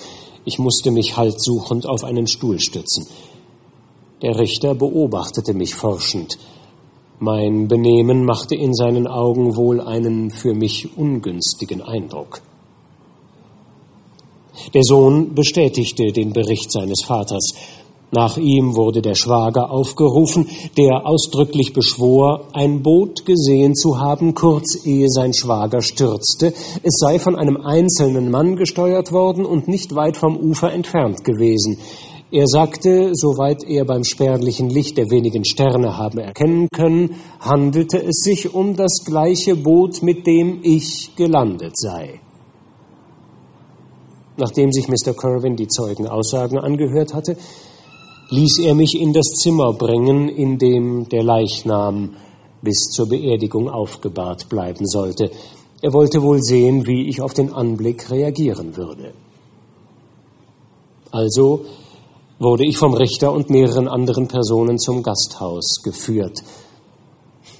Ich 0.44 0.58
musste 0.58 0.90
mich 0.90 1.16
haltsuchend 1.16 1.86
auf 1.86 2.02
einen 2.02 2.26
Stuhl 2.26 2.58
stützen. 2.58 3.06
Der 4.20 4.36
Richter 4.36 4.74
beobachtete 4.74 5.54
mich 5.54 5.76
forschend. 5.76 6.38
Mein 7.20 7.68
Benehmen 7.68 8.24
machte 8.24 8.56
in 8.56 8.74
seinen 8.74 9.06
Augen 9.06 9.54
wohl 9.54 9.80
einen 9.80 10.32
für 10.32 10.54
mich 10.54 10.98
ungünstigen 10.98 11.82
Eindruck. 11.82 12.42
Der 14.74 14.82
Sohn 14.82 15.36
bestätigte 15.36 16.10
den 16.10 16.32
Bericht 16.32 16.72
seines 16.72 17.04
Vaters. 17.04 17.52
Nach 18.12 18.36
ihm 18.36 18.76
wurde 18.76 19.02
der 19.02 19.16
Schwager 19.16 19.70
aufgerufen, 19.70 20.48
der 20.76 21.06
ausdrücklich 21.06 21.72
beschwor, 21.72 22.48
ein 22.52 22.82
Boot 22.82 23.26
gesehen 23.26 23.74
zu 23.74 23.98
haben, 23.98 24.34
kurz 24.34 24.86
ehe 24.86 25.08
sein 25.08 25.34
Schwager 25.34 25.82
stürzte. 25.82 26.52
Es 26.82 26.98
sei 27.00 27.18
von 27.18 27.34
einem 27.34 27.56
einzelnen 27.56 28.30
Mann 28.30 28.54
gesteuert 28.54 29.10
worden 29.10 29.44
und 29.44 29.66
nicht 29.66 29.96
weit 29.96 30.16
vom 30.16 30.36
Ufer 30.36 30.72
entfernt 30.72 31.24
gewesen. 31.24 31.78
Er 32.30 32.46
sagte, 32.46 33.10
soweit 33.14 33.64
er 33.64 33.84
beim 33.84 34.04
spärlichen 34.04 34.68
Licht 34.68 34.98
der 34.98 35.10
wenigen 35.10 35.44
Sterne 35.44 35.96
habe 35.96 36.22
erkennen 36.22 36.68
können, 36.72 37.16
handelte 37.40 37.98
es 37.98 38.20
sich 38.22 38.54
um 38.54 38.76
das 38.76 39.04
gleiche 39.04 39.56
Boot, 39.56 40.02
mit 40.02 40.26
dem 40.26 40.60
ich 40.62 41.14
gelandet 41.16 41.76
sei. 41.76 42.20
Nachdem 44.36 44.70
sich 44.70 44.88
Mr. 44.88 45.14
Kerwin 45.14 45.56
die 45.56 45.68
Zeugenaussagen 45.68 46.58
angehört 46.58 47.14
hatte, 47.14 47.36
ließ 48.28 48.58
er 48.58 48.74
mich 48.74 48.98
in 48.98 49.12
das 49.12 49.26
Zimmer 49.40 49.72
bringen, 49.72 50.28
in 50.28 50.58
dem 50.58 51.08
der 51.08 51.22
Leichnam 51.22 52.16
bis 52.62 52.88
zur 52.90 53.08
Beerdigung 53.08 53.68
aufgebahrt 53.68 54.48
bleiben 54.48 54.86
sollte. 54.86 55.30
Er 55.82 55.92
wollte 55.92 56.22
wohl 56.22 56.42
sehen, 56.42 56.86
wie 56.86 57.08
ich 57.08 57.20
auf 57.20 57.34
den 57.34 57.52
Anblick 57.52 58.10
reagieren 58.10 58.76
würde. 58.76 59.12
Also 61.10 61.64
wurde 62.38 62.66
ich 62.66 62.76
vom 62.76 62.94
Richter 62.94 63.32
und 63.32 63.50
mehreren 63.50 63.88
anderen 63.88 64.28
Personen 64.28 64.78
zum 64.78 65.02
Gasthaus 65.02 65.82
geführt. 65.82 66.42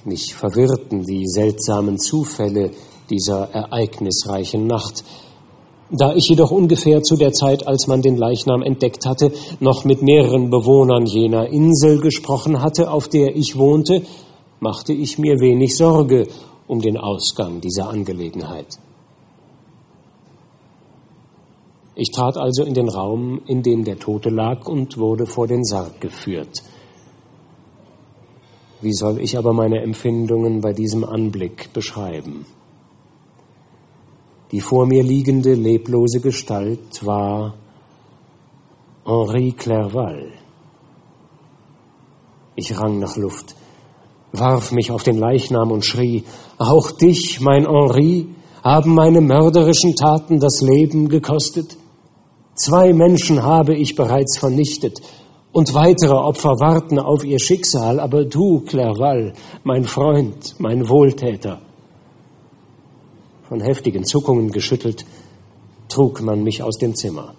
Mich 0.05 0.35
verwirrten 0.35 1.03
die 1.03 1.27
seltsamen 1.27 1.97
Zufälle 1.97 2.71
dieser 3.09 3.49
ereignisreichen 3.51 4.67
Nacht. 4.67 5.03
Da 5.89 6.13
ich 6.13 6.27
jedoch 6.27 6.51
ungefähr 6.51 7.01
zu 7.01 7.15
der 7.15 7.31
Zeit, 7.31 7.65
als 7.65 7.87
man 7.87 8.01
den 8.01 8.17
Leichnam 8.17 8.61
entdeckt 8.61 9.05
hatte, 9.05 9.31
noch 9.61 9.85
mit 9.85 10.01
mehreren 10.01 10.49
Bewohnern 10.49 11.05
jener 11.05 11.47
Insel 11.47 12.01
gesprochen 12.01 12.61
hatte, 12.61 12.91
auf 12.91 13.07
der 13.07 13.35
ich 13.35 13.57
wohnte, 13.57 14.01
machte 14.59 14.91
ich 14.91 15.17
mir 15.17 15.39
wenig 15.39 15.77
Sorge 15.77 16.27
um 16.67 16.81
den 16.81 16.97
Ausgang 16.97 17.61
dieser 17.61 17.89
Angelegenheit. 17.89 18.79
Ich 21.95 22.11
trat 22.11 22.37
also 22.37 22.63
in 22.63 22.73
den 22.73 22.89
Raum, 22.89 23.41
in 23.47 23.63
dem 23.63 23.85
der 23.85 23.97
Tote 23.97 24.29
lag, 24.29 24.67
und 24.67 24.97
wurde 24.97 25.25
vor 25.25 25.47
den 25.47 25.63
Sarg 25.63 26.01
geführt. 26.01 26.61
Wie 28.81 28.93
soll 28.93 29.19
ich 29.19 29.37
aber 29.37 29.53
meine 29.53 29.81
Empfindungen 29.81 30.61
bei 30.61 30.73
diesem 30.73 31.03
Anblick 31.03 31.73
beschreiben? 31.73 32.45
Die 34.51 34.61
vor 34.61 34.85
mir 34.85 35.03
liegende 35.03 35.53
leblose 35.53 36.21
Gestalt 36.21 37.05
war 37.05 37.55
Henri 39.05 39.51
Clerval. 39.51 40.31
Ich 42.55 42.77
rang 42.79 42.99
nach 42.99 43.17
Luft, 43.17 43.55
warf 44.31 44.71
mich 44.71 44.89
auf 44.91 45.03
den 45.03 45.17
Leichnam 45.17 45.71
und 45.71 45.85
schrie, 45.85 46.23
auch 46.57 46.91
dich, 46.91 47.41
mein 47.41 47.67
Henri, 47.67 48.27
haben 48.63 48.95
meine 48.95 49.21
mörderischen 49.21 49.95
Taten 49.95 50.39
das 50.39 50.61
Leben 50.61 51.09
gekostet? 51.09 51.77
Zwei 52.55 52.93
Menschen 52.93 53.43
habe 53.43 53.75
ich 53.75 53.95
bereits 53.95 54.37
vernichtet 54.37 55.01
und 55.51 55.73
weitere 55.73 56.15
Opfer 56.15 56.59
warten 56.59 56.99
auf 56.99 57.25
ihr 57.25 57.39
Schicksal, 57.39 57.99
aber 57.99 58.23
du, 58.23 58.61
Clerval, 58.61 59.33
mein 59.63 59.83
Freund, 59.83 60.55
mein 60.59 60.87
Wohltäter. 60.87 61.61
Von 63.47 63.61
heftigen 63.61 64.03
Zuckungen 64.03 64.51
geschüttelt, 64.51 65.05
trug 65.87 66.21
man 66.21 66.43
mich 66.43 66.61
aus 66.63 66.77
dem 66.77 66.95
Zimmer. 66.95 67.33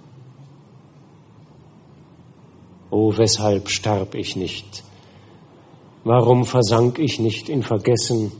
Oh, 2.90 3.12
weshalb 3.14 3.68
starb 3.68 4.14
ich 4.14 4.34
nicht? 4.34 4.82
Warum 6.04 6.46
versank 6.46 6.98
ich 6.98 7.20
nicht 7.20 7.50
in 7.50 7.62
Vergessen 7.62 8.32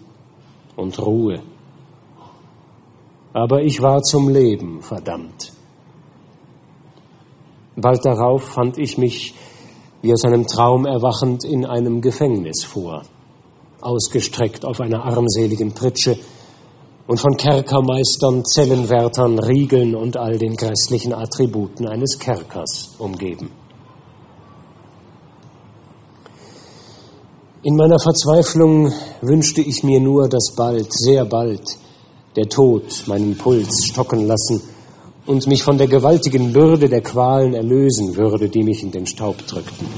und 0.77 0.99
Ruhe? 0.99 1.43
Aber 3.35 3.63
ich 3.63 3.83
war 3.83 4.03
zum 4.03 4.31
Leben 4.31 4.81
verdammt. 4.81 5.53
Bald 7.77 8.05
darauf 8.07 8.45
fand 8.45 8.79
ich 8.79 8.97
mich, 8.97 9.35
wie 10.01 10.13
aus 10.15 10.25
einem 10.25 10.47
Traum 10.47 10.87
erwachend, 10.87 11.45
in 11.45 11.67
einem 11.67 12.01
Gefängnis 12.01 12.65
vor, 12.65 13.03
ausgestreckt 13.83 14.65
auf 14.65 14.81
einer 14.81 15.05
armseligen 15.05 15.75
Pritsche 15.75 16.19
und 17.09 17.19
von 17.19 17.37
Kerkermeistern, 17.39 18.45
Zellenwärtern, 18.45 19.39
Riegeln 19.39 19.95
und 19.95 20.19
all 20.19 20.37
den 20.37 20.55
grässlichen 20.55 21.15
Attributen 21.15 21.89
eines 21.89 22.19
Kerkers 22.19 22.95
umgeben. 22.99 23.51
In 27.63 27.77
meiner 27.77 27.99
Verzweiflung 27.99 28.93
wünschte 29.23 29.63
ich 29.63 29.83
mir 29.83 30.01
nur, 30.01 30.29
dass 30.29 30.53
bald, 30.55 30.93
sehr 30.93 31.25
bald, 31.25 31.63
der 32.37 32.49
Tod 32.49 32.85
meinen 33.07 33.37
Puls 33.37 33.87
stocken 33.87 34.27
lassen 34.27 34.63
und 35.27 35.47
mich 35.47 35.63
von 35.63 35.79
der 35.79 35.89
gewaltigen 35.89 36.53
Bürde 36.53 36.91
der 36.91 37.01
Qualen 37.01 37.55
erlösen 37.55 38.17
würde, 38.17 38.51
die 38.51 38.63
mich 38.63 38.83
in 38.83 38.91
den 38.91 39.07
Staub 39.07 39.39
drückten. 39.47 39.89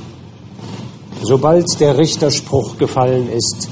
Sobald 1.22 1.66
der 1.80 1.98
Richterspruch 1.98 2.78
gefallen 2.78 3.28
ist, 3.30 3.68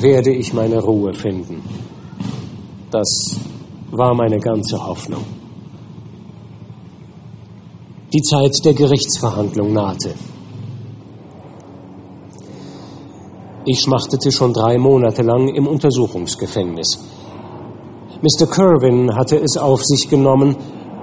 werde 0.00 0.32
ich 0.32 0.54
meine 0.54 0.80
Ruhe 0.80 1.12
finden. 1.12 1.77
Das 2.90 3.38
war 3.90 4.14
meine 4.14 4.38
ganze 4.38 4.84
Hoffnung. 4.86 5.24
Die 8.12 8.22
Zeit 8.22 8.52
der 8.64 8.72
Gerichtsverhandlung 8.72 9.72
nahte. 9.74 10.14
Ich 13.66 13.80
schmachtete 13.80 14.32
schon 14.32 14.54
drei 14.54 14.78
Monate 14.78 15.22
lang 15.22 15.48
im 15.48 15.66
Untersuchungsgefängnis. 15.66 16.98
Mr. 18.22 18.46
Kerwin 18.46 19.14
hatte 19.14 19.36
es 19.36 19.58
auf 19.58 19.84
sich 19.84 20.08
genommen, 20.08 20.56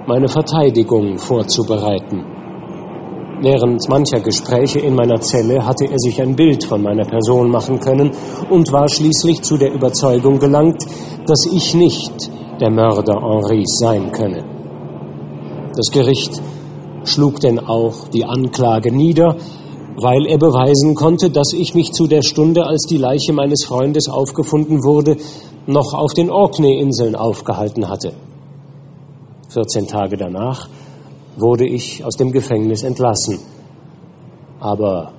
meine 0.08 0.28
Verteidigung 0.28 1.18
vorzubereiten. 1.18 2.35
Während 3.40 3.86
mancher 3.90 4.20
Gespräche 4.20 4.78
in 4.78 4.94
meiner 4.94 5.20
Zelle 5.20 5.64
hatte 5.64 5.84
er 5.84 5.98
sich 5.98 6.20
ein 6.22 6.36
Bild 6.36 6.64
von 6.64 6.82
meiner 6.82 7.04
Person 7.04 7.50
machen 7.50 7.80
können 7.80 8.10
und 8.48 8.72
war 8.72 8.88
schließlich 8.88 9.42
zu 9.42 9.58
der 9.58 9.74
Überzeugung 9.74 10.38
gelangt, 10.38 10.82
dass 11.26 11.46
ich 11.52 11.74
nicht 11.74 12.30
der 12.60 12.70
Mörder 12.70 13.20
Henris 13.20 13.78
sein 13.78 14.10
könne. 14.10 14.42
Das 15.76 15.90
Gericht 15.92 16.40
schlug 17.04 17.40
denn 17.40 17.58
auch 17.58 18.08
die 18.08 18.24
Anklage 18.24 18.90
nieder, 18.90 19.36
weil 20.00 20.26
er 20.26 20.38
beweisen 20.38 20.94
konnte, 20.94 21.28
dass 21.30 21.52
ich 21.52 21.74
mich 21.74 21.92
zu 21.92 22.06
der 22.06 22.22
Stunde, 22.22 22.64
als 22.64 22.86
die 22.88 22.98
Leiche 22.98 23.34
meines 23.34 23.64
Freundes 23.64 24.08
aufgefunden 24.08 24.82
wurde, 24.82 25.18
noch 25.66 25.92
auf 25.92 26.14
den 26.14 26.30
Orkney-Inseln 26.30 27.14
aufgehalten 27.14 27.88
hatte. 27.88 28.14
14 29.50 29.86
Tage 29.86 30.16
danach 30.16 30.68
wurde 31.36 31.66
ich 31.66 32.04
aus 32.04 32.16
dem 32.16 32.32
Gefängnis 32.32 32.82
entlassen. 32.82 33.38
Aber 34.60 35.12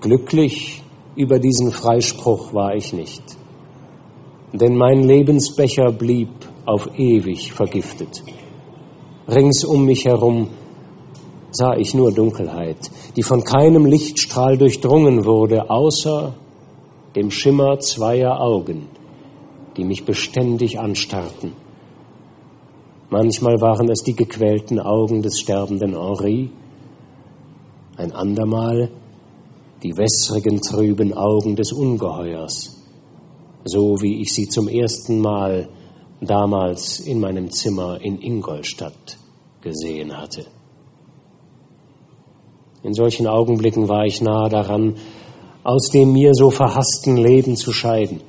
glücklich 0.00 0.82
über 1.16 1.38
diesen 1.38 1.72
Freispruch 1.72 2.54
war 2.54 2.74
ich 2.74 2.92
nicht. 2.92 3.22
denn 4.52 4.76
mein 4.76 5.02
Lebensbecher 5.04 5.92
blieb 5.92 6.28
auf 6.64 6.88
ewig 6.98 7.52
vergiftet. 7.52 8.22
Rings 9.28 9.64
um 9.64 9.84
mich 9.84 10.06
herum 10.06 10.48
sah 11.50 11.76
ich 11.76 11.94
nur 11.94 12.12
Dunkelheit, 12.12 12.90
die 13.16 13.22
von 13.22 13.42
keinem 13.44 13.86
Lichtstrahl 13.86 14.56
durchdrungen 14.56 15.24
wurde, 15.24 15.70
außer 15.70 16.34
dem 17.14 17.30
Schimmer 17.30 17.78
zweier 17.80 18.40
Augen, 18.40 18.86
die 19.76 19.84
mich 19.84 20.04
beständig 20.04 20.78
anstarrten. 20.78 21.52
Manchmal 23.10 23.60
waren 23.60 23.88
es 23.88 24.02
die 24.02 24.14
gequälten 24.14 24.78
Augen 24.78 25.22
des 25.22 25.40
sterbenden 25.40 25.96
Henri, 25.96 26.50
ein 27.96 28.12
andermal 28.12 28.90
die 29.82 29.96
wässrigen, 29.96 30.60
trüben 30.60 31.14
Augen 31.14 31.56
des 31.56 31.72
Ungeheuers, 31.72 32.76
so 33.64 33.96
wie 34.02 34.20
ich 34.20 34.34
sie 34.34 34.48
zum 34.48 34.68
ersten 34.68 35.20
Mal 35.20 35.68
damals 36.20 37.00
in 37.00 37.20
meinem 37.20 37.50
Zimmer 37.50 37.98
in 38.00 38.20
Ingolstadt 38.20 39.16
gesehen 39.60 40.16
hatte. 40.16 40.46
In 42.82 42.92
solchen 42.92 43.26
Augenblicken 43.26 43.88
war 43.88 44.04
ich 44.04 44.20
nahe 44.20 44.48
daran, 44.48 44.96
aus 45.64 45.90
dem 45.90 46.12
mir 46.12 46.34
so 46.34 46.50
verhassten 46.50 47.16
Leben 47.16 47.56
zu 47.56 47.72
scheiden, 47.72 48.20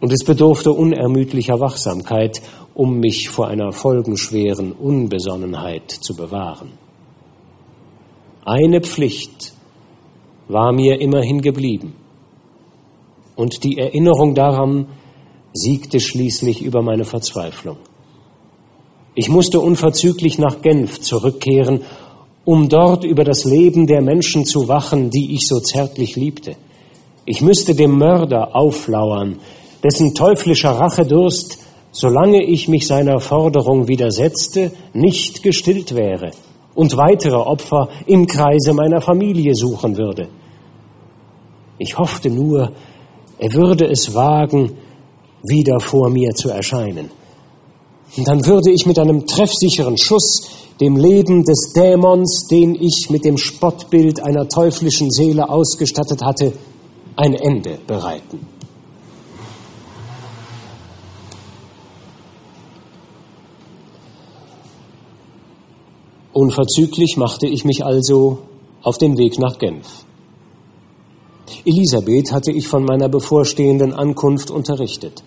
und 0.00 0.12
es 0.12 0.24
bedurfte 0.24 0.72
unermüdlicher 0.72 1.60
Wachsamkeit, 1.60 2.40
um 2.74 2.98
mich 2.98 3.28
vor 3.28 3.48
einer 3.48 3.72
folgenschweren 3.72 4.72
Unbesonnenheit 4.72 5.90
zu 5.90 6.14
bewahren. 6.16 6.72
Eine 8.44 8.80
Pflicht 8.80 9.52
war 10.48 10.72
mir 10.72 11.00
immerhin 11.00 11.42
geblieben, 11.42 11.94
und 13.36 13.64
die 13.64 13.78
Erinnerung 13.78 14.34
daran 14.34 14.86
siegte 15.54 15.98
schließlich 15.98 16.62
über 16.62 16.82
meine 16.82 17.06
Verzweiflung. 17.06 17.78
Ich 19.14 19.30
musste 19.30 19.60
unverzüglich 19.60 20.38
nach 20.38 20.60
Genf 20.60 21.00
zurückkehren, 21.00 21.80
um 22.44 22.68
dort 22.68 23.04
über 23.04 23.24
das 23.24 23.44
Leben 23.44 23.86
der 23.86 24.02
Menschen 24.02 24.44
zu 24.44 24.68
wachen, 24.68 25.10
die 25.10 25.34
ich 25.34 25.46
so 25.46 25.58
zärtlich 25.60 26.16
liebte. 26.16 26.56
Ich 27.24 27.40
müsste 27.40 27.74
dem 27.74 27.98
Mörder 27.98 28.54
auflauern, 28.54 29.38
dessen 29.82 30.14
teuflischer 30.14 30.72
Rachedurst, 30.72 31.58
solange 31.92 32.44
ich 32.44 32.68
mich 32.68 32.86
seiner 32.86 33.20
Forderung 33.20 33.88
widersetzte, 33.88 34.72
nicht 34.92 35.42
gestillt 35.42 35.94
wäre 35.94 36.30
und 36.74 36.96
weitere 36.96 37.36
Opfer 37.36 37.88
im 38.06 38.26
Kreise 38.26 38.72
meiner 38.72 39.00
Familie 39.00 39.54
suchen 39.54 39.96
würde. 39.96 40.28
Ich 41.78 41.98
hoffte 41.98 42.30
nur, 42.30 42.72
er 43.38 43.52
würde 43.54 43.86
es 43.86 44.14
wagen, 44.14 44.76
wieder 45.42 45.80
vor 45.80 46.10
mir 46.10 46.34
zu 46.34 46.50
erscheinen. 46.50 47.10
Und 48.16 48.28
dann 48.28 48.44
würde 48.44 48.70
ich 48.70 48.86
mit 48.86 48.98
einem 48.98 49.26
treffsicheren 49.26 49.96
Schuss 49.96 50.50
dem 50.80 50.96
Leben 50.96 51.44
des 51.44 51.72
Dämons, 51.74 52.46
den 52.50 52.74
ich 52.74 53.08
mit 53.10 53.24
dem 53.24 53.36
Spottbild 53.36 54.20
einer 54.20 54.48
teuflischen 54.48 55.10
Seele 55.10 55.48
ausgestattet 55.48 56.22
hatte, 56.22 56.52
ein 57.16 57.34
Ende 57.34 57.78
bereiten. 57.86 58.46
Unverzüglich 66.40 67.18
machte 67.18 67.46
ich 67.46 67.66
mich 67.66 67.84
also 67.84 68.38
auf 68.80 68.96
den 68.96 69.18
Weg 69.18 69.38
nach 69.38 69.58
Genf. 69.58 70.06
Elisabeth 71.66 72.32
hatte 72.32 72.50
ich 72.50 72.66
von 72.66 72.82
meiner 72.82 73.10
bevorstehenden 73.10 73.92
Ankunft 73.92 74.50
unterrichtet. 74.50 75.22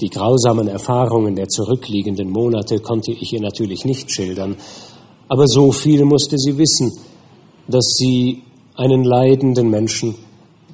Die 0.00 0.08
grausamen 0.08 0.68
Erfahrungen 0.68 1.34
der 1.34 1.48
zurückliegenden 1.48 2.30
Monate 2.30 2.78
konnte 2.78 3.10
ich 3.10 3.32
ihr 3.32 3.40
natürlich 3.40 3.84
nicht 3.84 4.12
schildern, 4.12 4.54
aber 5.26 5.48
so 5.48 5.72
viel 5.72 6.04
musste 6.04 6.38
sie 6.38 6.56
wissen, 6.56 6.92
dass 7.66 7.96
sie 7.98 8.44
einen 8.76 9.02
leidenden 9.02 9.70
Menschen 9.70 10.14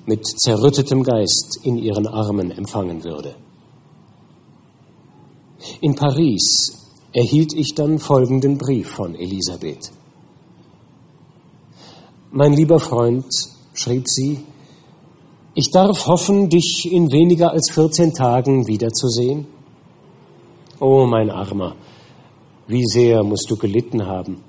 mit 0.05 0.27
zerrüttetem 0.27 1.05
Geist 1.05 1.59
in 1.63 1.79
ihren 1.79 2.07
Armen 2.07 2.51
empfangen 2.51 3.03
würde. 3.03 3.35
In 5.81 5.95
Paris 5.95 6.82
erhielt 7.13 7.53
ich 7.53 7.75
dann 7.75 7.99
folgenden 7.99 8.59
Brief 8.59 8.89
von 8.89 9.15
Elisabeth. 9.15 9.93
Mein 12.31 12.53
lieber 12.53 12.81
Freund, 12.81 13.27
schrieb 13.75 14.09
sie, 14.09 14.45
ich 15.55 15.71
darf 15.71 16.07
hoffen, 16.07 16.49
dich 16.49 16.89
in 16.91 17.13
weniger 17.13 17.51
als 17.51 17.71
14 17.73 18.15
Tagen 18.15 18.67
wiederzusehen. 18.67 19.47
Oh, 20.81 21.05
mein 21.05 21.31
Armer, 21.31 21.77
wie 22.67 22.87
sehr 22.87 23.23
musst 23.23 23.51
du 23.51 23.57
gelitten 23.57 24.07
haben. 24.07 24.43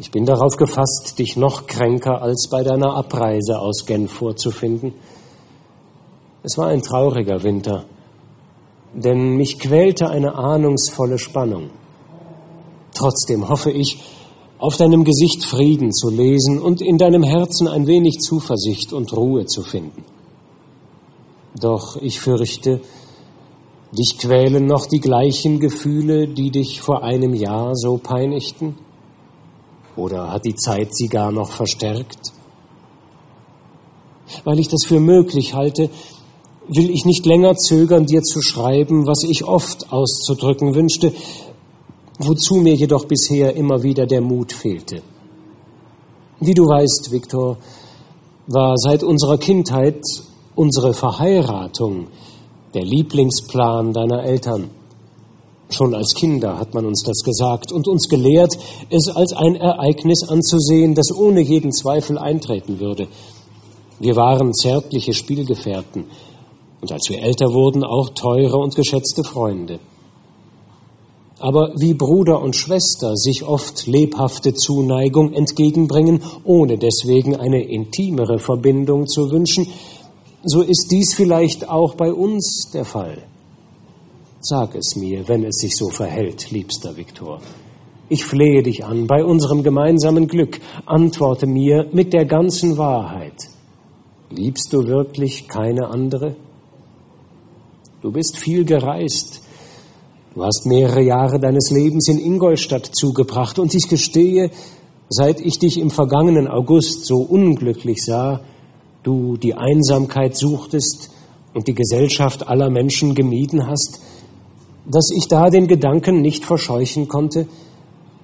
Ich 0.00 0.10
bin 0.10 0.26
darauf 0.26 0.56
gefasst, 0.56 1.20
dich 1.20 1.36
noch 1.36 1.68
kränker 1.68 2.20
als 2.20 2.48
bei 2.50 2.64
deiner 2.64 2.96
Abreise 2.96 3.60
aus 3.60 3.86
Genf 3.86 4.10
vorzufinden. 4.10 4.94
Es 6.42 6.58
war 6.58 6.68
ein 6.68 6.82
trauriger 6.82 7.44
Winter, 7.44 7.84
denn 8.94 9.36
mich 9.36 9.58
quälte 9.58 10.08
eine 10.08 10.34
ahnungsvolle 10.34 11.18
Spannung. 11.18 11.70
Trotzdem 12.94 13.48
hoffe 13.48 13.70
ich, 13.70 13.98
auf 14.58 14.76
deinem 14.76 15.04
Gesicht 15.04 15.44
Frieden 15.44 15.92
zu 15.92 16.08
lesen 16.08 16.60
und 16.60 16.80
in 16.80 16.96
deinem 16.96 17.22
Herzen 17.22 17.68
ein 17.68 17.86
wenig 17.86 18.18
Zuversicht 18.20 18.92
und 18.92 19.12
Ruhe 19.12 19.46
zu 19.46 19.62
finden. 19.62 20.04
Doch 21.60 21.96
ich 22.00 22.20
fürchte, 22.20 22.80
dich 23.92 24.16
quälen 24.18 24.66
noch 24.66 24.86
die 24.86 25.00
gleichen 25.00 25.60
Gefühle, 25.60 26.28
die 26.28 26.50
dich 26.50 26.80
vor 26.80 27.02
einem 27.02 27.34
Jahr 27.34 27.74
so 27.74 27.96
peinigten? 27.98 28.76
Oder 29.96 30.32
hat 30.32 30.44
die 30.44 30.54
Zeit 30.54 30.94
sie 30.94 31.08
gar 31.08 31.30
noch 31.30 31.52
verstärkt? 31.52 32.32
Weil 34.42 34.58
ich 34.58 34.68
das 34.68 34.84
für 34.84 34.98
möglich 34.98 35.54
halte, 35.54 35.90
will 36.68 36.90
ich 36.90 37.04
nicht 37.04 37.26
länger 37.26 37.56
zögern, 37.56 38.06
dir 38.06 38.22
zu 38.22 38.40
schreiben, 38.40 39.06
was 39.06 39.22
ich 39.28 39.44
oft 39.44 39.92
auszudrücken 39.92 40.74
wünschte, 40.74 41.12
wozu 42.18 42.56
mir 42.56 42.74
jedoch 42.74 43.04
bisher 43.06 43.54
immer 43.56 43.82
wieder 43.82 44.06
der 44.06 44.20
Mut 44.20 44.52
fehlte. 44.52 45.02
Wie 46.40 46.54
du 46.54 46.64
weißt, 46.66 47.10
Viktor, 47.10 47.58
war 48.46 48.76
seit 48.76 49.02
unserer 49.02 49.38
Kindheit 49.38 50.00
unsere 50.54 50.94
Verheiratung 50.94 52.08
der 52.74 52.84
Lieblingsplan 52.84 53.92
deiner 53.92 54.24
Eltern. 54.24 54.70
Schon 55.70 55.94
als 55.94 56.14
Kinder 56.14 56.58
hat 56.58 56.74
man 56.74 56.86
uns 56.86 57.02
das 57.02 57.20
gesagt 57.24 57.72
und 57.72 57.88
uns 57.88 58.08
gelehrt, 58.08 58.56
es 58.90 59.08
als 59.08 59.32
ein 59.32 59.56
Ereignis 59.56 60.22
anzusehen, 60.28 60.94
das 60.94 61.10
ohne 61.16 61.40
jeden 61.40 61.72
Zweifel 61.72 62.18
eintreten 62.18 62.80
würde. 62.80 63.08
Wir 63.98 64.16
waren 64.16 64.52
zärtliche 64.52 65.14
Spielgefährten 65.14 66.04
und 66.84 66.92
als 66.92 67.08
wir 67.08 67.22
älter 67.22 67.54
wurden 67.54 67.82
auch 67.82 68.10
teure 68.10 68.58
und 68.58 68.76
geschätzte 68.76 69.24
Freunde. 69.24 69.78
Aber 71.38 71.72
wie 71.78 71.94
Bruder 71.94 72.42
und 72.42 72.54
Schwester 72.56 73.16
sich 73.16 73.42
oft 73.42 73.86
lebhafte 73.86 74.52
Zuneigung 74.52 75.32
entgegenbringen, 75.32 76.20
ohne 76.44 76.76
deswegen 76.76 77.36
eine 77.36 77.62
intimere 77.62 78.38
Verbindung 78.38 79.06
zu 79.06 79.30
wünschen, 79.30 79.66
so 80.44 80.60
ist 80.60 80.88
dies 80.90 81.14
vielleicht 81.14 81.70
auch 81.70 81.94
bei 81.94 82.12
uns 82.12 82.70
der 82.74 82.84
Fall. 82.84 83.16
Sag 84.42 84.74
es 84.74 84.94
mir, 84.94 85.26
wenn 85.26 85.42
es 85.42 85.56
sich 85.56 85.74
so 85.74 85.88
verhält, 85.88 86.50
liebster 86.50 86.98
Viktor. 86.98 87.40
Ich 88.10 88.26
flehe 88.26 88.62
dich 88.62 88.84
an, 88.84 89.06
bei 89.06 89.24
unserem 89.24 89.62
gemeinsamen 89.62 90.28
Glück, 90.28 90.60
antworte 90.84 91.46
mir 91.46 91.86
mit 91.92 92.12
der 92.12 92.26
ganzen 92.26 92.76
Wahrheit. 92.76 93.48
Liebst 94.28 94.70
du 94.72 94.86
wirklich 94.86 95.48
keine 95.48 95.88
andere? 95.88 96.36
Du 98.04 98.12
bist 98.12 98.36
viel 98.36 98.66
gereist, 98.66 99.40
Du 100.34 100.44
hast 100.44 100.66
mehrere 100.66 101.00
Jahre 101.00 101.40
deines 101.40 101.70
Lebens 101.70 102.06
in 102.06 102.18
Ingolstadt 102.18 102.90
zugebracht. 102.92 103.58
Und 103.58 103.74
ich 103.74 103.88
gestehe, 103.88 104.50
seit 105.08 105.40
ich 105.40 105.58
dich 105.58 105.80
im 105.80 105.88
vergangenen 105.88 106.46
August 106.46 107.06
so 107.06 107.16
unglücklich 107.16 108.04
sah, 108.04 108.40
du 109.04 109.38
die 109.38 109.54
Einsamkeit 109.54 110.36
suchtest 110.36 111.12
und 111.54 111.66
die 111.66 111.72
Gesellschaft 111.72 112.46
aller 112.46 112.68
Menschen 112.68 113.14
gemieden 113.14 113.66
hast, 113.66 114.00
dass 114.84 115.10
ich 115.16 115.26
da 115.26 115.48
den 115.48 115.66
Gedanken 115.66 116.20
nicht 116.20 116.44
verscheuchen 116.44 117.08
konnte, 117.08 117.46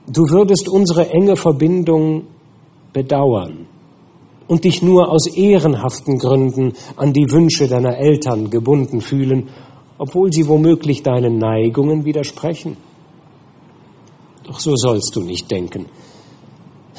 du 0.06 0.28
würdest 0.28 0.68
unsere 0.68 1.08
enge 1.08 1.36
Verbindung 1.36 2.24
bedauern 2.92 3.66
und 4.46 4.64
dich 4.64 4.82
nur 4.82 5.10
aus 5.10 5.26
ehrenhaften 5.28 6.18
Gründen 6.18 6.72
an 6.96 7.14
die 7.14 7.30
Wünsche 7.30 7.66
deiner 7.66 7.96
Eltern 7.96 8.50
gebunden 8.50 9.00
fühlen 9.00 9.48
obwohl 10.00 10.32
sie 10.32 10.48
womöglich 10.48 11.02
deinen 11.02 11.36
Neigungen 11.36 12.06
widersprechen. 12.06 12.78
Doch 14.44 14.58
so 14.58 14.74
sollst 14.74 15.14
du 15.14 15.20
nicht 15.20 15.50
denken. 15.50 15.84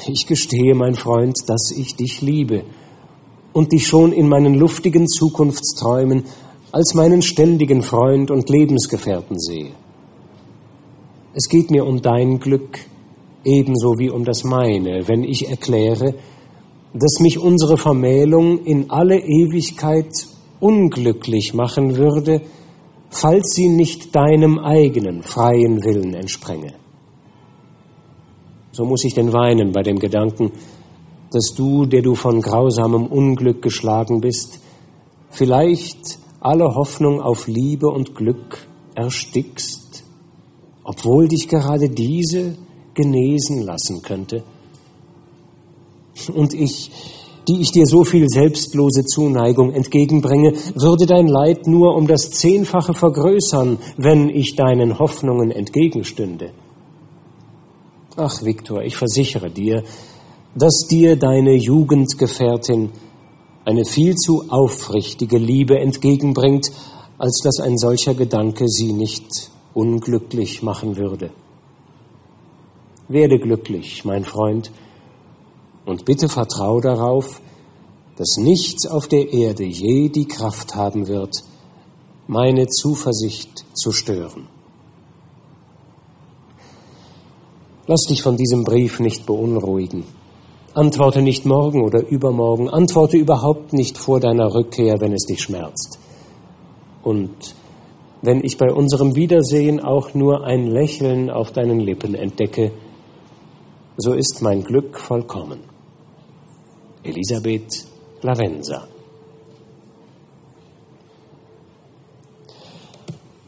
Ich 0.06 0.24
gestehe, 0.28 0.76
mein 0.76 0.94
Freund, 0.94 1.36
dass 1.48 1.72
ich 1.76 1.96
dich 1.96 2.22
liebe 2.22 2.62
und 3.52 3.72
dich 3.72 3.88
schon 3.88 4.12
in 4.12 4.28
meinen 4.28 4.54
luftigen 4.54 5.08
Zukunftsträumen 5.08 6.22
als 6.70 6.94
meinen 6.94 7.22
ständigen 7.22 7.82
Freund 7.82 8.30
und 8.30 8.48
Lebensgefährten 8.48 9.36
sehe. 9.36 9.72
Es 11.34 11.48
geht 11.48 11.72
mir 11.72 11.84
um 11.84 12.02
dein 12.02 12.38
Glück 12.38 12.78
ebenso 13.44 13.98
wie 13.98 14.10
um 14.10 14.24
das 14.24 14.44
meine, 14.44 15.08
wenn 15.08 15.24
ich 15.24 15.48
erkläre, 15.48 16.14
dass 16.94 17.18
mich 17.18 17.40
unsere 17.40 17.78
Vermählung 17.78 18.64
in 18.64 18.90
alle 18.90 19.18
Ewigkeit 19.18 20.12
unglücklich 20.60 21.52
machen 21.52 21.96
würde, 21.96 22.42
falls 23.12 23.52
sie 23.54 23.68
nicht 23.68 24.16
deinem 24.16 24.58
eigenen 24.58 25.22
freien 25.22 25.84
Willen 25.84 26.14
entspränge. 26.14 26.74
So 28.72 28.86
muss 28.86 29.04
ich 29.04 29.12
denn 29.12 29.34
weinen 29.34 29.72
bei 29.72 29.82
dem 29.82 29.98
Gedanken, 29.98 30.50
dass 31.30 31.52
du, 31.54 31.84
der 31.84 32.00
du 32.00 32.14
von 32.14 32.40
grausamem 32.40 33.06
Unglück 33.06 33.60
geschlagen 33.60 34.20
bist, 34.22 34.60
vielleicht 35.28 36.18
alle 36.40 36.74
Hoffnung 36.74 37.20
auf 37.20 37.46
Liebe 37.46 37.88
und 37.88 38.14
Glück 38.14 38.66
erstickst, 38.94 40.04
obwohl 40.82 41.28
dich 41.28 41.48
gerade 41.48 41.90
diese 41.90 42.56
genesen 42.94 43.62
lassen 43.62 44.00
könnte. 44.02 44.42
Und 46.34 46.54
ich, 46.54 46.90
die 47.48 47.60
ich 47.60 47.72
dir 47.72 47.86
so 47.86 48.04
viel 48.04 48.28
selbstlose 48.28 49.04
Zuneigung 49.04 49.72
entgegenbringe, 49.72 50.52
würde 50.74 51.06
dein 51.06 51.26
Leid 51.26 51.66
nur 51.66 51.96
um 51.96 52.06
das 52.06 52.30
Zehnfache 52.30 52.94
vergrößern, 52.94 53.78
wenn 53.96 54.28
ich 54.28 54.54
deinen 54.56 54.98
Hoffnungen 54.98 55.50
entgegenstünde. 55.50 56.50
Ach, 58.16 58.42
Viktor, 58.42 58.82
ich 58.82 58.96
versichere 58.96 59.50
dir, 59.50 59.82
dass 60.54 60.86
dir 60.88 61.16
deine 61.16 61.54
Jugendgefährtin 61.54 62.90
eine 63.64 63.84
viel 63.84 64.14
zu 64.16 64.44
aufrichtige 64.50 65.38
Liebe 65.38 65.78
entgegenbringt, 65.78 66.70
als 67.18 67.40
dass 67.42 67.60
ein 67.60 67.78
solcher 67.78 68.14
Gedanke 68.14 68.68
sie 68.68 68.92
nicht 68.92 69.50
unglücklich 69.72 70.62
machen 70.62 70.96
würde. 70.96 71.30
Werde 73.08 73.38
glücklich, 73.38 74.04
mein 74.04 74.24
Freund, 74.24 74.70
und 75.84 76.04
bitte 76.04 76.28
vertrau 76.28 76.80
darauf, 76.80 77.40
dass 78.16 78.36
nichts 78.36 78.86
auf 78.86 79.08
der 79.08 79.32
Erde 79.32 79.64
je 79.64 80.08
die 80.08 80.26
Kraft 80.26 80.74
haben 80.74 81.08
wird, 81.08 81.42
meine 82.26 82.66
Zuversicht 82.68 83.64
zu 83.74 83.92
stören. 83.92 84.48
Lass 87.86 88.02
dich 88.08 88.22
von 88.22 88.36
diesem 88.36 88.64
Brief 88.64 89.00
nicht 89.00 89.26
beunruhigen. 89.26 90.04
Antworte 90.74 91.20
nicht 91.20 91.44
morgen 91.44 91.82
oder 91.82 92.06
übermorgen, 92.06 92.70
antworte 92.70 93.16
überhaupt 93.16 93.72
nicht 93.72 93.98
vor 93.98 94.20
deiner 94.20 94.54
Rückkehr, 94.54 95.00
wenn 95.00 95.12
es 95.12 95.24
dich 95.24 95.42
schmerzt. 95.42 95.98
Und 97.02 97.54
wenn 98.22 98.42
ich 98.44 98.56
bei 98.56 98.72
unserem 98.72 99.16
Wiedersehen 99.16 99.80
auch 99.80 100.14
nur 100.14 100.44
ein 100.44 100.68
Lächeln 100.68 101.28
auf 101.28 101.50
deinen 101.50 101.80
Lippen 101.80 102.14
entdecke, 102.14 102.70
so 103.96 104.12
ist 104.12 104.40
mein 104.40 104.62
Glück 104.62 104.98
vollkommen. 104.98 105.71
Elisabeth 107.04 107.84
Lavenza. 108.22 108.86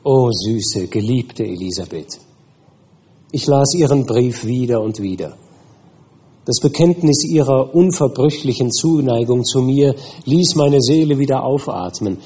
O 0.03 0.29
süße, 0.33 0.89
geliebte 0.89 1.45
Elisabeth. 1.45 2.19
Ich 3.31 3.47
las 3.47 3.75
ihren 3.75 4.07
Brief 4.07 4.45
wieder 4.45 4.81
und 4.83 5.01
wieder. 5.01 5.37
Das 6.45 6.59
Bekenntnis 6.61 7.25
ihrer 7.25 7.73
unverbrüchlichen 7.75 8.73
Zuneigung 8.73 9.45
zu 9.45 9.63
mir 9.63 9.95
ließ 10.25 10.57
meine 10.57 10.81
Seele 10.81 11.19
wieder 11.19 11.45
aufatmen, 11.45 12.19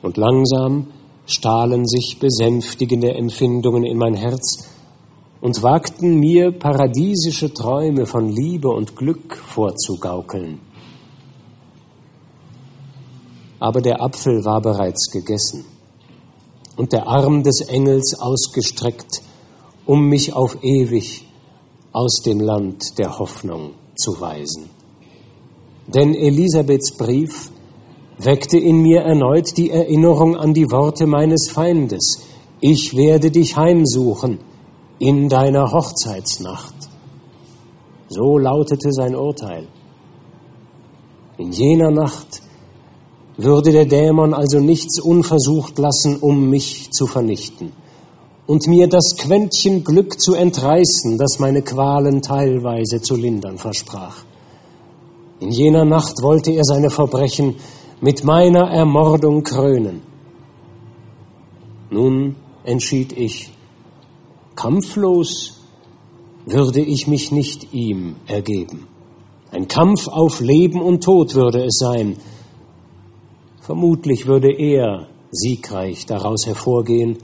und 0.00 0.16
langsam 0.16 0.86
stahlen 1.26 1.86
sich 1.86 2.16
besänftigende 2.18 3.12
Empfindungen 3.14 3.84
in 3.84 3.98
mein 3.98 4.14
Herz 4.14 4.71
und 5.42 5.60
wagten 5.60 6.20
mir 6.20 6.52
paradiesische 6.52 7.52
Träume 7.52 8.06
von 8.06 8.28
Liebe 8.28 8.68
und 8.68 8.94
Glück 8.94 9.36
vorzugaukeln. 9.36 10.60
Aber 13.58 13.80
der 13.80 14.00
Apfel 14.00 14.44
war 14.44 14.60
bereits 14.60 15.10
gegessen 15.10 15.64
und 16.76 16.92
der 16.92 17.08
Arm 17.08 17.42
des 17.42 17.60
Engels 17.62 18.16
ausgestreckt, 18.20 19.20
um 19.84 20.08
mich 20.08 20.32
auf 20.32 20.62
ewig 20.62 21.26
aus 21.90 22.22
dem 22.24 22.38
Land 22.38 22.98
der 22.98 23.18
Hoffnung 23.18 23.72
zu 23.96 24.20
weisen. 24.20 24.70
Denn 25.88 26.14
Elisabeths 26.14 26.96
Brief 26.96 27.50
weckte 28.16 28.58
in 28.58 28.80
mir 28.80 29.00
erneut 29.00 29.56
die 29.56 29.70
Erinnerung 29.70 30.36
an 30.36 30.54
die 30.54 30.70
Worte 30.70 31.08
meines 31.08 31.50
Feindes. 31.50 32.22
Ich 32.60 32.96
werde 32.96 33.32
dich 33.32 33.56
heimsuchen 33.56 34.38
in 35.02 35.28
deiner 35.28 35.72
Hochzeitsnacht. 35.72 36.74
So 38.08 38.38
lautete 38.38 38.92
sein 38.92 39.16
Urteil. 39.16 39.66
In 41.38 41.50
jener 41.50 41.90
Nacht 41.90 42.40
würde 43.36 43.72
der 43.72 43.86
Dämon 43.86 44.32
also 44.32 44.60
nichts 44.60 45.00
unversucht 45.00 45.76
lassen, 45.78 46.18
um 46.20 46.48
mich 46.48 46.92
zu 46.92 47.08
vernichten 47.08 47.72
und 48.46 48.68
mir 48.68 48.86
das 48.86 49.16
Quäntchen 49.18 49.82
Glück 49.82 50.20
zu 50.20 50.34
entreißen, 50.34 51.18
das 51.18 51.40
meine 51.40 51.62
Qualen 51.62 52.22
teilweise 52.22 53.00
zu 53.00 53.16
lindern 53.16 53.58
versprach. 53.58 54.18
In 55.40 55.50
jener 55.50 55.84
Nacht 55.84 56.22
wollte 56.22 56.52
er 56.52 56.62
seine 56.62 56.90
Verbrechen 56.90 57.56
mit 58.00 58.22
meiner 58.22 58.70
Ermordung 58.70 59.42
krönen. 59.42 60.02
Nun 61.90 62.36
entschied 62.62 63.12
ich, 63.12 63.50
kampflos 64.54 65.60
würde 66.46 66.80
ich 66.80 67.06
mich 67.06 67.32
nicht 67.32 67.72
ihm 67.72 68.16
ergeben. 68.26 68.86
Ein 69.50 69.68
Kampf 69.68 70.08
auf 70.08 70.40
Leben 70.40 70.80
und 70.80 71.04
Tod 71.04 71.34
würde 71.34 71.64
es 71.64 71.76
sein. 71.78 72.16
Vermutlich 73.60 74.26
würde 74.26 74.52
er 74.52 75.08
siegreich 75.30 76.06
daraus 76.06 76.46
hervorgehen, 76.46 77.18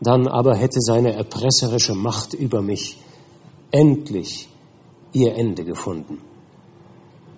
dann 0.00 0.26
aber 0.26 0.56
hätte 0.56 0.80
seine 0.80 1.12
erpresserische 1.12 1.94
Macht 1.94 2.34
über 2.34 2.62
mich 2.62 2.98
endlich 3.70 4.48
ihr 5.12 5.34
Ende 5.34 5.64
gefunden. 5.64 6.18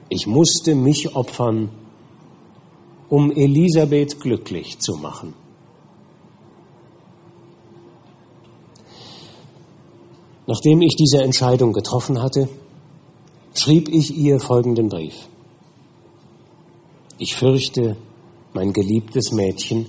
Ich 0.09 0.27
musste 0.27 0.75
mich 0.75 1.15
opfern, 1.17 1.71
um 3.09 3.31
Elisabeth 3.33 4.21
glücklich 4.21 4.79
zu 4.79 4.97
machen. 4.97 5.35
Nachdem 10.47 10.83
ich 10.83 10.95
diese 10.97 11.23
Entscheidung 11.23 11.73
getroffen 11.73 12.23
hatte, 12.23 12.49
schrieb 13.55 13.89
ich 13.89 14.17
ihr 14.17 14.41
folgenden 14.41 14.89
Brief. 14.89 15.15
Ich 17.19 17.35
fürchte, 17.35 17.97
mein 18.53 18.73
geliebtes 18.73 19.33
Mädchen, 19.33 19.87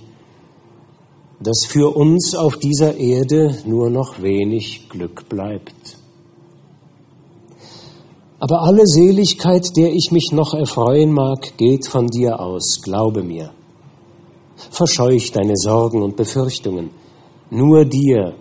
dass 1.40 1.66
für 1.66 1.94
uns 1.94 2.34
auf 2.34 2.56
dieser 2.56 2.96
Erde 2.96 3.58
nur 3.66 3.90
noch 3.90 4.22
wenig 4.22 4.88
Glück 4.88 5.28
bleibt. 5.28 5.98
Aber 8.38 8.62
alle 8.62 8.86
Seligkeit, 8.86 9.76
der 9.76 9.92
ich 9.92 10.10
mich 10.12 10.30
noch 10.32 10.54
erfreuen 10.54 11.12
mag, 11.12 11.56
geht 11.56 11.86
von 11.86 12.06
dir 12.06 12.40
aus, 12.40 12.80
glaube 12.82 13.22
mir. 13.22 13.50
Verscheuch 14.70 15.32
deine 15.32 15.56
Sorgen 15.56 16.02
und 16.02 16.16
Befürchtungen. 16.16 16.90
Nur 17.50 17.84
dir 17.84 18.34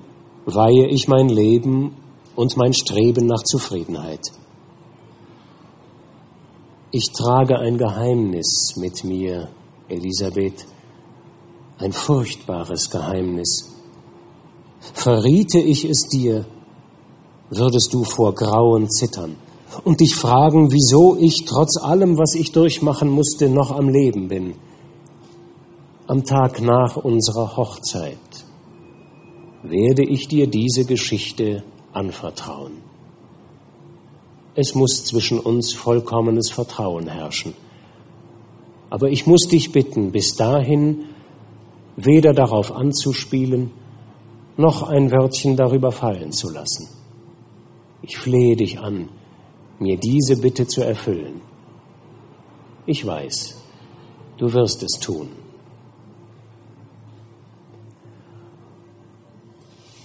weihe 0.46 0.88
ich 0.88 1.08
mein 1.08 1.30
Leben 1.30 1.96
und 2.36 2.58
mein 2.58 2.74
Streben 2.74 3.26
nach 3.26 3.44
Zufriedenheit. 3.44 4.22
Ich 6.92 7.12
trage 7.12 7.60
ein 7.60 7.78
Geheimnis 7.78 8.76
mit 8.78 9.04
mir, 9.04 9.50
Elisabeth, 9.90 10.66
ein 11.78 11.92
furchtbares 11.92 12.90
Geheimnis. 12.90 13.70
Verriete 14.94 15.60
ich 15.60 15.86
es 15.86 16.08
dir, 16.08 16.46
würdest 17.50 17.94
du 17.94 18.04
vor 18.04 18.34
Grauen 18.34 18.90
zittern 18.90 19.36
und 19.84 20.00
dich 20.00 20.16
fragen, 20.16 20.72
wieso 20.72 21.18
ich 21.18 21.46
trotz 21.46 21.78
allem, 21.78 22.18
was 22.18 22.34
ich 22.36 22.52
durchmachen 22.52 23.10
musste, 23.10 23.50
noch 23.50 23.72
am 23.72 23.90
Leben 23.90 24.28
bin. 24.28 24.56
Am 26.08 26.24
Tag 26.24 26.62
nach 26.62 26.98
unserer 26.98 27.58
Hochzeit 27.58 28.18
werde 29.64 30.04
ich 30.04 30.28
dir 30.28 30.48
diese 30.48 30.86
Geschichte 30.86 31.64
anvertrauen. 31.96 32.74
Es 34.56 34.74
muss 34.74 35.04
zwischen 35.04 35.40
uns 35.40 35.74
vollkommenes 35.74 36.50
Vertrauen 36.50 37.08
herrschen. 37.08 37.54
Aber 38.90 39.10
ich 39.10 39.28
muss 39.28 39.48
dich 39.48 39.72
bitten, 39.72 40.12
bis 40.12 40.36
dahin 40.36 41.06
weder 41.98 42.34
darauf 42.34 42.72
anzuspielen, 42.72 43.72
noch 44.58 44.84
ein 44.84 45.12
Wörtchen 45.12 45.58
darüber 45.58 45.92
fallen 45.92 46.32
zu 46.32 46.50
lassen. 46.50 46.88
Ich 48.02 48.18
flehe 48.18 48.56
dich 48.56 48.80
an, 48.80 49.10
mir 49.80 49.98
diese 49.98 50.38
Bitte 50.38 50.68
zu 50.68 50.82
erfüllen. 50.82 51.42
Ich 52.86 53.06
weiß, 53.06 53.58
du 54.38 54.54
wirst 54.54 54.84
es 54.84 55.00
tun. 55.00 55.30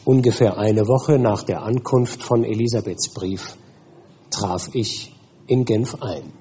Ungefähr 0.05 0.59
eine 0.59 0.87
Woche 0.89 1.19
nach 1.19 1.43
der 1.43 1.63
Ankunft 1.63 2.23
von 2.23 2.45
Elisabeths 2.45 3.13
Brief, 3.13 3.57
traf 4.31 4.71
ich 4.73 5.15
in 5.47 5.65
Genf 5.65 5.97
ein. 6.01 6.40